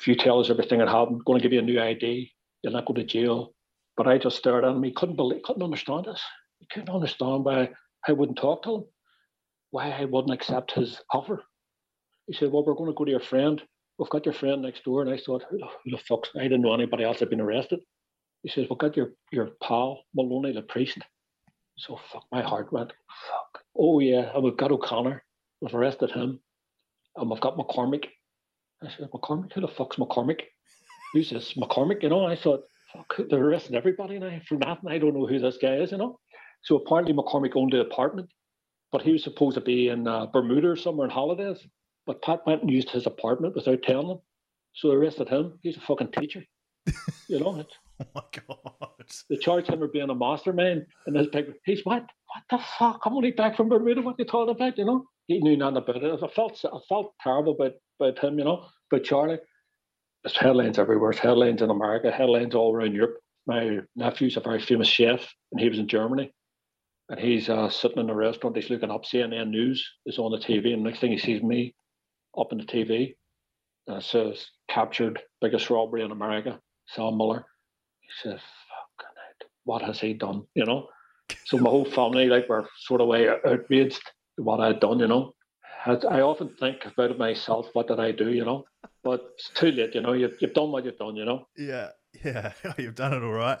if 0.00 0.08
you 0.08 0.14
tell 0.14 0.40
us 0.40 0.50
everything 0.50 0.78
that 0.78 0.88
happened, 0.88 1.24
going 1.24 1.38
to 1.38 1.42
give 1.42 1.52
you 1.52 1.58
a 1.58 1.62
new 1.62 1.80
ID, 1.80 2.32
you'll 2.62 2.72
not 2.72 2.86
go 2.86 2.94
to 2.94 3.04
jail. 3.04 3.54
But 3.96 4.08
I 4.08 4.18
just 4.18 4.38
stared 4.38 4.64
at 4.64 4.70
him. 4.70 4.82
He 4.82 4.92
couldn't 4.92 5.16
believe, 5.16 5.42
couldn't 5.42 5.62
understand 5.62 6.06
this. 6.06 6.22
He 6.58 6.66
couldn't 6.72 6.94
understand 6.94 7.44
why 7.44 7.70
I 8.08 8.12
wouldn't 8.12 8.38
talk 8.38 8.62
to 8.62 8.76
him, 8.76 8.84
why 9.70 9.90
I 9.90 10.06
wouldn't 10.06 10.32
accept 10.32 10.72
his 10.72 11.00
offer. 11.12 11.42
He 12.30 12.36
said, 12.36 12.52
Well, 12.52 12.64
we're 12.64 12.74
going 12.74 12.90
to 12.90 12.94
go 12.94 13.04
to 13.04 13.10
your 13.10 13.18
friend. 13.18 13.60
We've 13.98 14.08
got 14.08 14.24
your 14.24 14.34
friend 14.34 14.62
next 14.62 14.84
door. 14.84 15.02
And 15.02 15.10
I 15.10 15.18
thought, 15.18 15.42
Who 15.50 15.58
the, 15.58 15.66
who 15.84 15.90
the 15.90 15.98
fuck? 15.98 16.28
I 16.36 16.44
didn't 16.44 16.62
know 16.62 16.72
anybody 16.72 17.02
else 17.02 17.18
had 17.18 17.28
been 17.28 17.40
arrested. 17.40 17.80
He 18.44 18.48
says, 18.50 18.68
We've 18.70 18.78
got 18.78 18.96
your, 18.96 19.14
your 19.32 19.48
pal, 19.60 20.04
Maloney 20.14 20.52
the 20.52 20.62
priest. 20.62 20.98
So 21.76 21.98
fuck, 22.12 22.24
my 22.30 22.40
heart 22.40 22.72
went, 22.72 22.92
fuck. 23.08 23.64
Oh, 23.76 23.98
yeah. 23.98 24.30
And 24.32 24.44
we've 24.44 24.56
got 24.56 24.70
O'Connor. 24.70 25.24
We've 25.60 25.74
arrested 25.74 26.12
him. 26.12 26.38
And 27.16 27.28
we've 27.28 27.40
got 27.40 27.56
McCormick. 27.56 28.04
I 28.80 28.90
said, 28.90 29.10
McCormick? 29.10 29.52
Who 29.54 29.62
the 29.62 29.68
fuck's 29.68 29.96
McCormick? 29.96 30.42
Who's 31.12 31.30
this 31.30 31.54
McCormick? 31.54 32.04
You 32.04 32.10
know, 32.10 32.26
I 32.26 32.36
thought, 32.36 32.60
fuck, 32.92 33.28
they're 33.28 33.44
arresting 33.44 33.76
everybody 33.76 34.20
now 34.20 34.38
for 34.46 34.54
nothing. 34.54 34.88
I 34.88 34.98
don't 34.98 35.14
know 35.14 35.26
who 35.26 35.40
this 35.40 35.58
guy 35.60 35.76
is, 35.76 35.90
you 35.90 35.98
know. 35.98 36.20
So 36.62 36.76
apparently 36.76 37.12
McCormick 37.12 37.56
owned 37.56 37.72
the 37.72 37.80
apartment, 37.80 38.28
but 38.92 39.02
he 39.02 39.12
was 39.12 39.24
supposed 39.24 39.56
to 39.56 39.60
be 39.60 39.88
in 39.88 40.06
uh, 40.06 40.26
Bermuda 40.26 40.68
or 40.68 40.76
somewhere 40.76 41.08
on 41.08 41.12
holidays. 41.12 41.66
But 42.10 42.22
Pat 42.22 42.44
went 42.44 42.62
and 42.62 42.70
used 42.72 42.90
his 42.90 43.06
apartment 43.06 43.54
without 43.54 43.84
telling 43.84 44.08
them. 44.08 44.18
So 44.72 44.88
they 44.88 44.96
arrested 44.96 45.28
him. 45.28 45.60
He's 45.62 45.76
a 45.76 45.80
fucking 45.80 46.10
teacher. 46.10 46.42
you 47.28 47.38
know, 47.38 47.60
it's, 47.60 47.72
Oh 48.00 48.06
my 48.16 48.22
god. 48.32 48.88
they 49.28 49.36
charged 49.36 49.68
him 49.68 49.78
for 49.78 49.86
being 49.86 50.10
a 50.10 50.14
mastermind. 50.16 50.86
And 51.06 51.14
this 51.14 51.28
big, 51.28 51.52
he's 51.64 51.84
what? 51.84 52.02
What 52.02 52.42
the 52.50 52.58
fuck? 52.58 53.02
I'm 53.06 53.14
only 53.14 53.30
back 53.30 53.56
from 53.56 53.68
Bermuda. 53.68 54.02
What 54.02 54.16
you 54.18 54.24
talking 54.24 54.56
about? 54.56 54.76
You 54.76 54.86
know, 54.86 55.04
he 55.28 55.38
knew 55.38 55.56
nothing 55.56 55.76
about 55.76 56.02
it. 56.02 56.20
I 56.20 56.26
felt, 56.34 56.60
I 56.64 56.78
felt 56.88 57.14
terrible 57.22 57.52
about, 57.52 57.74
about 58.00 58.18
him. 58.18 58.40
You 58.40 58.44
know, 58.44 58.66
but 58.90 59.04
Charlie. 59.04 59.38
There's 60.24 60.36
headlines 60.36 60.80
everywhere. 60.80 61.12
There's 61.12 61.22
headlines 61.22 61.62
in 61.62 61.70
America, 61.70 62.10
headlines 62.10 62.56
all 62.56 62.74
around 62.74 62.92
Europe. 62.92 63.18
My 63.46 63.78
nephew's 63.94 64.36
a 64.36 64.40
very 64.40 64.60
famous 64.60 64.88
chef, 64.88 65.32
and 65.52 65.60
he 65.60 65.68
was 65.68 65.78
in 65.78 65.86
Germany. 65.86 66.32
And 67.08 67.20
he's 67.20 67.48
uh, 67.48 67.70
sitting 67.70 67.98
in 67.98 68.10
a 68.10 68.14
restaurant. 68.16 68.56
He's 68.56 68.68
looking 68.68 68.90
up. 68.90 69.04
CNN 69.04 69.50
News 69.50 69.88
is 70.06 70.18
on 70.18 70.32
the 70.32 70.38
TV, 70.38 70.72
and 70.72 70.82
next 70.82 70.98
thing 70.98 71.12
he 71.12 71.18
sees 71.18 71.40
me 71.40 71.72
up 72.38 72.52
in 72.52 72.58
the 72.58 72.64
TV, 72.64 73.14
and 73.86 73.96
uh, 73.96 73.98
it 73.98 74.04
says 74.04 74.46
captured 74.68 75.20
biggest 75.40 75.70
robbery 75.70 76.02
in 76.02 76.10
America. 76.10 76.60
Sam 76.86 77.16
Millar. 77.16 77.44
He 78.00 78.08
says, 78.22 78.40
"Fucking 78.40 79.16
it, 79.40 79.46
what 79.64 79.82
has 79.82 80.00
he 80.00 80.14
done?" 80.14 80.46
You 80.54 80.64
know. 80.64 80.88
So 81.44 81.58
my 81.58 81.70
whole 81.70 81.84
family, 81.84 82.26
like, 82.26 82.48
were 82.48 82.68
sort 82.78 83.00
of 83.00 83.06
way 83.06 83.28
outraged 83.28 84.02
what 84.36 84.60
I'd 84.60 84.80
done. 84.80 84.98
You 84.98 85.08
know. 85.08 85.34
I 85.86 86.20
often 86.20 86.50
think 86.60 86.84
about 86.84 87.16
myself. 87.18 87.68
What 87.72 87.88
did 87.88 88.00
I 88.00 88.12
do? 88.12 88.30
You 88.30 88.44
know. 88.44 88.64
But 89.02 89.22
it's 89.34 89.50
too 89.54 89.70
late. 89.70 89.94
You 89.94 90.02
know. 90.02 90.12
You've, 90.12 90.36
you've 90.40 90.54
done 90.54 90.72
what 90.72 90.84
you've 90.84 90.98
done. 90.98 91.16
You 91.16 91.24
know. 91.24 91.46
Yeah. 91.56 91.88
Yeah. 92.24 92.52
You've 92.76 92.96
done 92.96 93.12
it 93.12 93.22
all 93.22 93.30
right. 93.30 93.60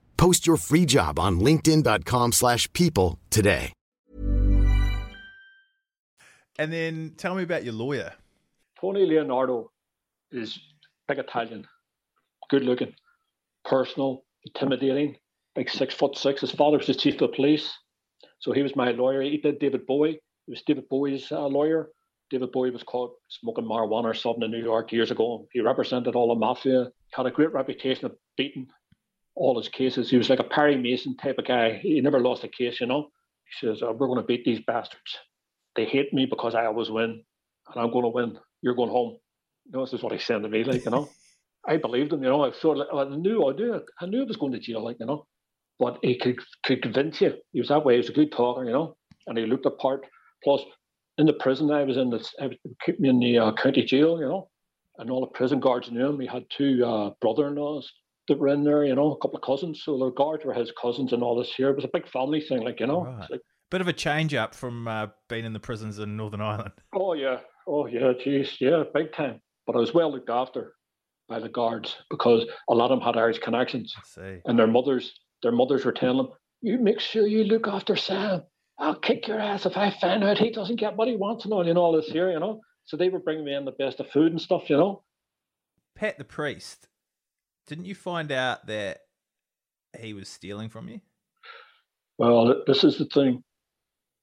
Post 0.21 0.45
your 0.45 0.57
free 0.57 0.85
job 0.85 1.17
on 1.17 1.39
linkedin.com 1.39 2.33
slash 2.33 2.71
people 2.73 3.17
today. 3.31 3.73
And 6.59 6.71
then 6.71 7.13
tell 7.17 7.33
me 7.33 7.41
about 7.41 7.63
your 7.63 7.73
lawyer. 7.73 8.13
Tony 8.79 9.07
Leonardo 9.07 9.71
is 10.31 10.59
big 11.07 11.17
Italian, 11.17 11.65
good 12.51 12.61
looking, 12.61 12.93
personal, 13.65 14.23
intimidating, 14.45 15.15
like 15.55 15.69
six 15.69 15.95
foot 15.95 16.15
six. 16.15 16.41
His 16.41 16.51
father 16.51 16.77
was 16.77 16.85
the 16.85 16.93
chief 16.93 17.19
of 17.21 17.33
police. 17.33 17.75
So 18.41 18.51
he 18.51 18.61
was 18.61 18.75
my 18.75 18.91
lawyer. 18.91 19.23
He 19.23 19.37
did 19.37 19.57
David 19.57 19.87
Bowie. 19.87 20.21
He 20.45 20.51
was 20.51 20.61
David 20.61 20.87
Bowie's 20.87 21.31
uh, 21.31 21.47
lawyer. 21.47 21.89
David 22.29 22.51
Bowie 22.51 22.69
was 22.69 22.83
caught 22.83 23.11
smoking 23.27 23.65
marijuana 23.65 24.03
or 24.03 24.13
something 24.13 24.43
in 24.43 24.51
New 24.51 24.61
York 24.61 24.91
years 24.91 25.09
ago. 25.09 25.47
He 25.51 25.61
represented 25.61 26.13
all 26.13 26.27
the 26.27 26.39
mafia, 26.39 26.91
had 27.11 27.25
a 27.25 27.31
great 27.31 27.53
reputation 27.53 28.05
of 28.05 28.15
beating 28.37 28.67
all 29.35 29.57
his 29.57 29.69
cases. 29.69 30.09
He 30.09 30.17
was 30.17 30.29
like 30.29 30.39
a 30.39 30.43
Perry 30.43 30.77
Mason 30.77 31.15
type 31.17 31.37
of 31.37 31.45
guy. 31.45 31.79
He 31.81 31.99
never 32.01 32.19
lost 32.19 32.43
a 32.43 32.47
case, 32.47 32.79
you 32.81 32.87
know. 32.87 33.07
He 33.45 33.67
says, 33.67 33.81
oh, 33.81 33.91
"We're 33.93 34.07
going 34.07 34.19
to 34.21 34.25
beat 34.25 34.45
these 34.45 34.59
bastards. 34.65 35.17
They 35.75 35.85
hate 35.85 36.13
me 36.13 36.25
because 36.25 36.55
I 36.55 36.65
always 36.65 36.89
win, 36.89 37.23
and 37.73 37.83
I'm 37.83 37.91
going 37.91 38.03
to 38.03 38.09
win. 38.09 38.39
You're 38.61 38.75
going 38.75 38.89
home." 38.89 39.17
You 39.65 39.73
know, 39.73 39.85
this 39.85 39.93
is 39.93 40.03
what 40.03 40.13
he 40.13 40.19
said 40.19 40.41
to 40.43 40.49
me, 40.49 40.63
like 40.63 40.85
you 40.85 40.91
know. 40.91 41.09
I 41.67 41.77
believed 41.77 42.11
him, 42.11 42.23
you 42.23 42.29
know. 42.29 42.43
I 42.43 42.51
sort 42.53 42.79
of, 42.79 42.87
I 42.97 43.15
knew, 43.15 43.47
I 43.47 43.53
knew, 43.53 43.81
I 43.99 44.05
knew 44.07 44.23
I 44.23 44.25
was 44.25 44.37
going 44.37 44.51
to 44.53 44.59
jail, 44.59 44.83
like 44.83 44.97
you 44.99 45.05
know. 45.05 45.27
But 45.79 45.99
he 46.01 46.17
could 46.17 46.39
could 46.63 46.81
convince 46.81 47.21
you. 47.21 47.33
He 47.51 47.59
was 47.59 47.69
that 47.69 47.85
way. 47.85 47.93
He 47.93 47.97
was 47.97 48.09
a 48.09 48.13
good 48.13 48.31
talker, 48.31 48.65
you 48.65 48.71
know, 48.71 48.97
and 49.27 49.37
he 49.37 49.45
looked 49.45 49.65
apart. 49.65 50.05
Plus, 50.43 50.61
in 51.17 51.27
the 51.27 51.33
prison, 51.33 51.71
I 51.71 51.83
was 51.83 51.97
in 51.97 52.09
the, 52.09 52.27
I 52.41 52.47
was 52.47 52.57
keeping 52.83 53.05
in 53.05 53.19
the 53.19 53.37
uh, 53.37 53.53
county 53.53 53.83
jail, 53.83 54.19
you 54.19 54.27
know, 54.27 54.49
and 54.97 55.11
all 55.11 55.21
the 55.21 55.27
prison 55.27 55.59
guards 55.59 55.91
knew 55.91 56.07
him. 56.07 56.19
He 56.19 56.27
had 56.27 56.45
two 56.49 56.83
uh, 56.83 57.11
brother-in-laws 57.21 57.91
that 58.31 58.39
were 58.39 58.47
in 58.47 58.63
there, 58.63 58.85
you 58.85 58.95
know, 58.95 59.11
a 59.11 59.17
couple 59.17 59.35
of 59.35 59.43
cousins. 59.43 59.83
So 59.83 59.97
the 59.97 60.09
guards 60.11 60.45
were 60.45 60.53
his 60.53 60.71
cousins 60.81 61.11
and 61.11 61.21
all 61.21 61.37
this 61.37 61.53
here. 61.53 61.69
It 61.69 61.75
was 61.75 61.85
a 61.85 61.89
big 61.91 62.07
family 62.07 62.39
thing, 62.39 62.63
like, 62.63 62.79
you 62.79 62.87
know. 62.87 63.03
Right. 63.03 63.29
Like, 63.29 63.41
Bit 63.69 63.81
of 63.81 63.87
a 63.87 63.93
change 63.93 64.33
up 64.33 64.55
from 64.55 64.87
uh, 64.87 65.07
being 65.29 65.45
in 65.45 65.53
the 65.53 65.59
prisons 65.59 65.99
in 65.99 66.17
Northern 66.17 66.41
Ireland. 66.41 66.71
Oh, 66.93 67.13
yeah. 67.13 67.39
Oh, 67.67 67.87
yeah. 67.87 68.13
Geez. 68.21 68.57
Yeah, 68.59 68.83
big 68.93 69.13
time. 69.13 69.41
But 69.67 69.75
I 69.75 69.79
was 69.79 69.93
well 69.93 70.11
looked 70.11 70.29
after 70.29 70.73
by 71.29 71.39
the 71.39 71.49
guards 71.49 71.97
because 72.09 72.45
a 72.69 72.73
lot 72.73 72.91
of 72.91 72.99
them 72.99 73.05
had 73.05 73.17
Irish 73.17 73.39
connections. 73.39 73.93
And 74.45 74.57
their 74.57 74.67
mothers, 74.67 75.13
their 75.43 75.51
mothers 75.51 75.85
were 75.85 75.93
telling 75.93 76.17
them, 76.17 76.29
you 76.61 76.79
make 76.79 76.99
sure 76.99 77.27
you 77.27 77.43
look 77.43 77.67
after 77.67 77.95
Sam. 77.95 78.43
I'll 78.79 78.95
kick 78.95 79.27
your 79.27 79.39
ass 79.39 79.65
if 79.65 79.77
I 79.77 79.91
find 79.91 80.23
out 80.23 80.37
he 80.37 80.51
doesn't 80.51 80.77
get 80.77 80.97
what 80.97 81.07
he 81.07 81.15
wants 81.15 81.45
and 81.45 81.53
all, 81.53 81.63
know, 81.63 81.81
all 81.81 81.93
this 81.93 82.07
here, 82.07 82.31
you 82.31 82.39
know. 82.39 82.61
So 82.85 82.97
they 82.97 83.09
were 83.09 83.19
bringing 83.19 83.45
me 83.45 83.53
in 83.53 83.65
the 83.65 83.71
best 83.71 83.99
of 83.99 84.09
food 84.09 84.31
and 84.31 84.41
stuff, 84.41 84.69
you 84.69 84.77
know. 84.77 85.03
Pat 85.95 86.17
the 86.17 86.23
priest 86.23 86.87
didn't 87.67 87.85
you 87.85 87.95
find 87.95 88.31
out 88.31 88.67
that 88.67 88.99
he 89.99 90.13
was 90.13 90.29
stealing 90.29 90.69
from 90.69 90.87
you? 90.87 91.01
Well, 92.17 92.63
this 92.67 92.83
is 92.83 92.97
the 92.97 93.05
thing. 93.05 93.43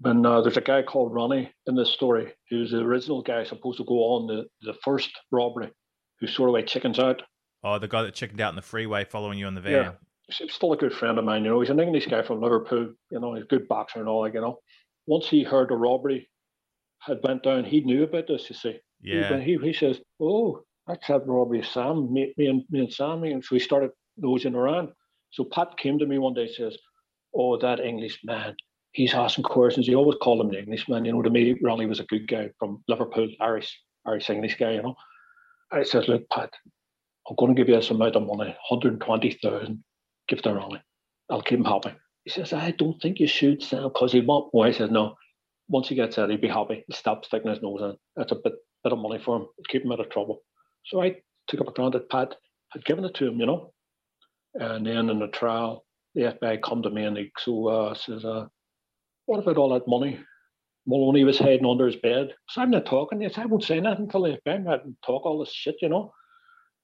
When 0.00 0.24
uh, 0.24 0.42
there's 0.42 0.56
a 0.56 0.60
guy 0.62 0.82
called 0.82 1.12
Ronnie 1.12 1.52
in 1.66 1.74
this 1.74 1.90
story, 1.90 2.32
who's 2.48 2.70
the 2.70 2.78
original 2.78 3.22
guy 3.22 3.42
supposed 3.44 3.78
to 3.78 3.84
go 3.84 3.94
on 3.94 4.26
the, 4.28 4.44
the 4.62 4.78
first 4.84 5.10
robbery, 5.32 5.70
who 6.20 6.28
sort 6.28 6.50
of 6.50 6.54
like 6.54 6.68
chickens 6.68 7.00
out. 7.00 7.22
Oh, 7.64 7.78
the 7.80 7.88
guy 7.88 8.02
that 8.02 8.14
chickened 8.14 8.40
out 8.40 8.50
in 8.50 8.56
the 8.56 8.62
freeway 8.62 9.04
following 9.04 9.38
you 9.38 9.46
on 9.46 9.54
the 9.54 9.60
van. 9.60 9.72
Yeah, 9.72 9.92
he's 10.28 10.52
still 10.52 10.72
a 10.72 10.76
good 10.76 10.92
friend 10.92 11.18
of 11.18 11.24
mine. 11.24 11.44
You 11.44 11.50
know, 11.50 11.60
he's 11.60 11.70
an 11.70 11.80
English 11.80 12.06
guy 12.06 12.22
from 12.22 12.40
Liverpool. 12.40 12.94
You 13.10 13.20
know, 13.20 13.34
he's 13.34 13.42
a 13.42 13.48
good 13.48 13.66
boxer 13.66 13.98
and 13.98 14.08
all. 14.08 14.22
that, 14.22 14.34
you 14.34 14.40
know, 14.40 14.60
once 15.08 15.28
he 15.28 15.42
heard 15.42 15.70
the 15.70 15.76
robbery 15.76 16.30
had 17.00 17.18
went 17.24 17.42
down, 17.42 17.64
he 17.64 17.80
knew 17.80 18.04
about 18.04 18.28
this. 18.28 18.48
You 18.48 18.54
see, 18.54 18.78
yeah. 19.00 19.40
He, 19.40 19.56
he, 19.56 19.66
he 19.66 19.72
says, 19.72 20.00
"Oh, 20.20 20.62
let's 20.88 21.06
have 21.06 21.26
Robbie 21.26 21.62
Sam, 21.62 22.12
me, 22.12 22.34
me, 22.36 22.46
and 22.46 22.64
me 22.70 22.80
and 22.80 22.92
Sammy. 22.92 23.32
And 23.32 23.44
so 23.44 23.50
we 23.52 23.60
started 23.60 23.90
nosing 24.16 24.54
around. 24.54 24.88
So 25.30 25.44
Pat 25.44 25.76
came 25.76 25.98
to 25.98 26.06
me 26.06 26.18
one 26.18 26.34
day 26.34 26.42
and 26.46 26.50
says, 26.50 26.78
Oh, 27.34 27.58
that 27.58 27.78
English 27.78 28.20
man, 28.24 28.56
he's 28.92 29.12
asking 29.12 29.44
questions. 29.44 29.86
He 29.86 29.94
always 29.94 30.16
called 30.22 30.40
him 30.40 30.50
the 30.50 30.60
Englishman. 30.60 31.04
You 31.04 31.12
know, 31.12 31.22
to 31.22 31.30
me, 31.30 31.56
Ronnie 31.62 31.86
was 31.86 32.00
a 32.00 32.04
good 32.04 32.26
guy 32.26 32.50
from 32.58 32.82
Liverpool, 32.88 33.28
Irish, 33.38 33.78
Irish 34.06 34.30
English 34.30 34.56
guy, 34.56 34.72
you 34.72 34.82
know. 34.82 34.96
I 35.70 35.82
says, 35.82 36.08
Look, 36.08 36.28
Pat, 36.30 36.50
I'm 37.28 37.36
going 37.36 37.54
to 37.54 37.60
give 37.60 37.68
you 37.68 37.76
this 37.76 37.90
amount 37.90 38.16
of 38.16 38.22
money, 38.22 38.56
120,000, 38.70 39.84
give 40.26 40.42
to 40.42 40.54
Ronnie. 40.54 40.82
I'll 41.30 41.42
keep 41.42 41.58
him 41.58 41.66
happy. 41.66 41.92
He 42.24 42.30
says, 42.30 42.54
I 42.54 42.70
don't 42.72 43.00
think 43.02 43.20
you 43.20 43.26
should, 43.26 43.62
Sam, 43.62 43.84
because 43.84 44.12
he 44.12 44.20
want 44.20 44.52
more. 44.54 44.66
I 44.66 44.72
said, 44.72 44.90
No. 44.90 45.14
Once 45.70 45.88
he 45.88 45.94
gets 45.94 46.16
out, 46.16 46.30
he'll 46.30 46.40
be 46.40 46.48
happy. 46.48 46.82
He'll 46.86 46.96
stop 46.96 47.26
sticking 47.26 47.50
his 47.50 47.60
nose 47.60 47.82
in. 47.82 47.94
That's 48.16 48.32
a 48.32 48.36
bit, 48.36 48.54
bit 48.82 48.92
of 48.94 48.98
money 48.98 49.18
for 49.22 49.36
him. 49.36 49.46
keep 49.68 49.84
him 49.84 49.92
out 49.92 50.00
of 50.00 50.08
trouble. 50.08 50.40
So 50.86 51.02
I 51.02 51.16
took 51.48 51.60
up 51.60 51.68
a 51.68 51.72
grant 51.72 51.92
that 51.92 52.10
Pat 52.10 52.34
had 52.70 52.84
given 52.84 53.04
it 53.04 53.14
to 53.14 53.26
him, 53.26 53.40
you 53.40 53.46
know. 53.46 53.72
And 54.54 54.86
then 54.86 55.10
in 55.10 55.18
the 55.18 55.28
trial, 55.28 55.84
the 56.14 56.22
FBI 56.22 56.62
come 56.62 56.82
to 56.82 56.90
me 56.90 57.04
and 57.04 57.16
they 57.16 57.30
so 57.38 57.66
uh, 57.68 57.94
says, 57.94 58.24
uh, 58.24 58.46
"What 59.26 59.40
about 59.40 59.56
all 59.56 59.70
that 59.70 59.88
money?" 59.88 60.20
Maloney 60.86 61.24
was 61.24 61.38
hiding 61.38 61.66
under 61.66 61.86
his 61.86 61.96
bed. 61.96 62.34
So 62.48 62.62
I'm 62.62 62.70
not 62.70 62.86
talking. 62.86 63.20
Yes, 63.20 63.36
I 63.36 63.44
won't 63.44 63.62
say 63.62 63.78
nothing 63.78 64.04
until 64.04 64.22
the 64.22 64.38
FBI 64.46 64.54
I 64.54 64.56
not 64.58 64.80
talk 65.04 65.26
all 65.26 65.38
this 65.38 65.52
shit, 65.52 65.76
you 65.82 65.90
know. 65.90 66.12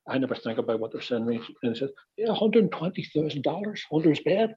I 0.07 0.19
never 0.19 0.35
think 0.35 0.59
about 0.59 0.79
what 0.79 0.93
they're 0.93 1.01
sending 1.01 1.27
me. 1.27 1.41
And 1.63 1.75
he 1.75 1.79
said, 1.79 1.89
"Yeah, 2.17 2.29
one 2.29 2.37
hundred 2.37 2.71
twenty 2.71 3.03
thousand 3.03 3.43
dollars 3.43 3.83
under 3.93 4.11
his 4.11 4.21
bed." 4.21 4.55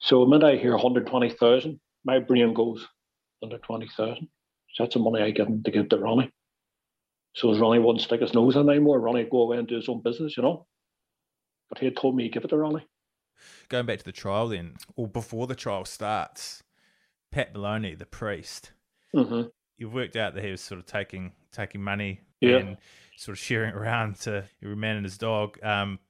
So 0.00 0.24
the 0.24 0.30
minute 0.30 0.46
I 0.46 0.56
hear 0.56 0.72
one 0.72 0.82
hundred 0.82 1.06
twenty 1.06 1.30
thousand, 1.30 1.80
my 2.04 2.18
brain 2.18 2.52
goes 2.54 2.86
under 3.42 3.58
twenty 3.58 3.88
thousand. 3.96 4.28
So 4.74 4.84
that's 4.84 4.94
the 4.94 5.00
money 5.00 5.22
I 5.22 5.30
give 5.30 5.46
him 5.46 5.62
to 5.62 5.70
give 5.70 5.88
to 5.90 5.98
Ronnie. 5.98 6.30
So 7.38 7.56
Ronnie 7.56 7.78
wouldn't 7.78 8.02
stick 8.02 8.20
his 8.20 8.34
nose 8.34 8.56
in 8.56 8.68
anymore. 8.68 9.00
Ronnie 9.00 9.22
would 9.22 9.30
go 9.30 9.42
away 9.42 9.58
and 9.58 9.68
do 9.68 9.76
his 9.76 9.88
own 9.88 10.02
business, 10.02 10.36
you 10.36 10.42
know. 10.42 10.66
but 11.68 11.78
he 11.78 11.84
had 11.86 11.96
told 11.96 12.16
me 12.16 12.24
to 12.24 12.28
give 12.30 12.44
it 12.44 12.48
to 12.48 12.56
Ronnie. 12.56 12.86
Going 13.68 13.86
back 13.86 13.98
to 14.00 14.04
the 14.04 14.12
trial 14.12 14.48
then, 14.48 14.74
or 14.96 15.06
before 15.06 15.46
the 15.46 15.54
trial 15.54 15.84
starts, 15.84 16.62
Pat 17.30 17.52
Maloney, 17.54 17.94
the 17.94 18.06
priest, 18.06 18.72
hmm 19.14 19.42
you've 19.76 19.94
worked 19.94 20.16
out 20.16 20.34
that 20.34 20.42
he 20.42 20.50
was 20.50 20.60
sort 20.60 20.80
of 20.80 20.86
taking 20.86 21.30
taking 21.52 21.80
money 21.82 22.20
Yeah. 22.40 22.56
and 22.56 22.76
sort 23.16 23.36
of 23.36 23.38
sharing 23.38 23.70
it 23.70 23.76
around 23.76 24.16
to 24.22 24.44
every 24.60 24.74
man 24.74 24.96
and 24.96 25.04
his 25.06 25.16
dog. 25.18 25.62
Um, 25.62 26.00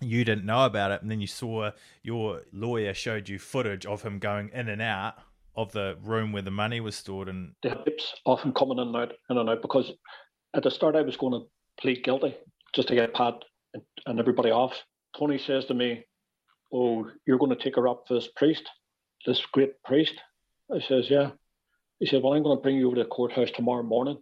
you 0.00 0.24
didn't 0.24 0.44
know 0.46 0.64
about 0.64 0.92
it, 0.92 1.02
and 1.02 1.10
then 1.10 1.20
you 1.20 1.26
saw 1.26 1.72
your 2.04 2.42
lawyer 2.52 2.94
showed 2.94 3.28
you 3.28 3.38
footage 3.40 3.84
of 3.84 4.02
him 4.02 4.20
going 4.20 4.50
in 4.54 4.68
and 4.68 4.80
out 4.80 5.14
of 5.56 5.72
the 5.72 5.98
room 6.02 6.30
where 6.32 6.42
the 6.42 6.50
money 6.52 6.78
was 6.80 6.94
stored, 6.94 7.28
and 7.28 7.54
The 7.62 7.70
tips 7.84 8.14
often 8.24 8.52
coming 8.54 8.78
in 8.78 8.86
and 8.86 8.96
out, 8.96 9.12
in 9.28 9.36
and 9.38 9.50
out, 9.50 9.60
because 9.62 9.90
at 10.54 10.62
the 10.62 10.70
start 10.70 10.96
I 10.96 11.02
was 11.02 11.16
going 11.16 11.32
to 11.32 11.46
plead 11.80 12.04
guilty 12.04 12.36
just 12.74 12.88
to 12.88 12.94
get 12.94 13.14
Pat 13.14 13.34
and, 14.06 14.18
everybody 14.18 14.50
off. 14.50 14.74
Tony 15.16 15.38
says 15.38 15.64
to 15.66 15.74
me, 15.74 16.04
"Oh, 16.72 17.08
you're 17.26 17.38
going 17.38 17.56
to 17.56 17.62
take 17.62 17.76
her 17.76 17.88
up 17.88 18.06
to 18.06 18.14
this 18.14 18.28
priest, 18.36 18.68
this 19.26 19.44
great 19.52 19.82
priest." 19.84 20.14
I 20.74 20.80
says, 20.80 21.10
"Yeah." 21.10 21.30
He 21.98 22.06
said, 22.06 22.22
"Well, 22.22 22.34
I'm 22.34 22.42
going 22.42 22.56
to 22.56 22.62
bring 22.62 22.76
you 22.76 22.86
over 22.86 22.96
to 22.96 23.02
the 23.02 23.08
courthouse 23.08 23.50
tomorrow 23.50 23.82
morning, 23.82 24.18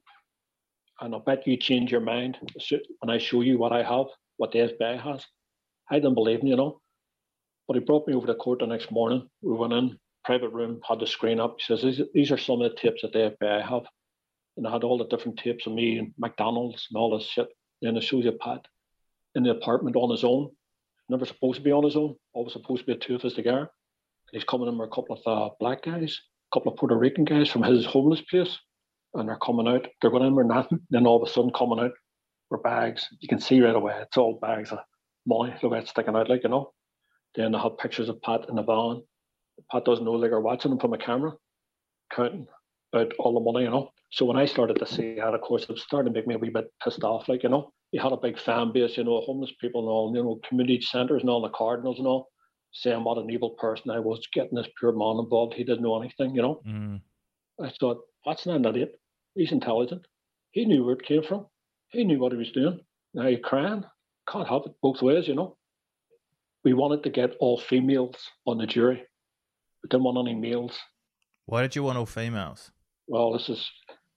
and 1.01 1.14
I 1.14 1.18
bet 1.24 1.47
you 1.47 1.57
change 1.57 1.91
your 1.91 2.01
mind 2.01 2.39
when 3.01 3.11
I 3.11 3.18
show 3.18 3.41
you 3.41 3.59
what 3.59 3.72
I 3.72 3.83
have, 3.83 4.07
what 4.37 4.53
the 4.53 4.61
FBI 4.61 5.01
has." 5.03 5.24
I 5.91 5.97
didn't 5.97 6.14
believe 6.14 6.41
him, 6.41 6.49
you 6.49 6.57
know. 6.57 6.81
But 7.66 7.74
he 7.76 7.81
brought 7.81 8.07
me 8.07 8.14
over 8.14 8.26
to 8.26 8.35
court 8.35 8.61
the 8.61 8.66
next 8.66 8.91
morning. 8.91 9.29
We 9.43 9.55
went 9.55 9.72
in, 9.72 9.99
private 10.24 10.51
room, 10.51 10.81
had 10.87 11.01
the 11.01 11.07
screen 11.07 11.41
up. 11.41 11.57
He 11.59 11.64
says, 11.64 11.83
these, 11.83 12.01
these 12.14 12.31
are 12.31 12.39
some 12.39 12.61
of 12.61 12.70
the 12.70 12.76
tapes 12.76 13.03
that 13.03 13.12
the 13.12 13.35
FBI 13.41 13.62
have. 13.62 13.85
And 14.59 14.67
I 14.67 14.73
had 14.73 14.83
all 14.83 14.99
the 14.99 15.07
different 15.07 15.39
tapes 15.39 15.67
of 15.69 15.73
me 15.73 15.99
and 15.99 16.13
McDonald's 16.19 16.89
and 16.91 16.99
all 16.99 17.17
this 17.17 17.29
shit. 17.29 17.47
Then 17.81 17.95
you 17.95 18.33
Pat 18.33 18.67
in 19.37 19.45
the 19.45 19.53
apartment 19.53 19.95
on 19.95 20.11
his 20.11 20.25
own. 20.25 20.51
Never 21.09 21.25
supposed 21.25 21.59
to 21.59 21.63
be 21.63 21.71
on 21.71 21.85
his 21.85 21.95
own. 21.95 22.17
Always 22.35 22.55
supposed 22.55 22.81
to 22.81 22.87
be 22.87 22.93
a 22.93 22.97
two 22.97 23.15
of 23.15 23.25
us 23.25 23.35
together. 23.35 23.61
And 23.61 23.69
he's 24.33 24.43
coming 24.43 24.67
in 24.67 24.77
with 24.77 24.89
a 24.89 24.95
couple 24.95 25.17
of 25.17 25.23
uh, 25.27 25.55
black 25.61 25.85
guys, 25.85 26.21
a 26.53 26.57
couple 26.57 26.73
of 26.73 26.79
Puerto 26.79 26.97
Rican 26.97 27.25
guys 27.25 27.49
from 27.49 27.63
his 27.63 27.87
homeless 27.87 28.21
place. 28.23 28.59
And 29.15 29.29
they're 29.29 29.39
coming 29.39 29.69
out. 29.69 29.87
They're 30.03 30.11
going 30.11 30.25
in 30.25 30.35
with 30.35 30.47
nothing. 30.47 30.81
Then 30.91 31.07
all 31.07 31.23
of 31.23 31.29
a 31.29 31.33
sudden 31.33 31.53
coming 31.53 31.79
out 31.79 31.93
with 32.51 32.65
bags. 32.65 33.07
You 33.21 33.29
can 33.29 33.41
see 33.41 33.61
right 33.61 33.77
away. 33.77 33.95
It's 34.03 34.17
all 34.17 34.41
bags 34.43 34.73
of 34.73 34.81
money. 35.25 35.55
Look 35.63 35.73
at 35.73 35.85
it 35.85 35.89
sticking 35.89 36.17
out 36.17 36.29
like, 36.29 36.43
you 36.43 36.51
know. 36.51 36.73
Then 37.37 37.53
they 37.53 37.59
have 37.59 37.79
pictures 37.79 38.09
of 38.09 38.21
Pat 38.23 38.49
in 38.49 38.57
the 38.57 38.63
van. 38.63 39.03
Pat 39.71 39.85
doesn't 39.85 40.05
know 40.05 40.21
they're 40.21 40.41
watching 40.41 40.73
him 40.73 40.81
from 40.81 40.95
a 40.95 40.99
camera, 40.99 41.33
counting 42.13 42.49
out 42.95 43.12
all 43.18 43.34
the 43.34 43.53
money, 43.53 43.64
you 43.64 43.70
know. 43.70 43.91
So 44.11 44.24
when 44.24 44.36
I 44.36 44.47
started 44.47 44.78
to 44.78 44.86
see 44.86 45.16
that, 45.16 45.34
of 45.34 45.41
course, 45.41 45.64
it 45.64 45.70
was 45.70 45.82
starting 45.82 46.12
to 46.12 46.18
make 46.18 46.26
me 46.26 46.34
a 46.34 46.39
wee 46.39 46.51
bit 46.51 46.72
pissed 46.82 47.05
off, 47.05 47.28
like, 47.28 47.43
you 47.43 47.49
know. 47.49 47.72
You 47.93 48.03
had 48.03 48.12
a 48.12 48.18
big 48.18 48.39
fan 48.39 48.72
base, 48.72 48.99
you 48.99 49.05
know, 49.05 49.20
homeless 49.20 49.53
people 49.61 49.80
and 49.80 49.89
all, 49.89 50.12
you 50.14 50.22
know, 50.22 50.41
community 50.47 50.80
centres 50.82 51.22
and 51.22 51.30
all 51.30 51.41
the 51.41 51.49
cardinals 51.51 51.99
and 51.99 52.07
all, 52.07 52.28
saying 52.72 53.03
what 53.03 53.16
an 53.18 53.30
evil 53.30 53.51
person 53.51 53.91
I 53.91 53.99
was, 53.99 54.26
getting 54.32 54.57
this 54.57 54.68
pure 54.78 54.93
man 54.93 55.18
involved. 55.18 55.55
He 55.55 55.64
didn't 55.64 55.82
know 55.82 55.99
anything, 55.99 56.34
you 56.34 56.43
know. 56.43 56.61
mm, 56.66 57.01
I 57.62 57.72
thought, 57.80 58.01
that's 58.26 58.45
not 58.45 58.57
an 58.57 58.66
idiot. 58.66 59.01
He's 59.34 59.53
intelligent. 59.53 60.07
He 60.51 60.64
knew 60.66 60.84
where 60.84 60.95
it 60.95 61.03
came 61.03 61.22
from. 61.22 61.47
He 61.91 62.05
knew 62.05 62.18
what 62.18 62.32
he 62.32 62.39
was 62.39 62.53
doing. 62.53 62.80
Now 63.14 63.28
you're 63.28 63.41
crying. 63.41 63.84
Can't 64.30 64.49
have 64.49 64.62
it 64.66 64.72
both 64.82 65.01
ways, 65.01 65.26
you 65.26 65.34
know. 65.34 65.57
We 66.64 66.74
wanted 66.74 67.03
to 67.05 67.11
get 67.11 67.36
all 67.41 67.59
females 67.59 68.16
on 68.47 68.59
the 68.59 68.66
jury. 68.66 69.03
We 69.82 69.89
didn't 69.89 70.05
want 70.05 70.18
any 70.18 70.34
males. 70.39 70.78
why 71.47 71.62
did 71.62 71.74
you 71.74 71.82
want 71.84 71.97
all 71.97 72.05
females? 72.07 72.70
Well, 73.09 73.33
this 73.33 73.49
is, 73.49 73.69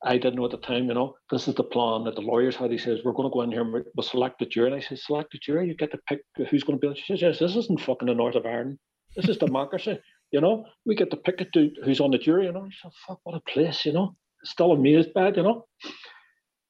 I 0.03 0.17
didn't 0.17 0.35
know 0.35 0.45
at 0.45 0.51
the 0.51 0.57
time, 0.57 0.87
you 0.87 0.93
know, 0.93 1.15
this 1.31 1.47
is 1.47 1.55
the 1.55 1.63
plan 1.63 2.05
that 2.05 2.15
the 2.15 2.21
lawyers 2.21 2.55
had. 2.57 2.71
He 2.71 2.77
says, 2.77 2.99
we're 3.05 3.13
going 3.13 3.29
to 3.29 3.33
go 3.33 3.41
in 3.41 3.51
here 3.51 3.61
and 3.61 3.73
we- 3.73 3.83
we'll 3.95 4.03
select 4.03 4.39
the 4.39 4.45
jury. 4.45 4.67
And 4.67 4.75
I 4.75 4.81
said, 4.81 4.99
select 4.99 5.31
the 5.31 5.39
jury? 5.39 5.67
You 5.67 5.75
get 5.75 5.91
to 5.91 5.99
pick 6.09 6.21
who's 6.49 6.63
going 6.63 6.79
to 6.79 6.81
be 6.81 6.87
on. 6.89 6.95
She 6.95 7.13
says, 7.13 7.21
yes, 7.21 7.39
this 7.39 7.55
isn't 7.55 7.81
fucking 7.81 8.07
the 8.07 8.15
north 8.15 8.35
of 8.35 8.45
Ireland. 8.45 8.79
This 9.15 9.29
is 9.29 9.37
democracy. 9.37 9.99
You 10.33 10.41
know, 10.41 10.65
we 10.85 10.95
get 10.95 11.11
to 11.11 11.17
pick 11.17 11.41
it 11.41 11.49
to 11.53 11.71
who's 11.83 11.99
on 11.99 12.11
the 12.11 12.17
jury. 12.17 12.45
You 12.45 12.53
know, 12.53 12.63
he 12.63 12.71
said, 12.81 12.91
fuck, 13.05 13.19
what 13.23 13.35
a 13.35 13.41
place, 13.51 13.85
you 13.85 13.93
know. 13.93 14.15
It's 14.41 14.51
still 14.51 14.71
amazed 14.71 15.13
by 15.13 15.27
it, 15.27 15.37
you 15.37 15.43
know. 15.43 15.65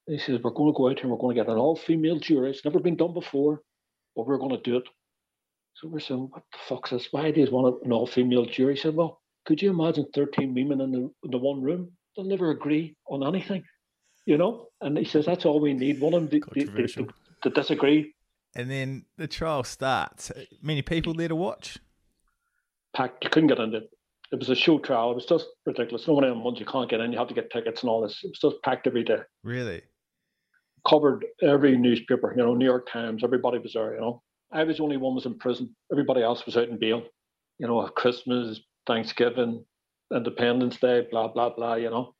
He 0.07 0.17
says, 0.17 0.39
We're 0.43 0.51
going 0.51 0.73
to 0.73 0.77
go 0.77 0.89
out 0.89 0.97
here 0.97 1.03
and 1.03 1.11
we're 1.11 1.17
going 1.19 1.35
to 1.35 1.43
get 1.43 1.51
an 1.51 1.57
all 1.57 1.75
female 1.75 2.19
jury. 2.19 2.49
It's 2.49 2.65
never 2.65 2.79
been 2.79 2.97
done 2.97 3.13
before, 3.13 3.61
but 4.15 4.27
we're 4.27 4.37
going 4.39 4.55
to 4.55 4.61
do 4.61 4.77
it. 4.77 4.83
So 5.75 5.87
we're 5.87 5.99
saying, 5.99 6.27
What 6.31 6.43
the 6.51 6.57
fuck's 6.67 6.89
this? 6.91 7.07
Why 7.11 7.31
do 7.31 7.41
you 7.41 7.51
want 7.51 7.85
an 7.85 7.91
all 7.91 8.07
female 8.07 8.45
jury? 8.45 8.75
He 8.75 8.81
said, 8.81 8.95
Well, 8.95 9.21
could 9.45 9.61
you 9.61 9.71
imagine 9.71 10.07
13 10.13 10.53
women 10.53 10.81
in 10.81 10.91
the, 10.91 10.99
in 11.23 11.31
the 11.31 11.37
one 11.37 11.61
room? 11.61 11.91
They'll 12.15 12.25
never 12.25 12.51
agree 12.51 12.95
on 13.07 13.25
anything, 13.25 13.63
you 14.25 14.37
know? 14.37 14.67
And 14.81 14.97
he 14.97 15.05
says, 15.05 15.25
That's 15.25 15.45
all 15.45 15.59
we 15.59 15.73
need. 15.73 15.99
One 15.99 16.13
of 16.13 16.29
them 16.29 16.41
to, 16.41 16.65
to, 16.65 16.87
to, 16.87 17.07
to 17.43 17.49
disagree. 17.49 18.13
And 18.55 18.69
then 18.69 19.05
the 19.17 19.27
trial 19.27 19.63
starts. 19.63 20.31
Many 20.61 20.81
people 20.81 21.13
there 21.13 21.29
to 21.29 21.35
watch. 21.35 21.77
Packed. 22.93 23.23
You 23.23 23.29
couldn't 23.29 23.47
get 23.47 23.59
in 23.59 23.73
it. 23.73 23.89
It 24.33 24.39
was 24.39 24.49
a 24.49 24.55
show 24.55 24.79
trial. 24.79 25.11
It 25.11 25.15
was 25.15 25.25
just 25.25 25.47
ridiculous. 25.65 26.07
No 26.07 26.13
one 26.13 26.23
of 26.23 26.29
them 26.29 26.43
ones 26.43 26.59
you 26.59 26.65
can't 26.65 26.89
get 26.89 26.99
in. 26.99 27.11
You 27.11 27.17
have 27.17 27.27
to 27.29 27.33
get 27.33 27.51
tickets 27.51 27.81
and 27.81 27.89
all 27.89 28.01
this. 28.01 28.19
It 28.23 28.31
was 28.31 28.39
just 28.39 28.63
packed 28.63 28.87
every 28.87 29.03
day. 29.03 29.19
Really? 29.43 29.83
covered 30.87 31.25
every 31.41 31.77
newspaper, 31.77 32.33
you 32.35 32.43
know, 32.43 32.53
New 32.53 32.65
York 32.65 32.89
Times, 32.89 33.23
everybody 33.23 33.59
was 33.59 33.73
there, 33.73 33.93
you 33.93 34.01
know. 34.01 34.21
I 34.51 34.63
was 34.63 34.77
the 34.77 34.83
only 34.83 34.97
one 34.97 35.15
was 35.15 35.25
in 35.25 35.37
prison. 35.37 35.75
Everybody 35.91 36.21
else 36.21 36.45
was 36.45 36.57
out 36.57 36.69
in 36.69 36.77
bail. 36.77 37.03
You 37.59 37.67
know, 37.67 37.87
Christmas, 37.87 38.59
Thanksgiving, 38.85 39.63
Independence 40.13 40.77
Day, 40.77 41.07
blah, 41.09 41.27
blah, 41.27 41.49
blah, 41.49 41.75
you 41.75 41.89
know. 41.89 42.15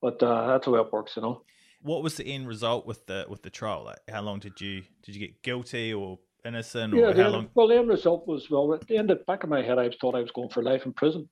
But 0.00 0.22
uh, 0.22 0.46
that's 0.46 0.64
the 0.64 0.70
way 0.70 0.80
it 0.80 0.92
works, 0.92 1.12
you 1.16 1.22
know. 1.22 1.42
What 1.82 2.02
was 2.02 2.16
the 2.16 2.24
end 2.24 2.46
result 2.46 2.86
with 2.86 3.06
the 3.06 3.26
with 3.28 3.42
the 3.42 3.50
trial? 3.50 3.84
Like, 3.84 3.98
how 4.10 4.20
long 4.20 4.38
did 4.38 4.60
you 4.60 4.82
did 5.02 5.14
you 5.14 5.20
get 5.20 5.42
guilty 5.42 5.92
or 5.92 6.18
innocent, 6.44 6.94
or 6.94 6.98
Yeah, 6.98 7.06
how 7.08 7.12
the, 7.12 7.28
long? 7.30 7.50
well, 7.54 7.68
the 7.68 7.76
end 7.76 7.88
result 7.88 8.26
was, 8.26 8.50
well, 8.50 8.74
at 8.74 8.86
the 8.86 8.96
end, 8.96 9.10
of, 9.10 9.24
back 9.26 9.44
of 9.44 9.50
my 9.50 9.62
head, 9.62 9.78
I 9.78 9.90
thought 10.00 10.14
I 10.14 10.20
was 10.20 10.30
going 10.30 10.50
for 10.50 10.62
life 10.62 10.86
in 10.86 10.92
prison. 10.92 11.28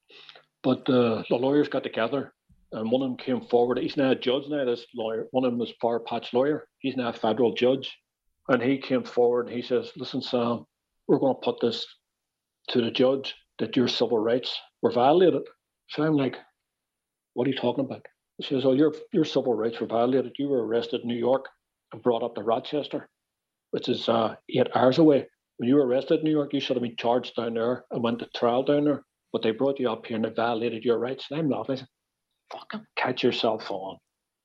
But 0.62 0.88
uh, 0.88 1.22
the 1.28 1.36
lawyers 1.36 1.68
got 1.68 1.82
together 1.84 2.32
and 2.72 2.90
one 2.90 3.02
of 3.02 3.08
them 3.08 3.16
came 3.16 3.40
forward. 3.40 3.78
He's 3.78 3.96
now 3.96 4.10
a 4.10 4.14
judge 4.14 4.44
now, 4.48 4.64
this 4.64 4.86
lawyer. 4.94 5.26
One 5.30 5.44
of 5.44 5.52
them 5.52 5.58
was 5.58 5.72
Far 5.80 6.00
Patch 6.00 6.32
lawyer. 6.34 6.68
He's 6.78 6.96
now 6.96 7.08
a 7.08 7.12
federal 7.12 7.54
judge. 7.54 7.96
And 8.48 8.62
he 8.62 8.78
came 8.78 9.04
forward 9.04 9.46
and 9.46 9.56
he 9.56 9.62
says, 9.62 9.92
Listen, 9.96 10.22
Sam, 10.22 10.64
we're 11.06 11.18
going 11.18 11.34
to 11.34 11.40
put 11.40 11.60
this 11.60 11.86
to 12.68 12.80
the 12.80 12.90
judge 12.90 13.34
that 13.58 13.76
your 13.76 13.88
civil 13.88 14.18
rights 14.18 14.58
were 14.82 14.90
violated. 14.90 15.42
So 15.90 16.02
I'm 16.02 16.16
like, 16.16 16.36
What 17.34 17.46
are 17.46 17.50
you 17.50 17.56
talking 17.56 17.84
about? 17.84 18.06
He 18.38 18.44
says, 18.46 18.64
Oh, 18.64 18.72
your, 18.72 18.94
your 19.12 19.24
civil 19.24 19.54
rights 19.54 19.80
were 19.80 19.86
violated. 19.86 20.32
You 20.38 20.48
were 20.48 20.66
arrested 20.66 21.02
in 21.02 21.08
New 21.08 21.18
York 21.18 21.46
and 21.92 22.02
brought 22.02 22.22
up 22.22 22.34
to 22.34 22.42
Rochester, 22.42 23.08
which 23.70 23.88
is 23.88 24.08
uh, 24.08 24.36
eight 24.50 24.68
hours 24.74 24.98
away. 24.98 25.26
When 25.56 25.68
you 25.68 25.76
were 25.76 25.86
arrested 25.86 26.20
in 26.20 26.24
New 26.24 26.30
York, 26.30 26.52
you 26.52 26.60
should 26.60 26.76
have 26.76 26.82
been 26.82 26.96
charged 26.96 27.34
down 27.36 27.54
there 27.54 27.84
and 27.90 28.02
went 28.02 28.20
to 28.20 28.28
trial 28.36 28.62
down 28.62 28.84
there. 28.84 29.04
But 29.32 29.42
they 29.42 29.50
brought 29.50 29.80
you 29.80 29.90
up 29.90 30.06
here 30.06 30.16
and 30.16 30.24
they 30.24 30.30
violated 30.30 30.84
your 30.84 30.98
rights. 30.98 31.26
And 31.30 31.40
I'm 31.40 31.50
laughing. 31.50 31.74
I 31.74 31.78
said, 31.78 31.88
Fucking 32.52 32.86
catch 32.96 33.22
yourself 33.22 33.70
on. 33.70 33.98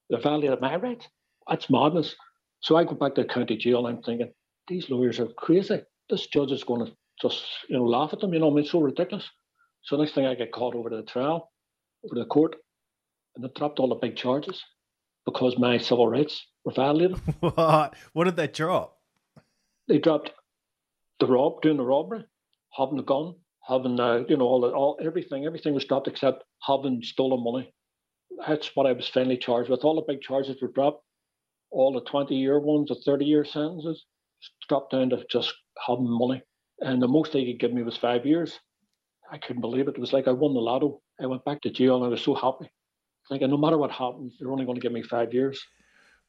They 0.09 0.19
violated 0.19 0.59
my 0.59 0.75
rights. 0.75 1.07
That's 1.47 1.69
madness. 1.69 2.15
So 2.61 2.75
I 2.75 2.83
go 2.83 2.95
back 2.95 3.15
to 3.15 3.21
the 3.23 3.27
county 3.27 3.57
jail 3.57 3.85
and 3.85 3.97
I'm 3.97 4.03
thinking, 4.03 4.31
these 4.67 4.89
lawyers 4.89 5.19
are 5.19 5.27
crazy. 5.37 5.81
This 6.09 6.27
judge 6.27 6.51
is 6.51 6.63
going 6.63 6.85
to 6.85 6.91
just, 7.21 7.43
you 7.69 7.77
know, 7.77 7.85
laugh 7.85 8.13
at 8.13 8.19
them. 8.19 8.33
You 8.33 8.39
know, 8.39 8.47
I 8.49 8.53
mean, 8.53 8.59
it's 8.63 8.71
so 8.71 8.81
ridiculous. 8.81 9.29
So 9.83 9.97
next 9.97 10.13
thing 10.13 10.25
I 10.25 10.35
get 10.35 10.51
called 10.51 10.75
over 10.75 10.89
to 10.89 10.95
the 10.95 11.03
trial, 11.03 11.51
over 12.05 12.15
to 12.15 12.21
the 12.21 12.27
court, 12.27 12.55
and 13.35 13.43
they 13.43 13.49
dropped 13.55 13.79
all 13.79 13.89
the 13.89 13.95
big 13.95 14.15
charges 14.15 14.63
because 15.25 15.57
my 15.57 15.77
civil 15.77 16.07
rights 16.07 16.45
were 16.63 16.71
violated. 16.73 17.17
What? 17.39 17.95
What 18.13 18.23
did 18.25 18.37
they 18.37 18.47
drop? 18.47 18.97
They 19.87 19.97
dropped 19.97 20.31
the 21.19 21.27
rob, 21.27 21.61
doing 21.61 21.77
the 21.77 21.83
robbery, 21.83 22.23
having 22.71 22.97
the 22.97 23.03
gun, 23.03 23.35
having, 23.67 23.99
uh, 23.99 24.23
you 24.29 24.37
know, 24.37 24.45
all, 24.45 24.61
the, 24.61 24.69
all 24.69 24.97
everything. 25.01 25.45
Everything 25.45 25.73
was 25.73 25.85
dropped 25.85 26.07
except 26.07 26.43
having 26.65 27.01
stolen 27.03 27.43
money. 27.43 27.73
That's 28.47 28.71
what 28.75 28.87
I 28.87 28.93
was 28.93 29.07
finally 29.09 29.37
charged 29.37 29.69
with. 29.69 29.83
All 29.83 29.95
the 29.95 30.13
big 30.13 30.21
charges 30.21 30.61
were 30.61 30.69
dropped. 30.69 31.03
All 31.71 31.91
the 31.91 32.09
20 32.09 32.35
year 32.35 32.59
ones, 32.59 32.89
the 32.89 32.95
30 32.95 33.25
year 33.25 33.43
sentences, 33.43 34.05
dropped 34.69 34.91
down 34.91 35.09
to 35.09 35.25
just 35.29 35.53
having 35.85 36.07
money. 36.07 36.41
And 36.79 37.01
the 37.01 37.07
most 37.07 37.33
they 37.33 37.45
could 37.45 37.59
give 37.59 37.73
me 37.73 37.83
was 37.83 37.97
five 37.97 38.25
years. 38.25 38.59
I 39.33 39.39
couldn't 39.39 39.61
believe 39.61 39.87
it. 39.87 39.95
It 39.95 39.99
was 39.99 40.13
like 40.13 40.27
I 40.27 40.31
won 40.31 40.53
the 40.53 40.59
lotto. 40.59 41.01
I 41.19 41.25
went 41.25 41.43
back 41.43 41.61
to 41.61 41.71
jail 41.71 41.95
and 41.95 42.05
I 42.05 42.07
was 42.09 42.21
so 42.21 42.35
happy. 42.35 42.69
Thinking 43.27 43.49
no 43.49 43.57
matter 43.57 43.79
what 43.79 43.89
happens, 43.89 44.35
they're 44.39 44.51
only 44.51 44.63
going 44.63 44.75
to 44.75 44.81
give 44.81 44.91
me 44.91 45.01
five 45.01 45.33
years. 45.33 45.59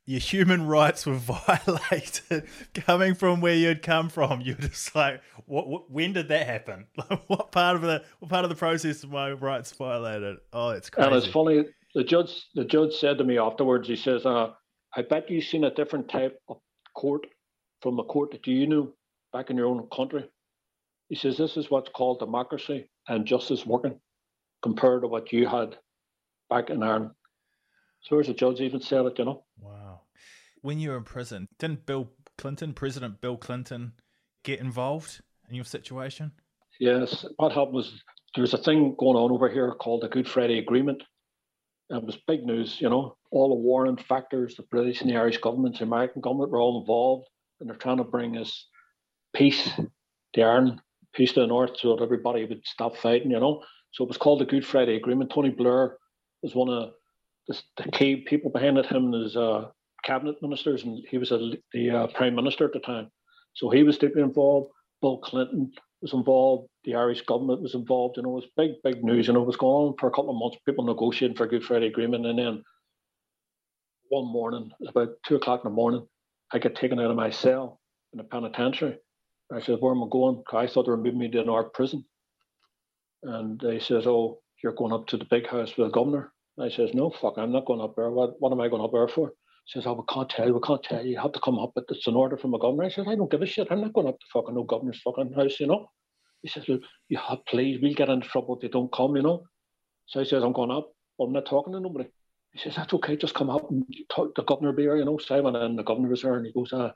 Your 0.07 0.21
human 0.21 0.67
rights 0.67 1.05
were 1.05 1.15
violated. 1.15 2.49
Coming 2.75 3.15
from 3.15 3.43
where 3.43 3.55
you'd 3.55 3.83
come 3.83 4.09
from, 4.09 4.41
you're 4.41 4.57
just 4.57 4.95
like, 4.95 5.21
what, 5.45 5.69
what? 5.69 5.91
When 5.91 6.15
did 6.15 6.29
that 6.29 6.47
happen? 6.47 6.87
What 7.27 7.53
part 7.53 7.77
of 7.77 7.83
the 7.83 8.03
what 8.21 8.31
part 8.31 8.45
of 8.45 8.49
the 8.49 8.57
process 8.57 9.05
of 9.05 9.11
my 9.11 9.33
rights 9.33 9.73
violated? 9.73 10.39
Oh, 10.55 10.71
it's 10.71 10.89
crazy. 10.89 11.07
And 11.07 11.17
it's 11.17 11.27
funny. 11.27 11.65
The 11.95 12.05
judge, 12.05 12.47
the 12.55 12.65
judge 12.65 12.95
said 12.95 13.19
to 13.19 13.25
me 13.25 13.39
afterwards. 13.39 13.87
He 13.87 13.97
says, 13.97 14.25
uh, 14.25 14.53
"I 14.97 15.03
bet 15.03 15.31
you've 15.31 15.45
seen 15.45 15.65
a 15.65 15.75
different 15.75 16.09
type 16.09 16.39
of 16.49 16.57
court 16.95 17.27
from 17.83 17.99
a 17.99 18.05
court 18.05 18.31
that 18.33 18.47
you 18.47 18.67
knew 18.67 18.95
back 19.33 19.51
in 19.51 19.57
your 19.57 19.67
own 19.67 19.87
country." 19.95 20.25
He 21.09 21.17
says, 21.17 21.37
"This 21.37 21.57
is 21.57 21.71
what's 21.71 21.91
called 21.91 22.19
democracy 22.19 22.89
and 23.09 23.27
justice 23.27 23.67
working, 23.67 24.01
compared 24.63 25.03
to 25.03 25.09
what 25.09 25.33
you 25.33 25.47
had 25.47 25.77
back 26.49 26.71
in 26.71 26.83
Ireland." 26.83 27.11
So 28.03 28.19
as 28.19 28.27
the 28.27 28.35
judge 28.35 28.61
even 28.61 28.81
said 28.81 29.07
it, 29.07 29.19
you 29.19 29.25
know. 29.25 29.45
Wow. 29.59 30.03
When 30.61 30.79
you 30.79 30.91
were 30.91 30.97
in 30.97 31.05
prison, 31.05 31.49
didn't 31.59 31.87
Bill 31.87 32.11
Clinton, 32.39 32.73
President 32.75 33.21
Bill 33.21 33.37
Clinton, 33.37 33.93
get 34.43 34.61
involved 34.61 35.23
in 35.49 35.55
your 35.55 35.65
situation? 35.65 36.33
Yes. 36.79 37.25
What 37.37 37.53
happened 37.53 37.75
was 37.75 38.03
there 38.35 38.43
was 38.43 38.55
a 38.55 38.59
thing 38.59 38.95
going 38.99 39.17
on 39.17 39.31
over 39.31 39.49
here 39.49 39.73
called 39.73 40.03
the 40.03 40.09
Good 40.09 40.29
Friday 40.29 40.59
Agreement. 40.59 41.03
It 41.91 42.03
was 42.03 42.17
big 42.27 42.45
news, 42.45 42.81
you 42.81 42.89
know. 42.89 43.17
All 43.31 43.51
the 43.51 43.55
warring 43.55 43.97
factors, 43.97 44.57
the 44.57 44.63
British 44.65 45.01
and 45.01 45.11
the 45.11 45.17
Irish 45.17 45.39
governments, 45.39 45.79
the 45.79 45.85
American 45.85 46.21
government 46.23 46.51
were 46.51 46.61
all 46.61 46.81
involved, 46.81 47.29
and 47.61 47.69
they're 47.69 47.77
trying 47.77 47.99
to 47.99 48.05
bring 48.05 48.37
us 48.37 48.67
peace 49.35 49.71
to 50.33 50.43
Ireland, 50.43 50.81
peace 51.15 51.33
to 51.33 51.41
the 51.41 51.47
north, 51.47 51.79
so 51.79 51.97
that 51.97 52.03
everybody 52.03 52.45
would 52.45 52.62
stop 52.65 52.97
fighting, 52.97 53.31
you 53.31 53.41
know. 53.41 53.62
So 53.93 54.05
it 54.05 54.09
was 54.09 54.19
called 54.19 54.41
the 54.41 54.45
Good 54.45 54.67
Friday 54.67 54.97
Agreement. 54.97 55.31
Tony 55.33 55.51
Blair 55.51 55.97
was 56.43 56.55
one 56.55 56.69
of 56.69 56.93
the, 57.49 57.62
the 57.83 57.91
key 57.93 58.17
people 58.17 58.51
behind 58.51 58.79
it, 58.79 58.87
him 58.87 59.12
and 59.12 59.23
his 59.23 59.37
uh, 59.37 59.69
cabinet 60.03 60.37
ministers, 60.43 60.85
and 60.85 61.05
he 61.09 61.19
was 61.19 61.31
a, 61.31 61.53
the 61.73 61.91
uh, 61.91 62.07
prime 62.09 62.35
minister 62.35 62.65
at 62.65 62.73
the 62.73 62.81
time. 62.81 63.11
So 63.55 63.71
he 63.71 63.83
was 63.83 63.99
deeply 63.99 64.23
involved. 64.23 64.71
Bill 65.01 65.19
Clinton 65.19 65.71
was 66.03 66.12
involved. 66.12 66.69
The 66.85 66.97
Irish 66.97 67.23
government 67.23 67.62
was 67.62 67.75
involved. 67.75 68.17
You 68.17 68.25
know, 68.25 68.31
it 68.31 68.35
was 68.35 68.47
big, 68.57 68.73
big 68.83 69.05
news. 69.05 69.27
You 69.27 69.35
know, 69.35 69.43
it 69.43 69.47
was 69.47 69.57
going 69.57 69.89
on 69.89 69.95
for 69.99 70.09
a 70.09 70.11
couple 70.11 70.31
of 70.31 70.37
months. 70.37 70.59
People 70.67 70.85
negotiating 70.85 71.37
for 71.37 71.45
a 71.45 71.49
Good 71.49 71.65
Friday 71.65 71.87
Agreement, 71.87 72.27
and 72.27 72.39
then 72.39 72.65
one 74.09 74.27
morning, 74.27 74.71
about 74.87 75.11
two 75.27 75.37
o'clock 75.37 75.62
in 75.65 75.71
the 75.71 75.75
morning, 75.75 76.07
I 76.53 76.59
get 76.59 76.77
taken 76.77 77.01
out 77.01 77.11
of 77.11 77.17
my 77.17 77.31
cell 77.31 77.81
in 78.12 78.19
the 78.19 78.25
penitentiary. 78.25 78.99
I 79.53 79.61
said, 79.61 79.78
"Where 79.80 79.92
am 79.92 80.03
I 80.03 80.09
going?" 80.11 80.42
I 80.53 80.66
thought 80.66 80.86
they 80.86 80.90
were 80.90 80.97
moving 80.97 81.18
me 81.18 81.30
to 81.30 81.40
an 81.40 81.49
art 81.49 81.74
prison, 81.74 82.05
and 83.22 83.61
they 83.61 83.78
says, 83.78 84.07
"Oh, 84.07 84.40
you're 84.62 84.72
going 84.72 84.92
up 84.92 85.07
to 85.09 85.16
the 85.16 85.26
big 85.26 85.47
house 85.47 85.76
with 85.76 85.88
the 85.88 85.92
governor." 85.92 86.32
I 86.59 86.68
says, 86.68 86.95
"No, 86.95 87.11
fuck, 87.11 87.34
I'm 87.36 87.53
not 87.53 87.66
going 87.66 87.80
up 87.80 87.95
there. 87.97 88.11
What, 88.11 88.40
what 88.40 88.53
am 88.53 88.61
I 88.61 88.68
going 88.68 88.82
up 88.82 88.92
there 88.92 89.09
for?" 89.09 89.32
says, 89.66 89.86
"Oh, 89.86 89.95
we 89.95 90.03
can't 90.09 90.28
tell 90.28 90.47
you. 90.47 90.55
We 90.55 90.61
can't 90.61 90.82
tell 90.82 91.05
you. 91.05 91.12
You 91.12 91.18
have 91.20 91.32
to 91.32 91.40
come 91.40 91.59
up. 91.59 91.72
But 91.74 91.84
it's 91.88 92.07
an 92.07 92.16
order 92.16 92.36
from 92.36 92.53
the 92.53 92.59
governor." 92.59 92.84
I 92.84 92.88
said, 92.90 93.09
"I 93.09 93.14
don't 93.16 93.30
give 93.30 93.42
a 93.42 93.47
shit. 93.47 93.68
I'm 93.70 93.80
not 93.80 93.92
going 93.92 94.09
up 94.09 94.18
to 94.18 94.26
fucking 94.32 94.55
no 94.55 94.62
governor's 94.64 95.01
fucking 95.03 95.32
house, 95.32 95.59
you 95.61 95.66
know." 95.66 95.90
He 96.42 96.49
says, 96.49 96.68
well, 96.68 96.78
"You 97.09 97.18
have, 97.18 97.45
please. 97.47 97.80
We'll 97.80 97.95
get 97.95 98.09
into 98.09 98.28
trouble 98.28 98.57
if 98.57 98.62
they 98.62 98.68
don't 98.68 98.92
come, 98.92 99.16
you 99.16 99.22
know." 99.22 99.45
So 100.07 100.20
he 100.20 100.26
says, 100.26 100.42
"I'm 100.42 100.53
going 100.53 100.70
up. 100.70 100.92
I'm 101.20 101.32
not 101.32 101.47
talking 101.47 101.72
to 101.72 101.80
nobody." 101.80 102.09
He 102.53 102.59
says, 102.59 102.76
"That's 102.76 102.92
okay. 102.95 103.16
Just 103.16 103.34
come 103.34 103.51
up 103.51 103.70
and 103.70 103.84
talk. 104.11 104.34
To 104.34 104.42
the 104.42 104.47
governor 104.47 104.70
will 104.70 104.76
be 104.76 104.82
here, 104.82 104.97
you 104.97 105.05
know." 105.05 105.18
I 105.30 105.40
went 105.40 105.57
in. 105.57 105.76
The 105.76 105.82
governor 105.82 106.09
was 106.09 106.22
there, 106.22 106.36
and 106.36 106.47
he 106.47 106.53
goes, 106.53 106.72
"Uh, 106.72 106.92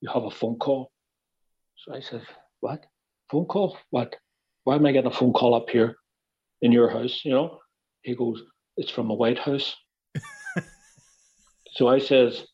you 0.00 0.10
have 0.10 0.24
a 0.24 0.30
phone 0.30 0.58
call." 0.58 0.90
So 1.84 1.94
I 1.94 2.00
said, 2.00 2.22
"What? 2.60 2.86
Phone 3.30 3.46
call? 3.46 3.76
What? 3.90 4.16
Why 4.64 4.76
am 4.76 4.86
I 4.86 4.92
getting 4.92 5.10
a 5.10 5.14
phone 5.14 5.32
call 5.32 5.54
up 5.54 5.68
here 5.70 5.96
in 6.60 6.72
your 6.72 6.88
house? 6.88 7.24
You 7.24 7.32
know?" 7.32 7.58
He 8.02 8.14
goes, 8.14 8.42
"It's 8.76 8.90
from 8.90 9.08
the 9.08 9.14
White 9.14 9.38
House." 9.38 9.76
So 11.74 11.88
I 11.88 12.00
says, 12.00 12.46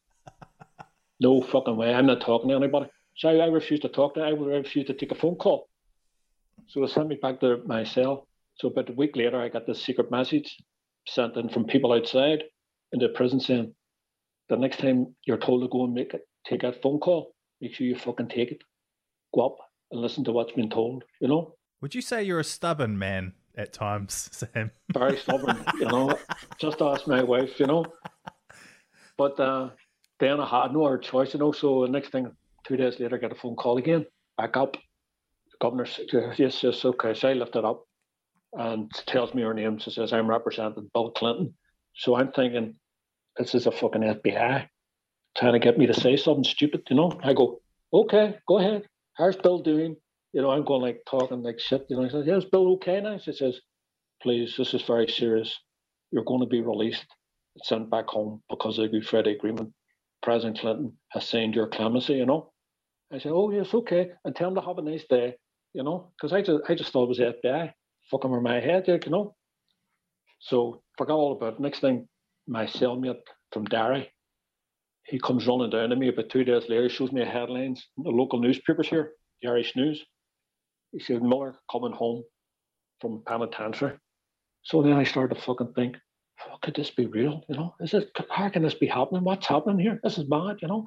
no 1.21 1.43
fucking 1.43 1.77
way, 1.77 1.93
I'm 1.93 2.07
not 2.07 2.21
talking 2.21 2.51
to 2.51 2.57
anybody. 2.57 2.89
So 3.17 3.29
I, 3.29 3.37
I 3.37 3.47
refused 3.47 3.83
to 3.83 3.89
talk 3.89 4.15
to 4.15 4.21
I 4.21 4.31
refused 4.31 4.87
to 4.89 4.95
take 4.95 5.11
a 5.11 5.17
phone 5.17 5.35
call. 5.35 5.69
So 6.69 6.81
they 6.81 6.87
sent 6.87 7.09
me 7.09 7.19
back 7.21 7.41
to 7.41 7.63
my 7.67 7.85
cell. 7.85 8.29
So 8.55 8.69
about 8.69 8.91
a 8.91 8.93
week 8.93 9.17
later, 9.17 9.41
I 9.41 9.49
got 9.49 9.67
this 9.67 9.83
secret 9.83 10.11
message 10.11 10.57
sent 11.07 11.37
in 11.37 11.49
from 11.49 11.65
people 11.65 11.93
outside 11.93 12.45
in 12.93 13.01
the 13.01 13.09
prison 13.09 13.41
saying, 13.41 13.75
the 14.49 14.57
next 14.57 14.79
time 14.79 15.15
you're 15.27 15.37
told 15.37 15.63
to 15.63 15.69
go 15.69 15.85
and 15.85 15.95
make 15.95 16.15
it, 16.15 16.23
take 16.47 16.63
that 16.63 16.81
phone 16.83 16.99
call, 16.99 17.35
make 17.61 17.75
sure 17.75 17.87
you 17.87 17.97
fucking 17.97 18.29
take 18.29 18.53
it. 18.53 18.63
Go 19.35 19.47
up 19.47 19.57
and 19.91 20.01
listen 20.01 20.25
to 20.25 20.33
what's 20.33 20.53
been 20.53 20.71
told, 20.71 21.05
you 21.21 21.29
know? 21.29 21.55
Would 21.81 21.95
you 21.95 22.03
say 22.03 22.23
you're 22.23 22.41
a 22.41 22.45
stubborn 22.45 22.99
man 22.99 23.35
at 23.57 23.73
times, 23.73 24.29
Sam? 24.55 24.71
Very 24.93 25.17
stubborn, 25.17 25.65
you 25.79 25.87
know? 25.87 26.19
Just 26.59 26.81
ask 26.83 27.07
my 27.07 27.23
wife, 27.23 27.61
you 27.61 27.67
know? 27.67 27.85
But 29.17 29.39
uh, 29.41 29.71
then 30.21 30.41
I 30.41 30.47
had 30.47 30.73
no 30.73 30.85
other 30.85 30.99
choice, 30.99 31.35
you 31.35 31.41
know. 31.41 31.53
So 31.53 31.83
the 31.83 31.89
next 31.91 32.11
thing, 32.11 32.31
two 32.65 32.77
days 32.77 32.99
later, 33.01 33.17
I 33.17 33.19
get 33.19 33.33
a 33.33 33.35
phone 33.35 33.57
call 33.57 33.79
again. 33.79 34.07
Back 34.37 34.57
up. 34.57 34.75
The 34.75 35.57
governor 35.61 35.87
says, 35.87 36.07
yes, 36.37 36.63
yes, 36.63 36.85
okay. 36.85 37.15
So 37.15 37.29
I 37.29 37.33
lift 37.33 37.57
it 37.57 37.65
up 37.65 37.85
and 38.53 38.91
tells 39.07 39.35
me 39.35 39.43
her 39.43 39.55
name. 39.55 39.79
She 39.79 39.91
says, 39.91 40.13
I'm 40.13 40.29
representing 40.29 40.89
Bill 40.95 41.11
Clinton. 41.11 41.55
So 41.95 42.17
I'm 42.17 42.33
thinking, 42.33 42.77
this 43.37 43.55
is 43.55 43.67
a 43.67 43.73
fucking 43.73 44.03
FBI 44.03 44.69
trying 45.37 45.53
to 45.53 45.59
get 45.59 45.79
me 45.79 45.87
to 45.87 45.95
say 45.95 46.17
something 46.17 46.45
stupid, 46.45 46.83
you 46.91 46.97
know. 46.97 47.19
I 47.23 47.33
go, 47.33 47.61
okay, 47.93 48.37
go 48.47 48.59
ahead. 48.59 48.85
How's 49.19 49.37
Bill 49.37 49.59
doing? 49.59 49.97
You 50.33 50.43
know, 50.43 50.51
I'm 50.51 50.65
going 50.65 50.83
like 50.83 51.01
talking 51.09 51.43
like 51.43 51.59
shit. 51.59 51.87
You 51.91 51.97
know, 51.97 52.05
he 52.05 52.11
says, 52.11 52.25
yeah, 52.27 52.37
is 52.37 52.45
Bill 52.45 52.73
okay 52.75 53.01
now? 53.01 53.19
She 53.19 53.33
says, 53.33 53.61
please, 54.23 54.55
this 54.57 54.73
is 54.75 54.83
very 54.83 55.09
serious. 55.09 55.59
You're 56.13 56.25
going 56.25 56.41
to 56.41 56.47
be 56.47 56.61
released 56.61 57.05
sent 57.65 57.91
back 57.91 58.07
home 58.07 58.43
because 58.49 58.79
of 58.79 58.85
the 58.85 58.89
Good 58.99 59.07
Friday 59.07 59.33
Agreement. 59.33 59.73
President 60.23 60.59
Clinton 60.59 60.93
has 61.11 61.27
signed 61.27 61.55
your 61.55 61.69
clemency, 61.69 62.15
you 62.15 62.27
know. 62.27 62.53
I 63.13 63.19
said, 63.19 63.33
oh, 63.33 63.51
yes, 63.51 63.73
okay. 63.73 64.11
And 64.25 64.35
tell 64.35 64.49
him 64.49 64.55
to 64.57 64.61
have 64.61 64.79
a 64.79 64.83
nice 64.83 65.05
day, 65.09 65.35
you 65.73 65.83
know, 65.83 66.13
because 66.17 66.33
I 66.33 66.43
just, 66.43 66.63
I 66.69 66.75
just 66.75 66.93
thought 66.93 67.05
it 67.05 67.09
was 67.09 67.19
the 67.19 67.35
FBI 67.45 67.73
fucking 68.11 68.31
over 68.31 68.41
my 68.41 68.61
head, 68.61 68.85
you 68.87 68.99
know. 69.09 69.35
So 70.41 70.83
forgot 70.97 71.15
all 71.15 71.33
about 71.33 71.55
it. 71.55 71.61
Next 71.61 71.81
thing, 71.81 72.09
my 72.47 72.67
cellmate 72.67 73.21
from 73.53 73.65
Derry, 73.65 74.11
he 75.09 75.19
comes 75.19 75.47
running 75.47 75.71
down 75.71 75.89
to 75.89 75.97
me 75.97 76.09
about 76.09 76.29
two 76.29 76.45
days 76.45 76.69
later, 76.69 76.89
shows 76.89 77.13
me 77.13 77.25
headlines 77.25 77.89
in 77.97 78.05
the 78.05 78.11
local 78.11 78.39
newspapers 78.39 78.89
here, 78.89 79.13
the 79.41 79.49
Irish 79.49 79.75
News. 79.75 80.05
He 80.93 81.01
said, 81.01 81.23
Millar 81.23 81.57
coming 81.71 81.93
home 81.93 82.25
from 83.01 83.23
penitentiary. 83.27 83.97
So 84.63 84.83
then 84.83 84.93
I 84.93 85.05
started 85.05 85.35
to 85.35 85.41
fucking 85.41 85.73
think, 85.75 85.97
oh, 86.47 86.57
could 86.61 86.75
this 86.75 86.91
be 86.91 87.07
real? 87.07 87.43
You 87.49 87.57
know, 87.57 87.75
is 87.81 87.95
it? 87.95 88.11
How 88.31 88.51
can 88.51 88.63
this 88.63 88.75
be 88.75 88.87
happening? 88.87 89.25
What's 89.25 89.47
happening 89.47 89.79
here? 89.79 89.99
This 90.03 90.19
is 90.19 90.29
mad. 90.29 90.57
You 90.61 90.69
know. 90.69 90.85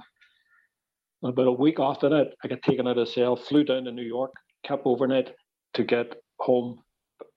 And 1.24 1.34
about 1.34 1.48
a 1.48 1.52
week 1.52 1.80
after 1.80 2.10
that, 2.10 2.34
I 2.44 2.48
got 2.48 2.62
taken 2.62 2.88
out 2.88 2.98
of 2.98 3.10
cell, 3.10 3.36
flew 3.36 3.64
down 3.64 3.86
to 3.86 3.92
New 3.92 4.04
York, 4.04 4.34
kept 4.64 4.86
overnight 4.86 5.32
to 5.74 5.84
get 5.84 6.16
home 6.40 6.80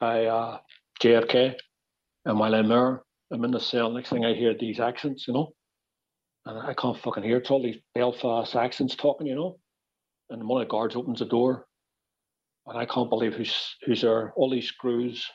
by 0.01 0.27
uh, 0.27 0.59
JFK. 1.03 1.55
And 2.27 2.39
while 2.39 2.55
I'm 2.55 2.69
there, 2.69 3.03
I'm 3.33 3.45
in 3.45 3.51
the 3.51 3.61
cell. 3.61 3.91
Next 3.91 4.11
thing 4.11 4.25
I 4.25 4.35
hear 4.35 4.55
these 4.59 4.81
accents, 4.81 5.27
you 5.29 5.35
know, 5.35 5.53
and 6.47 6.59
I 6.59 6.75
can't 6.75 6.99
fucking 6.99 7.23
hear. 7.23 7.39
It's 7.39 7.51
all 7.51 7.63
these 7.63 7.79
Belfast 7.95 8.55
accents 8.55 8.97
talking, 8.97 9.27
you 9.27 9.35
know. 9.35 9.59
And 10.31 10.47
one 10.49 10.63
of 10.63 10.69
the 10.69 10.71
guards 10.71 10.97
opens 10.97 11.19
the 11.19 11.27
door, 11.27 11.67
and 12.67 12.79
I 12.79 12.87
can't 12.87 13.11
believe 13.11 13.35
who's 13.35 13.77
who's 13.85 14.03
there. 14.03 14.33
All 14.37 14.51
these 14.51 14.69
screws 14.69 15.27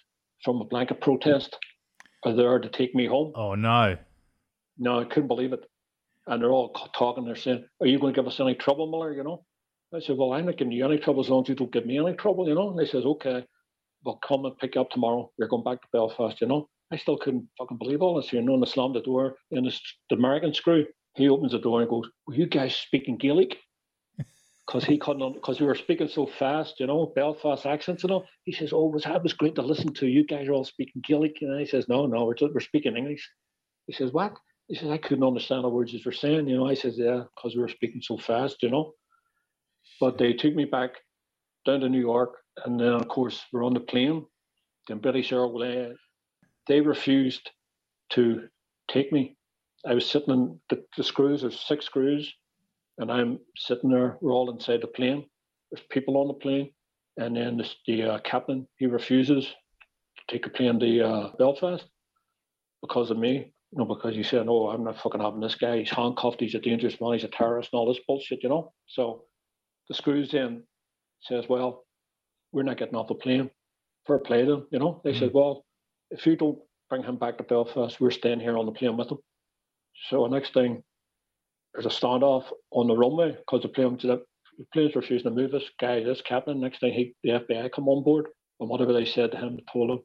from 0.43 0.61
a 0.61 0.65
blanket 0.65 1.01
protest 1.01 1.57
are 2.25 2.33
there 2.33 2.59
to 2.59 2.69
take 2.69 2.95
me 2.95 3.05
home. 3.05 3.33
Oh 3.35 3.55
no! 3.55 3.97
No, 4.77 4.99
I 4.99 5.05
couldn't 5.05 5.27
believe 5.27 5.53
it. 5.53 5.65
And 6.27 6.41
they're 6.41 6.51
all 6.51 6.73
talking. 6.95 7.25
They're 7.25 7.35
saying, 7.35 7.65
"Are 7.81 7.87
you 7.87 7.99
going 7.99 8.13
to 8.13 8.19
give 8.19 8.27
us 8.27 8.39
any 8.39 8.55
trouble, 8.55 8.89
Millar?" 8.89 9.13
You 9.13 9.23
know. 9.23 9.45
I 9.93 9.99
said, 9.99 10.17
"Well, 10.17 10.33
I'm 10.33 10.45
not 10.45 10.57
giving 10.57 10.71
you 10.71 10.85
any 10.85 10.99
trouble 10.99 11.21
as 11.21 11.29
long 11.29 11.43
as 11.43 11.49
you 11.49 11.55
don't 11.55 11.71
give 11.71 11.85
me 11.85 11.97
any 11.97 12.15
trouble." 12.15 12.47
You 12.47 12.55
know. 12.55 12.69
And 12.69 12.79
they 12.79 12.85
says, 12.85 13.05
"Okay, 13.05 13.45
we'll 14.03 14.17
come 14.17 14.45
and 14.45 14.57
pick 14.57 14.75
you 14.75 14.81
up 14.81 14.89
tomorrow. 14.91 15.31
You're 15.37 15.47
going 15.47 15.63
back 15.63 15.81
to 15.81 15.87
Belfast." 15.91 16.41
You 16.41 16.47
know. 16.47 16.69
I 16.91 16.97
still 16.97 17.17
couldn't 17.17 17.47
fucking 17.59 17.77
believe 17.77 18.01
all 18.01 18.15
this. 18.15 18.33
You 18.33 18.41
know, 18.41 18.55
and 18.55 18.63
they 18.63 18.69
slammed 18.69 18.95
the 18.95 19.01
door. 19.01 19.35
The, 19.51 19.61
the 20.09 20.15
American 20.15 20.53
screw, 20.53 20.85
he 21.15 21.29
opens 21.29 21.53
the 21.53 21.59
door 21.59 21.81
and 21.81 21.89
goes, 21.89 22.09
"Were 22.27 22.35
you 22.35 22.47
guys 22.47 22.75
speaking 22.75 23.17
Gaelic?" 23.17 23.57
because 24.67 24.85
he 24.85 24.97
couldn't 24.99 25.33
because 25.35 25.59
we 25.61 25.67
were 25.67 25.75
speaking 25.75 26.07
so 26.09 26.25
fast, 26.27 26.79
you 26.79 26.87
know, 26.87 27.11
Belfast 27.15 27.65
accents 27.65 28.03
and 28.03 28.11
all. 28.13 28.25
He 28.45 28.53
says, 28.53 28.73
"Oh, 28.73 28.87
was 28.87 29.03
that 29.05 29.23
was 29.23 29.33
great 29.33 29.55
to 29.55 29.63
listen 29.63 29.93
to. 29.95 30.07
You 30.07 30.25
guys 30.25 30.47
are 30.47 30.53
all 30.53 30.65
speaking 30.65 31.01
Gaelic." 31.07 31.37
And 31.41 31.59
he 31.59 31.65
says, 31.67 31.87
"No, 31.89 32.05
no, 32.07 32.25
we're 32.25 32.35
we're 32.53 32.59
speaking 32.61 32.97
English." 32.97 33.29
He 33.87 33.93
says, 33.93 34.13
"What?" 34.13 34.33
He 34.67 34.75
says, 34.75 34.89
"I 34.89 34.97
couldn't 34.97 35.25
understand 35.25 35.63
the 35.65 35.69
words 35.69 35.93
you 35.93 36.01
were 36.05 36.11
saying." 36.13 36.47
You 36.49 36.57
know, 36.57 36.67
I 36.67 36.75
says, 36.75 36.97
"Yeah, 36.97 37.23
because 37.35 37.55
we 37.55 37.61
were 37.61 37.69
speaking 37.69 38.01
so 38.03 38.17
fast, 38.17 38.63
you 38.63 38.71
know." 38.71 38.93
But 40.01 40.17
they 40.17 40.33
took 40.33 40.55
me 40.55 40.65
back 40.65 40.91
down 41.65 41.81
to 41.81 41.89
New 41.89 42.01
York, 42.01 42.35
and 42.65 42.79
then 42.79 42.93
of 42.93 43.07
course 43.07 43.43
we're 43.53 43.65
on 43.65 43.73
the 43.73 43.79
plane. 43.81 44.25
Then 44.87 44.99
British 44.99 45.33
uh, 45.33 45.37
Airways, 45.37 45.97
they 46.67 46.81
refused 46.81 47.49
to 48.11 48.49
take 48.89 49.13
me. 49.13 49.37
I 49.85 49.93
was 49.93 50.05
sitting 50.05 50.33
in 50.33 50.59
the, 50.69 50.83
the 50.97 51.03
screws. 51.03 51.41
There's 51.41 51.59
six 51.59 51.85
screws 51.85 52.33
and 52.99 53.11
I'm 53.11 53.39
sitting 53.55 53.89
there. 53.89 54.17
We're 54.21 54.33
all 54.33 54.51
inside 54.51 54.81
the 54.81 54.87
plane. 54.87 55.25
There's 55.71 55.85
people 55.89 56.17
on 56.17 56.27
the 56.27 56.33
plane, 56.33 56.71
and 57.17 57.35
then 57.35 57.57
the, 57.57 57.69
the 57.87 58.03
uh, 58.03 58.19
captain 58.19 58.67
he 58.75 58.85
refuses 58.85 59.45
to 59.45 60.23
take 60.33 60.45
a 60.45 60.49
plane 60.49 60.79
to 60.79 61.01
uh, 61.01 61.31
Belfast 61.37 61.85
because 62.81 63.09
of 63.09 63.17
me. 63.17 63.53
You 63.71 63.77
know, 63.77 63.85
because 63.85 64.15
he 64.15 64.23
said, 64.23 64.45
"No, 64.45 64.69
I'm 64.69 64.83
not 64.83 64.99
fucking 64.99 65.21
having 65.21 65.39
this 65.39 65.55
guy. 65.55 65.77
He's 65.77 65.91
handcuffed. 65.91 66.41
He's 66.41 66.55
a 66.55 66.59
dangerous 66.59 66.99
man. 66.99 67.13
He's 67.13 67.23
a 67.23 67.29
terrorist, 67.29 67.69
and 67.71 67.79
all 67.79 67.87
this 67.87 68.03
bullshit." 68.05 68.43
You 68.43 68.49
know. 68.49 68.73
So 68.87 69.25
the 69.87 69.93
screws 69.93 70.31
then 70.31 70.63
says, 71.21 71.45
"Well, 71.47 71.85
we're 72.51 72.63
not 72.63 72.77
getting 72.77 72.95
off 72.95 73.07
the 73.07 73.15
plane. 73.15 73.49
for 74.05 74.15
a 74.15 74.19
play 74.19 74.43
then." 74.43 74.65
You 74.71 74.79
know. 74.79 75.01
They 75.03 75.11
mm-hmm. 75.11 75.19
said, 75.19 75.33
"Well, 75.33 75.65
if 76.09 76.25
you 76.25 76.35
don't 76.35 76.57
bring 76.89 77.03
him 77.03 77.17
back 77.17 77.37
to 77.37 77.43
Belfast, 77.43 78.01
we're 78.01 78.11
staying 78.11 78.39
here 78.39 78.57
on 78.57 78.65
the 78.65 78.71
plane 78.71 78.97
with 78.97 79.11
him." 79.11 79.19
So 80.09 80.25
next 80.27 80.53
thing 80.53 80.83
there's 81.73 81.85
a 81.85 81.89
standoff 81.89 82.45
on 82.71 82.87
the 82.87 82.95
runway 82.97 83.31
because 83.31 83.61
the 83.61 83.69
plane 83.69 83.97
the 84.01 84.23
plane's 84.73 84.95
refusing 84.95 85.29
to 85.29 85.41
move 85.41 85.53
us. 85.53 85.63
Guy, 85.79 86.03
this 86.03 86.21
captain, 86.21 86.59
next 86.59 86.79
thing 86.79 86.93
he 86.93 87.15
the 87.23 87.31
FBI 87.39 87.71
come 87.71 87.87
on 87.87 88.03
board 88.03 88.27
and 88.59 88.69
whatever 88.69 88.91
they 88.93 89.05
said 89.05 89.31
to 89.31 89.37
him, 89.37 89.59
told 89.71 89.91
him, 89.91 89.99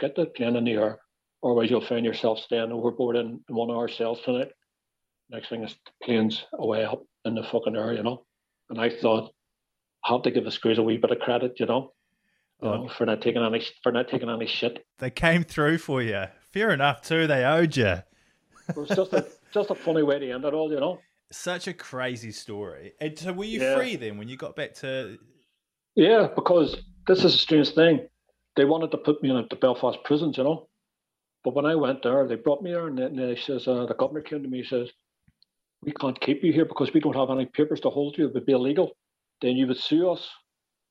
get 0.00 0.14
the 0.14 0.26
plane 0.26 0.56
in 0.56 0.64
the 0.64 0.72
air, 0.72 0.98
otherwise 1.44 1.70
you'll 1.70 1.84
find 1.84 2.06
yourself 2.06 2.38
staying 2.38 2.72
overboard 2.72 3.16
in, 3.16 3.40
in 3.48 3.54
one 3.54 3.68
of 3.70 3.76
our 3.76 3.88
cells 3.88 4.20
tonight. 4.24 4.48
Next 5.30 5.48
thing 5.50 5.62
is 5.64 5.72
the 5.84 6.06
plane's 6.06 6.44
away 6.54 6.84
up 6.84 7.02
in 7.24 7.34
the 7.34 7.42
fucking 7.42 7.76
air, 7.76 7.92
you 7.92 8.02
know. 8.02 8.24
And 8.70 8.80
I 8.80 8.88
thought, 8.90 9.30
I 10.04 10.12
have 10.12 10.22
to 10.22 10.30
give 10.30 10.44
the 10.44 10.50
screws 10.50 10.78
a 10.78 10.82
wee 10.82 10.96
bit 10.96 11.10
of 11.10 11.18
credit, 11.18 11.58
you 11.58 11.66
know, 11.66 11.92
you 12.62 12.68
Oh. 12.68 12.82
know, 12.84 12.88
for 12.88 13.04
not 13.04 13.20
taking 13.20 13.42
any 13.42 13.62
for 13.82 13.92
not 13.92 14.08
taking 14.08 14.30
any 14.30 14.46
shit. 14.46 14.84
They 14.98 15.10
came 15.10 15.42
through 15.44 15.78
for 15.78 16.00
you. 16.02 16.24
Fair 16.52 16.70
enough, 16.70 17.02
too. 17.02 17.26
They 17.26 17.44
owed 17.44 17.76
you. 17.76 17.96
It 18.68 18.76
was 18.76 18.88
just 18.88 19.12
a 19.12 19.26
just 19.52 19.70
a 19.70 19.74
funny 19.74 20.02
way 20.02 20.18
to 20.18 20.30
end 20.30 20.44
it 20.44 20.54
all, 20.54 20.70
you 20.72 20.80
know. 20.80 21.00
Such 21.30 21.66
a 21.68 21.74
crazy 21.74 22.32
story. 22.32 22.94
And 23.00 23.18
so, 23.18 23.32
were 23.32 23.44
you 23.44 23.60
Yeah. 23.60 23.74
free 23.74 23.96
then 23.96 24.16
when 24.16 24.28
you 24.28 24.36
got 24.36 24.56
back 24.56 24.74
to? 24.76 25.18
Yeah, 25.94 26.28
because 26.34 26.76
this 27.06 27.18
is 27.24 27.34
a 27.34 27.38
strange 27.38 27.70
thing. 27.74 28.08
They 28.56 28.64
wanted 28.64 28.90
to 28.92 28.98
put 28.98 29.22
me 29.22 29.30
in 29.30 29.46
the 29.48 29.56
Belfast 29.56 29.98
prisons, 30.04 30.38
you 30.38 30.44
know. 30.44 30.68
But 31.44 31.54
when 31.54 31.66
I 31.66 31.74
went 31.74 32.02
there, 32.02 32.26
they 32.26 32.34
brought 32.34 32.62
me 32.62 32.72
there, 32.72 32.86
and 32.86 32.98
then 32.98 33.16
they 33.16 33.36
says 33.36 33.68
uh, 33.68 33.86
the 33.86 33.94
governor 33.94 34.20
came 34.20 34.42
to 34.42 34.48
me. 34.48 34.58
He 34.58 34.64
says, 34.64 34.90
"We 35.82 35.92
can't 35.92 36.20
keep 36.20 36.42
you 36.42 36.52
here 36.52 36.64
because 36.64 36.92
we 36.92 37.00
don't 37.00 37.14
have 37.16 37.30
any 37.30 37.46
papers 37.46 37.80
to 37.80 37.90
hold 37.90 38.18
you. 38.18 38.26
It 38.26 38.34
would 38.34 38.46
be 38.46 38.52
illegal. 38.52 38.92
Then 39.40 39.56
you 39.56 39.66
would 39.66 39.78
sue 39.78 40.10
us 40.10 40.28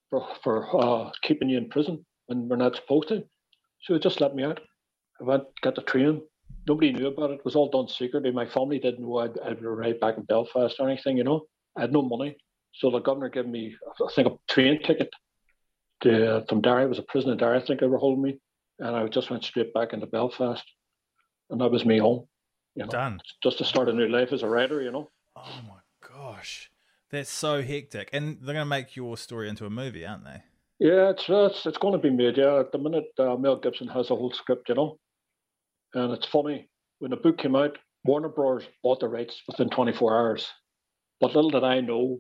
for 0.09 0.27
for 0.43 0.55
uh, 0.83 1.11
keeping 1.21 1.49
you 1.49 1.57
in 1.57 1.69
prison 1.69 2.05
when 2.27 2.47
we're 2.47 2.55
not 2.55 2.75
supposed 2.75 3.09
to." 3.09 3.23
So 3.81 3.93
they 3.93 3.99
just 3.99 4.21
let 4.21 4.35
me 4.35 4.43
out. 4.43 4.59
I 5.19 5.23
went, 5.23 5.43
got 5.61 5.75
the 5.75 5.81
train. 5.81 6.21
Nobody 6.67 6.91
knew 6.91 7.07
about 7.07 7.31
it. 7.31 7.35
It 7.35 7.45
was 7.45 7.55
all 7.55 7.69
done 7.69 7.87
secretly. 7.87 8.31
My 8.31 8.45
family 8.45 8.79
didn't 8.79 9.01
know 9.01 9.19
I'd, 9.19 9.39
I'd 9.39 9.63
arrived 9.63 10.01
back 10.01 10.17
in 10.17 10.23
Belfast 10.23 10.75
or 10.79 10.89
anything, 10.89 11.17
you 11.17 11.23
know. 11.23 11.45
I 11.77 11.81
had 11.81 11.93
no 11.93 12.01
money. 12.01 12.37
So 12.73 12.91
the 12.91 12.99
governor 12.99 13.29
gave 13.29 13.47
me, 13.47 13.75
I 14.01 14.13
think, 14.13 14.27
a 14.27 14.53
train 14.53 14.81
ticket 14.83 15.09
to, 16.01 16.45
from 16.49 16.61
Derry. 16.61 16.83
It 16.83 16.89
was 16.89 16.99
a 16.99 17.03
prison 17.03 17.31
in 17.31 17.37
Derry, 17.37 17.57
I 17.57 17.65
think 17.65 17.79
they 17.79 17.87
were 17.87 17.97
holding 17.97 18.21
me. 18.21 18.39
And 18.79 18.95
I 18.95 19.07
just 19.07 19.29
went 19.29 19.43
straight 19.43 19.73
back 19.73 19.93
into 19.93 20.05
Belfast. 20.05 20.63
And 21.49 21.61
that 21.61 21.71
was 21.71 21.85
me 21.85 21.97
home, 21.97 22.27
you 22.75 22.83
know, 22.83 22.89
Done. 22.89 23.19
just 23.41 23.59
to 23.59 23.65
start 23.65 23.87
a 23.87 23.93
new 23.93 24.09
life 24.09 24.33
as 24.33 24.43
a 24.43 24.49
writer, 24.49 24.81
you 24.81 24.91
know. 24.91 25.09
Oh 25.37 25.61
my 25.67 25.79
gosh, 26.07 26.69
that's 27.09 27.29
so 27.29 27.61
hectic. 27.61 28.09
And 28.11 28.37
they're 28.41 28.53
going 28.53 28.65
to 28.65 28.65
make 28.65 28.97
your 28.97 29.15
story 29.15 29.47
into 29.47 29.65
a 29.65 29.69
movie, 29.69 30.05
aren't 30.05 30.25
they? 30.25 30.43
Yeah, 30.79 31.11
it's 31.11 31.27
uh, 31.29 31.45
it's, 31.45 31.65
it's 31.65 31.77
going 31.77 31.93
to 31.93 31.99
be 31.99 32.09
made. 32.09 32.37
Yeah, 32.37 32.59
at 32.59 32.71
the 32.73 32.77
minute 32.77 33.05
uh, 33.17 33.35
Mel 33.37 33.55
Gibson 33.55 33.87
has 33.87 34.11
a 34.11 34.15
whole 34.15 34.31
script, 34.31 34.69
you 34.69 34.75
know, 34.75 34.99
and 35.93 36.11
it's 36.13 36.27
funny 36.27 36.69
when 36.99 37.11
the 37.11 37.17
book 37.17 37.37
came 37.37 37.55
out, 37.55 37.77
Warner 38.05 38.29
Bros. 38.29 38.63
bought 38.83 38.99
the 38.99 39.07
rights 39.07 39.41
within 39.47 39.69
24 39.69 40.15
hours. 40.17 40.47
But 41.19 41.35
little 41.35 41.49
did 41.51 41.63
I 41.63 41.79
know 41.81 42.19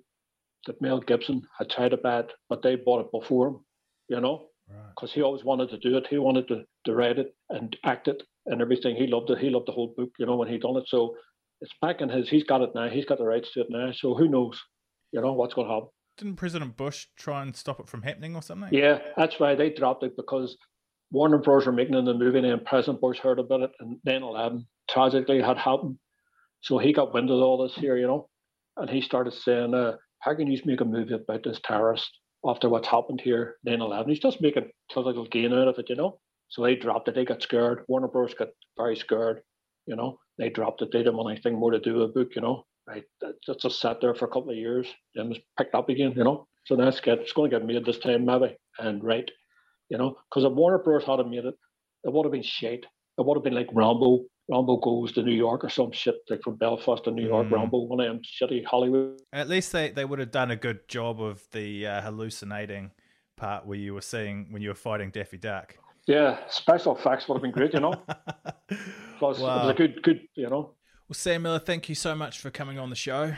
that 0.65 0.81
Mel 0.81 0.99
Gibson 0.99 1.41
had 1.57 1.69
tried 1.69 1.89
to 1.91 1.97
buy 1.97 2.19
it, 2.19 2.31
but 2.49 2.61
they 2.61 2.75
bought 2.75 3.01
it 3.05 3.11
before 3.11 3.47
him, 3.47 3.59
you 4.09 4.19
know, 4.21 4.47
Right. 4.69 4.89
because 4.89 5.13
he 5.13 5.21
always 5.21 5.45
wanted 5.45 5.69
to 5.69 5.77
do 5.77 5.95
it. 5.97 6.07
He 6.07 6.17
wanted 6.17 6.47
to, 6.49 6.63
to 6.85 6.93
write 6.95 7.17
it 7.19 7.33
and 7.49 7.75
act 7.85 8.07
it 8.09 8.21
and 8.47 8.61
everything. 8.61 8.95
He 8.95 9.07
loved 9.07 9.29
it. 9.29 9.37
He 9.37 9.49
loved 9.49 9.67
the 9.67 9.71
whole 9.71 9.93
book, 9.95 10.09
you 10.19 10.25
know, 10.25 10.35
when 10.35 10.49
he 10.49 10.57
done 10.57 10.75
it. 10.75 10.83
So 10.87 11.15
it's 11.61 11.71
back 11.81 12.01
in 12.01 12.09
his. 12.09 12.27
He's 12.27 12.43
got 12.43 12.61
it 12.61 12.71
now. 12.75 12.89
He's 12.89 13.05
got 13.05 13.17
the 13.17 13.25
rights 13.25 13.53
to 13.53 13.61
it 13.61 13.67
now. 13.69 13.91
So 13.93 14.13
who 14.13 14.27
knows, 14.27 14.61
you 15.13 15.21
know, 15.21 15.31
what's 15.33 15.53
going 15.53 15.67
to 15.67 15.73
happen. 15.73 15.89
Didn't 16.17 16.35
President 16.35 16.75
Bush 16.75 17.07
try 17.17 17.43
and 17.43 17.55
stop 17.55 17.79
it 17.79 17.87
from 17.87 18.01
happening 18.01 18.35
or 18.35 18.41
something? 18.41 18.69
Yeah, 18.73 18.99
that's 19.15 19.39
why 19.39 19.55
they 19.55 19.69
dropped 19.69 20.03
it 20.03 20.17
because 20.17 20.57
Warner 21.11 21.37
Bros. 21.37 21.65
were 21.65 21.71
making 21.71 22.03
the 22.03 22.13
movie 22.13 22.39
and 22.47 22.65
President 22.65 23.01
Bush 23.01 23.19
heard 23.19 23.39
about 23.39 23.61
it 23.61 23.71
and 23.79 23.97
9 24.03 24.23
11 24.23 24.67
tragically 24.89 25.41
had 25.41 25.57
happened. 25.57 25.97
So 26.61 26.77
he 26.77 26.93
got 26.93 27.13
wind 27.13 27.29
of 27.29 27.39
all 27.41 27.63
this 27.63 27.75
here, 27.75 27.97
you 27.97 28.07
know, 28.07 28.29
and 28.75 28.89
he 28.89 29.01
started 29.01 29.33
saying, 29.33 29.73
uh, 29.73 29.97
How 30.19 30.35
can 30.35 30.47
you 30.47 30.59
make 30.65 30.81
a 30.81 30.85
movie 30.85 31.13
about 31.13 31.43
this 31.43 31.59
terrorist 31.63 32.09
after 32.45 32.69
what's 32.69 32.87
happened 32.87 33.21
here 33.21 33.55
9 33.63 33.81
11? 33.81 34.09
He's 34.09 34.19
just 34.19 34.41
making 34.41 34.69
political 34.91 35.25
gain 35.27 35.53
out 35.53 35.67
of 35.67 35.79
it, 35.79 35.89
you 35.89 35.95
know. 35.95 36.19
So 36.49 36.63
they 36.63 36.75
dropped 36.75 37.07
it. 37.07 37.15
They 37.15 37.25
got 37.25 37.41
scared. 37.41 37.83
Warner 37.87 38.07
Bros. 38.07 38.33
got 38.33 38.49
very 38.77 38.95
scared, 38.95 39.41
you 39.85 39.95
know. 39.95 40.19
They 40.37 40.49
dropped 40.49 40.81
it. 40.81 40.91
They 40.91 40.99
didn't 40.99 41.17
want 41.17 41.31
anything 41.31 41.55
more 41.57 41.71
to 41.71 41.79
do 41.79 41.95
with 41.95 42.13
the 42.13 42.19
book, 42.19 42.35
you 42.35 42.41
know. 42.41 42.65
Right. 42.87 43.03
That 43.21 43.35
that 43.47 43.59
just 43.59 43.81
sat 43.81 43.99
there 43.99 44.15
for 44.15 44.25
a 44.25 44.29
couple 44.29 44.51
of 44.51 44.57
years, 44.57 44.87
then 45.13 45.29
was 45.29 45.39
picked 45.57 45.75
up 45.75 45.89
again, 45.89 46.13
you 46.15 46.23
know. 46.23 46.47
So 46.65 46.75
that's 46.75 47.01
good. 47.01 47.19
It's 47.19 47.33
going 47.33 47.49
to 47.49 47.59
get 47.59 47.65
made 47.65 47.85
this 47.85 47.99
time, 47.99 48.25
maybe. 48.25 48.55
And 48.79 49.03
right, 49.03 49.29
you 49.89 49.97
know, 49.97 50.17
because 50.29 50.43
if 50.43 50.51
Warner 50.53 50.79
Bros. 50.79 51.03
had 51.03 51.25
made 51.27 51.45
it, 51.45 51.55
it 52.03 52.13
would 52.13 52.25
have 52.25 52.31
been 52.31 52.43
shit. 52.43 52.85
It 53.17 53.25
would 53.25 53.35
have 53.35 53.43
been 53.43 53.55
like 53.55 53.69
Rambo. 53.73 54.25
Rambo 54.49 54.77
goes 54.77 55.11
to 55.13 55.23
New 55.23 55.33
York 55.33 55.63
or 55.63 55.69
some 55.69 55.91
shit, 55.91 56.15
like 56.29 56.41
from 56.41 56.55
Belfast 56.55 57.03
to 57.03 57.11
New 57.11 57.27
York. 57.27 57.47
Mm. 57.47 57.51
Rambo, 57.51 57.79
one 57.79 57.99
of 57.99 58.07
them 58.07 58.21
shitty 58.23 58.65
Hollywood. 58.65 59.19
At 59.33 59.49
least 59.49 59.71
they, 59.71 59.89
they 59.89 60.05
would 60.05 60.19
have 60.19 60.31
done 60.31 60.51
a 60.51 60.55
good 60.55 60.87
job 60.87 61.21
of 61.21 61.43
the 61.51 61.85
uh, 61.87 62.01
hallucinating 62.01 62.91
part 63.35 63.65
where 63.65 63.77
you 63.77 63.93
were 63.93 64.01
seeing 64.01 64.47
when 64.51 64.61
you 64.61 64.69
were 64.69 64.75
fighting 64.75 65.11
Daffy 65.11 65.37
Duck. 65.37 65.77
Yeah, 66.07 66.37
special 66.49 66.95
effects 66.95 67.27
would 67.27 67.35
have 67.35 67.41
been 67.41 67.51
great, 67.51 67.73
you 67.73 67.81
know. 67.81 67.93
Plus, 69.19 69.39
it 69.39 69.43
was 69.43 69.69
a 69.69 69.73
good, 69.73 70.01
good, 70.03 70.21
you 70.35 70.49
know. 70.49 70.73
Well, 71.09 71.13
Sam 71.13 71.41
Millar, 71.41 71.59
thank 71.59 71.89
you 71.89 71.95
so 71.95 72.15
much 72.15 72.39
for 72.39 72.49
coming 72.49 72.79
on 72.79 72.89
the 72.89 72.95
show. 72.95 73.33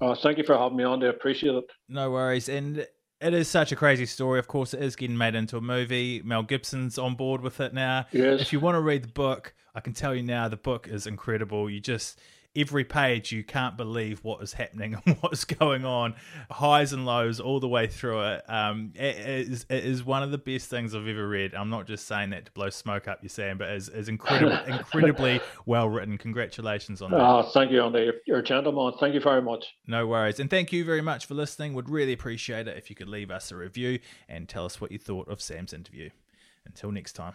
Uh, 0.00 0.14
thank 0.14 0.38
you 0.38 0.44
for 0.44 0.56
having 0.56 0.76
me 0.76 0.84
on. 0.84 1.02
I 1.02 1.08
appreciate 1.08 1.54
it. 1.54 1.64
No 1.88 2.10
worries. 2.10 2.48
And 2.48 2.86
it 3.20 3.34
is 3.34 3.48
such 3.48 3.72
a 3.72 3.76
crazy 3.76 4.06
story. 4.06 4.38
Of 4.38 4.48
course, 4.48 4.74
it 4.74 4.82
is 4.82 4.96
getting 4.96 5.16
made 5.16 5.34
into 5.34 5.56
a 5.56 5.60
movie. 5.60 6.22
Mel 6.24 6.42
Gibson's 6.42 6.98
on 6.98 7.14
board 7.14 7.40
with 7.40 7.60
it 7.60 7.72
now. 7.72 8.06
Yes. 8.12 8.40
If 8.40 8.52
you 8.52 8.60
want 8.60 8.74
to 8.74 8.80
read 8.80 9.04
the 9.04 9.12
book, 9.12 9.54
I 9.74 9.80
can 9.80 9.92
tell 9.92 10.14
you 10.14 10.22
now 10.22 10.48
the 10.48 10.56
book 10.56 10.88
is 10.88 11.06
incredible. 11.06 11.70
You 11.70 11.80
just 11.80 12.20
every 12.56 12.84
page 12.84 13.32
you 13.32 13.42
can't 13.42 13.76
believe 13.76 14.22
what 14.22 14.42
is 14.42 14.52
happening 14.54 14.96
and 15.06 15.16
what's 15.20 15.44
going 15.44 15.84
on, 15.84 16.14
highs 16.50 16.92
and 16.92 17.04
lows 17.06 17.40
all 17.40 17.60
the 17.60 17.68
way 17.68 17.86
through 17.86 18.22
it. 18.22 18.44
Um, 18.48 18.92
it 18.94 19.16
is 19.48 19.66
it 19.68 19.84
is 19.84 20.04
one 20.04 20.22
of 20.22 20.30
the 20.30 20.38
best 20.38 20.70
things 20.70 20.94
I've 20.94 21.06
ever 21.06 21.26
read. 21.26 21.54
I'm 21.54 21.70
not 21.70 21.86
just 21.86 22.06
saying 22.06 22.30
that 22.30 22.46
to 22.46 22.52
blow 22.52 22.70
smoke 22.70 23.08
up 23.08 23.22
your 23.22 23.30
Sam, 23.30 23.58
but 23.58 23.70
is 23.70 23.88
is 23.88 24.08
incredible, 24.08 24.56
incredibly 24.66 25.40
well 25.66 25.88
written. 25.88 26.18
Congratulations 26.18 27.02
on 27.02 27.10
that. 27.10 27.18
Uh, 27.18 27.42
thank 27.42 27.70
you, 27.70 27.82
Andy. 27.82 28.10
You're 28.26 28.38
a 28.38 28.42
gentleman. 28.42 28.92
Thank 28.98 29.14
you 29.14 29.20
very 29.20 29.42
much. 29.42 29.74
No 29.86 30.06
worries. 30.06 30.40
And 30.40 30.50
thank 30.50 30.72
you 30.72 30.84
very 30.84 31.02
much 31.02 31.26
for 31.26 31.34
listening. 31.34 31.74
Would 31.74 31.90
really 31.90 32.12
appreciate 32.12 32.68
it 32.68 32.76
if 32.76 32.90
you 32.90 32.96
could 32.96 33.08
leave 33.08 33.30
us 33.30 33.50
a 33.50 33.56
review 33.56 33.98
and 34.28 34.48
tell 34.48 34.64
us 34.64 34.80
what 34.80 34.92
you 34.92 34.98
thought 34.98 35.28
of 35.28 35.40
Sam's 35.40 35.72
interview. 35.72 36.10
Until 36.66 36.90
next 36.90 37.12
time. 37.12 37.34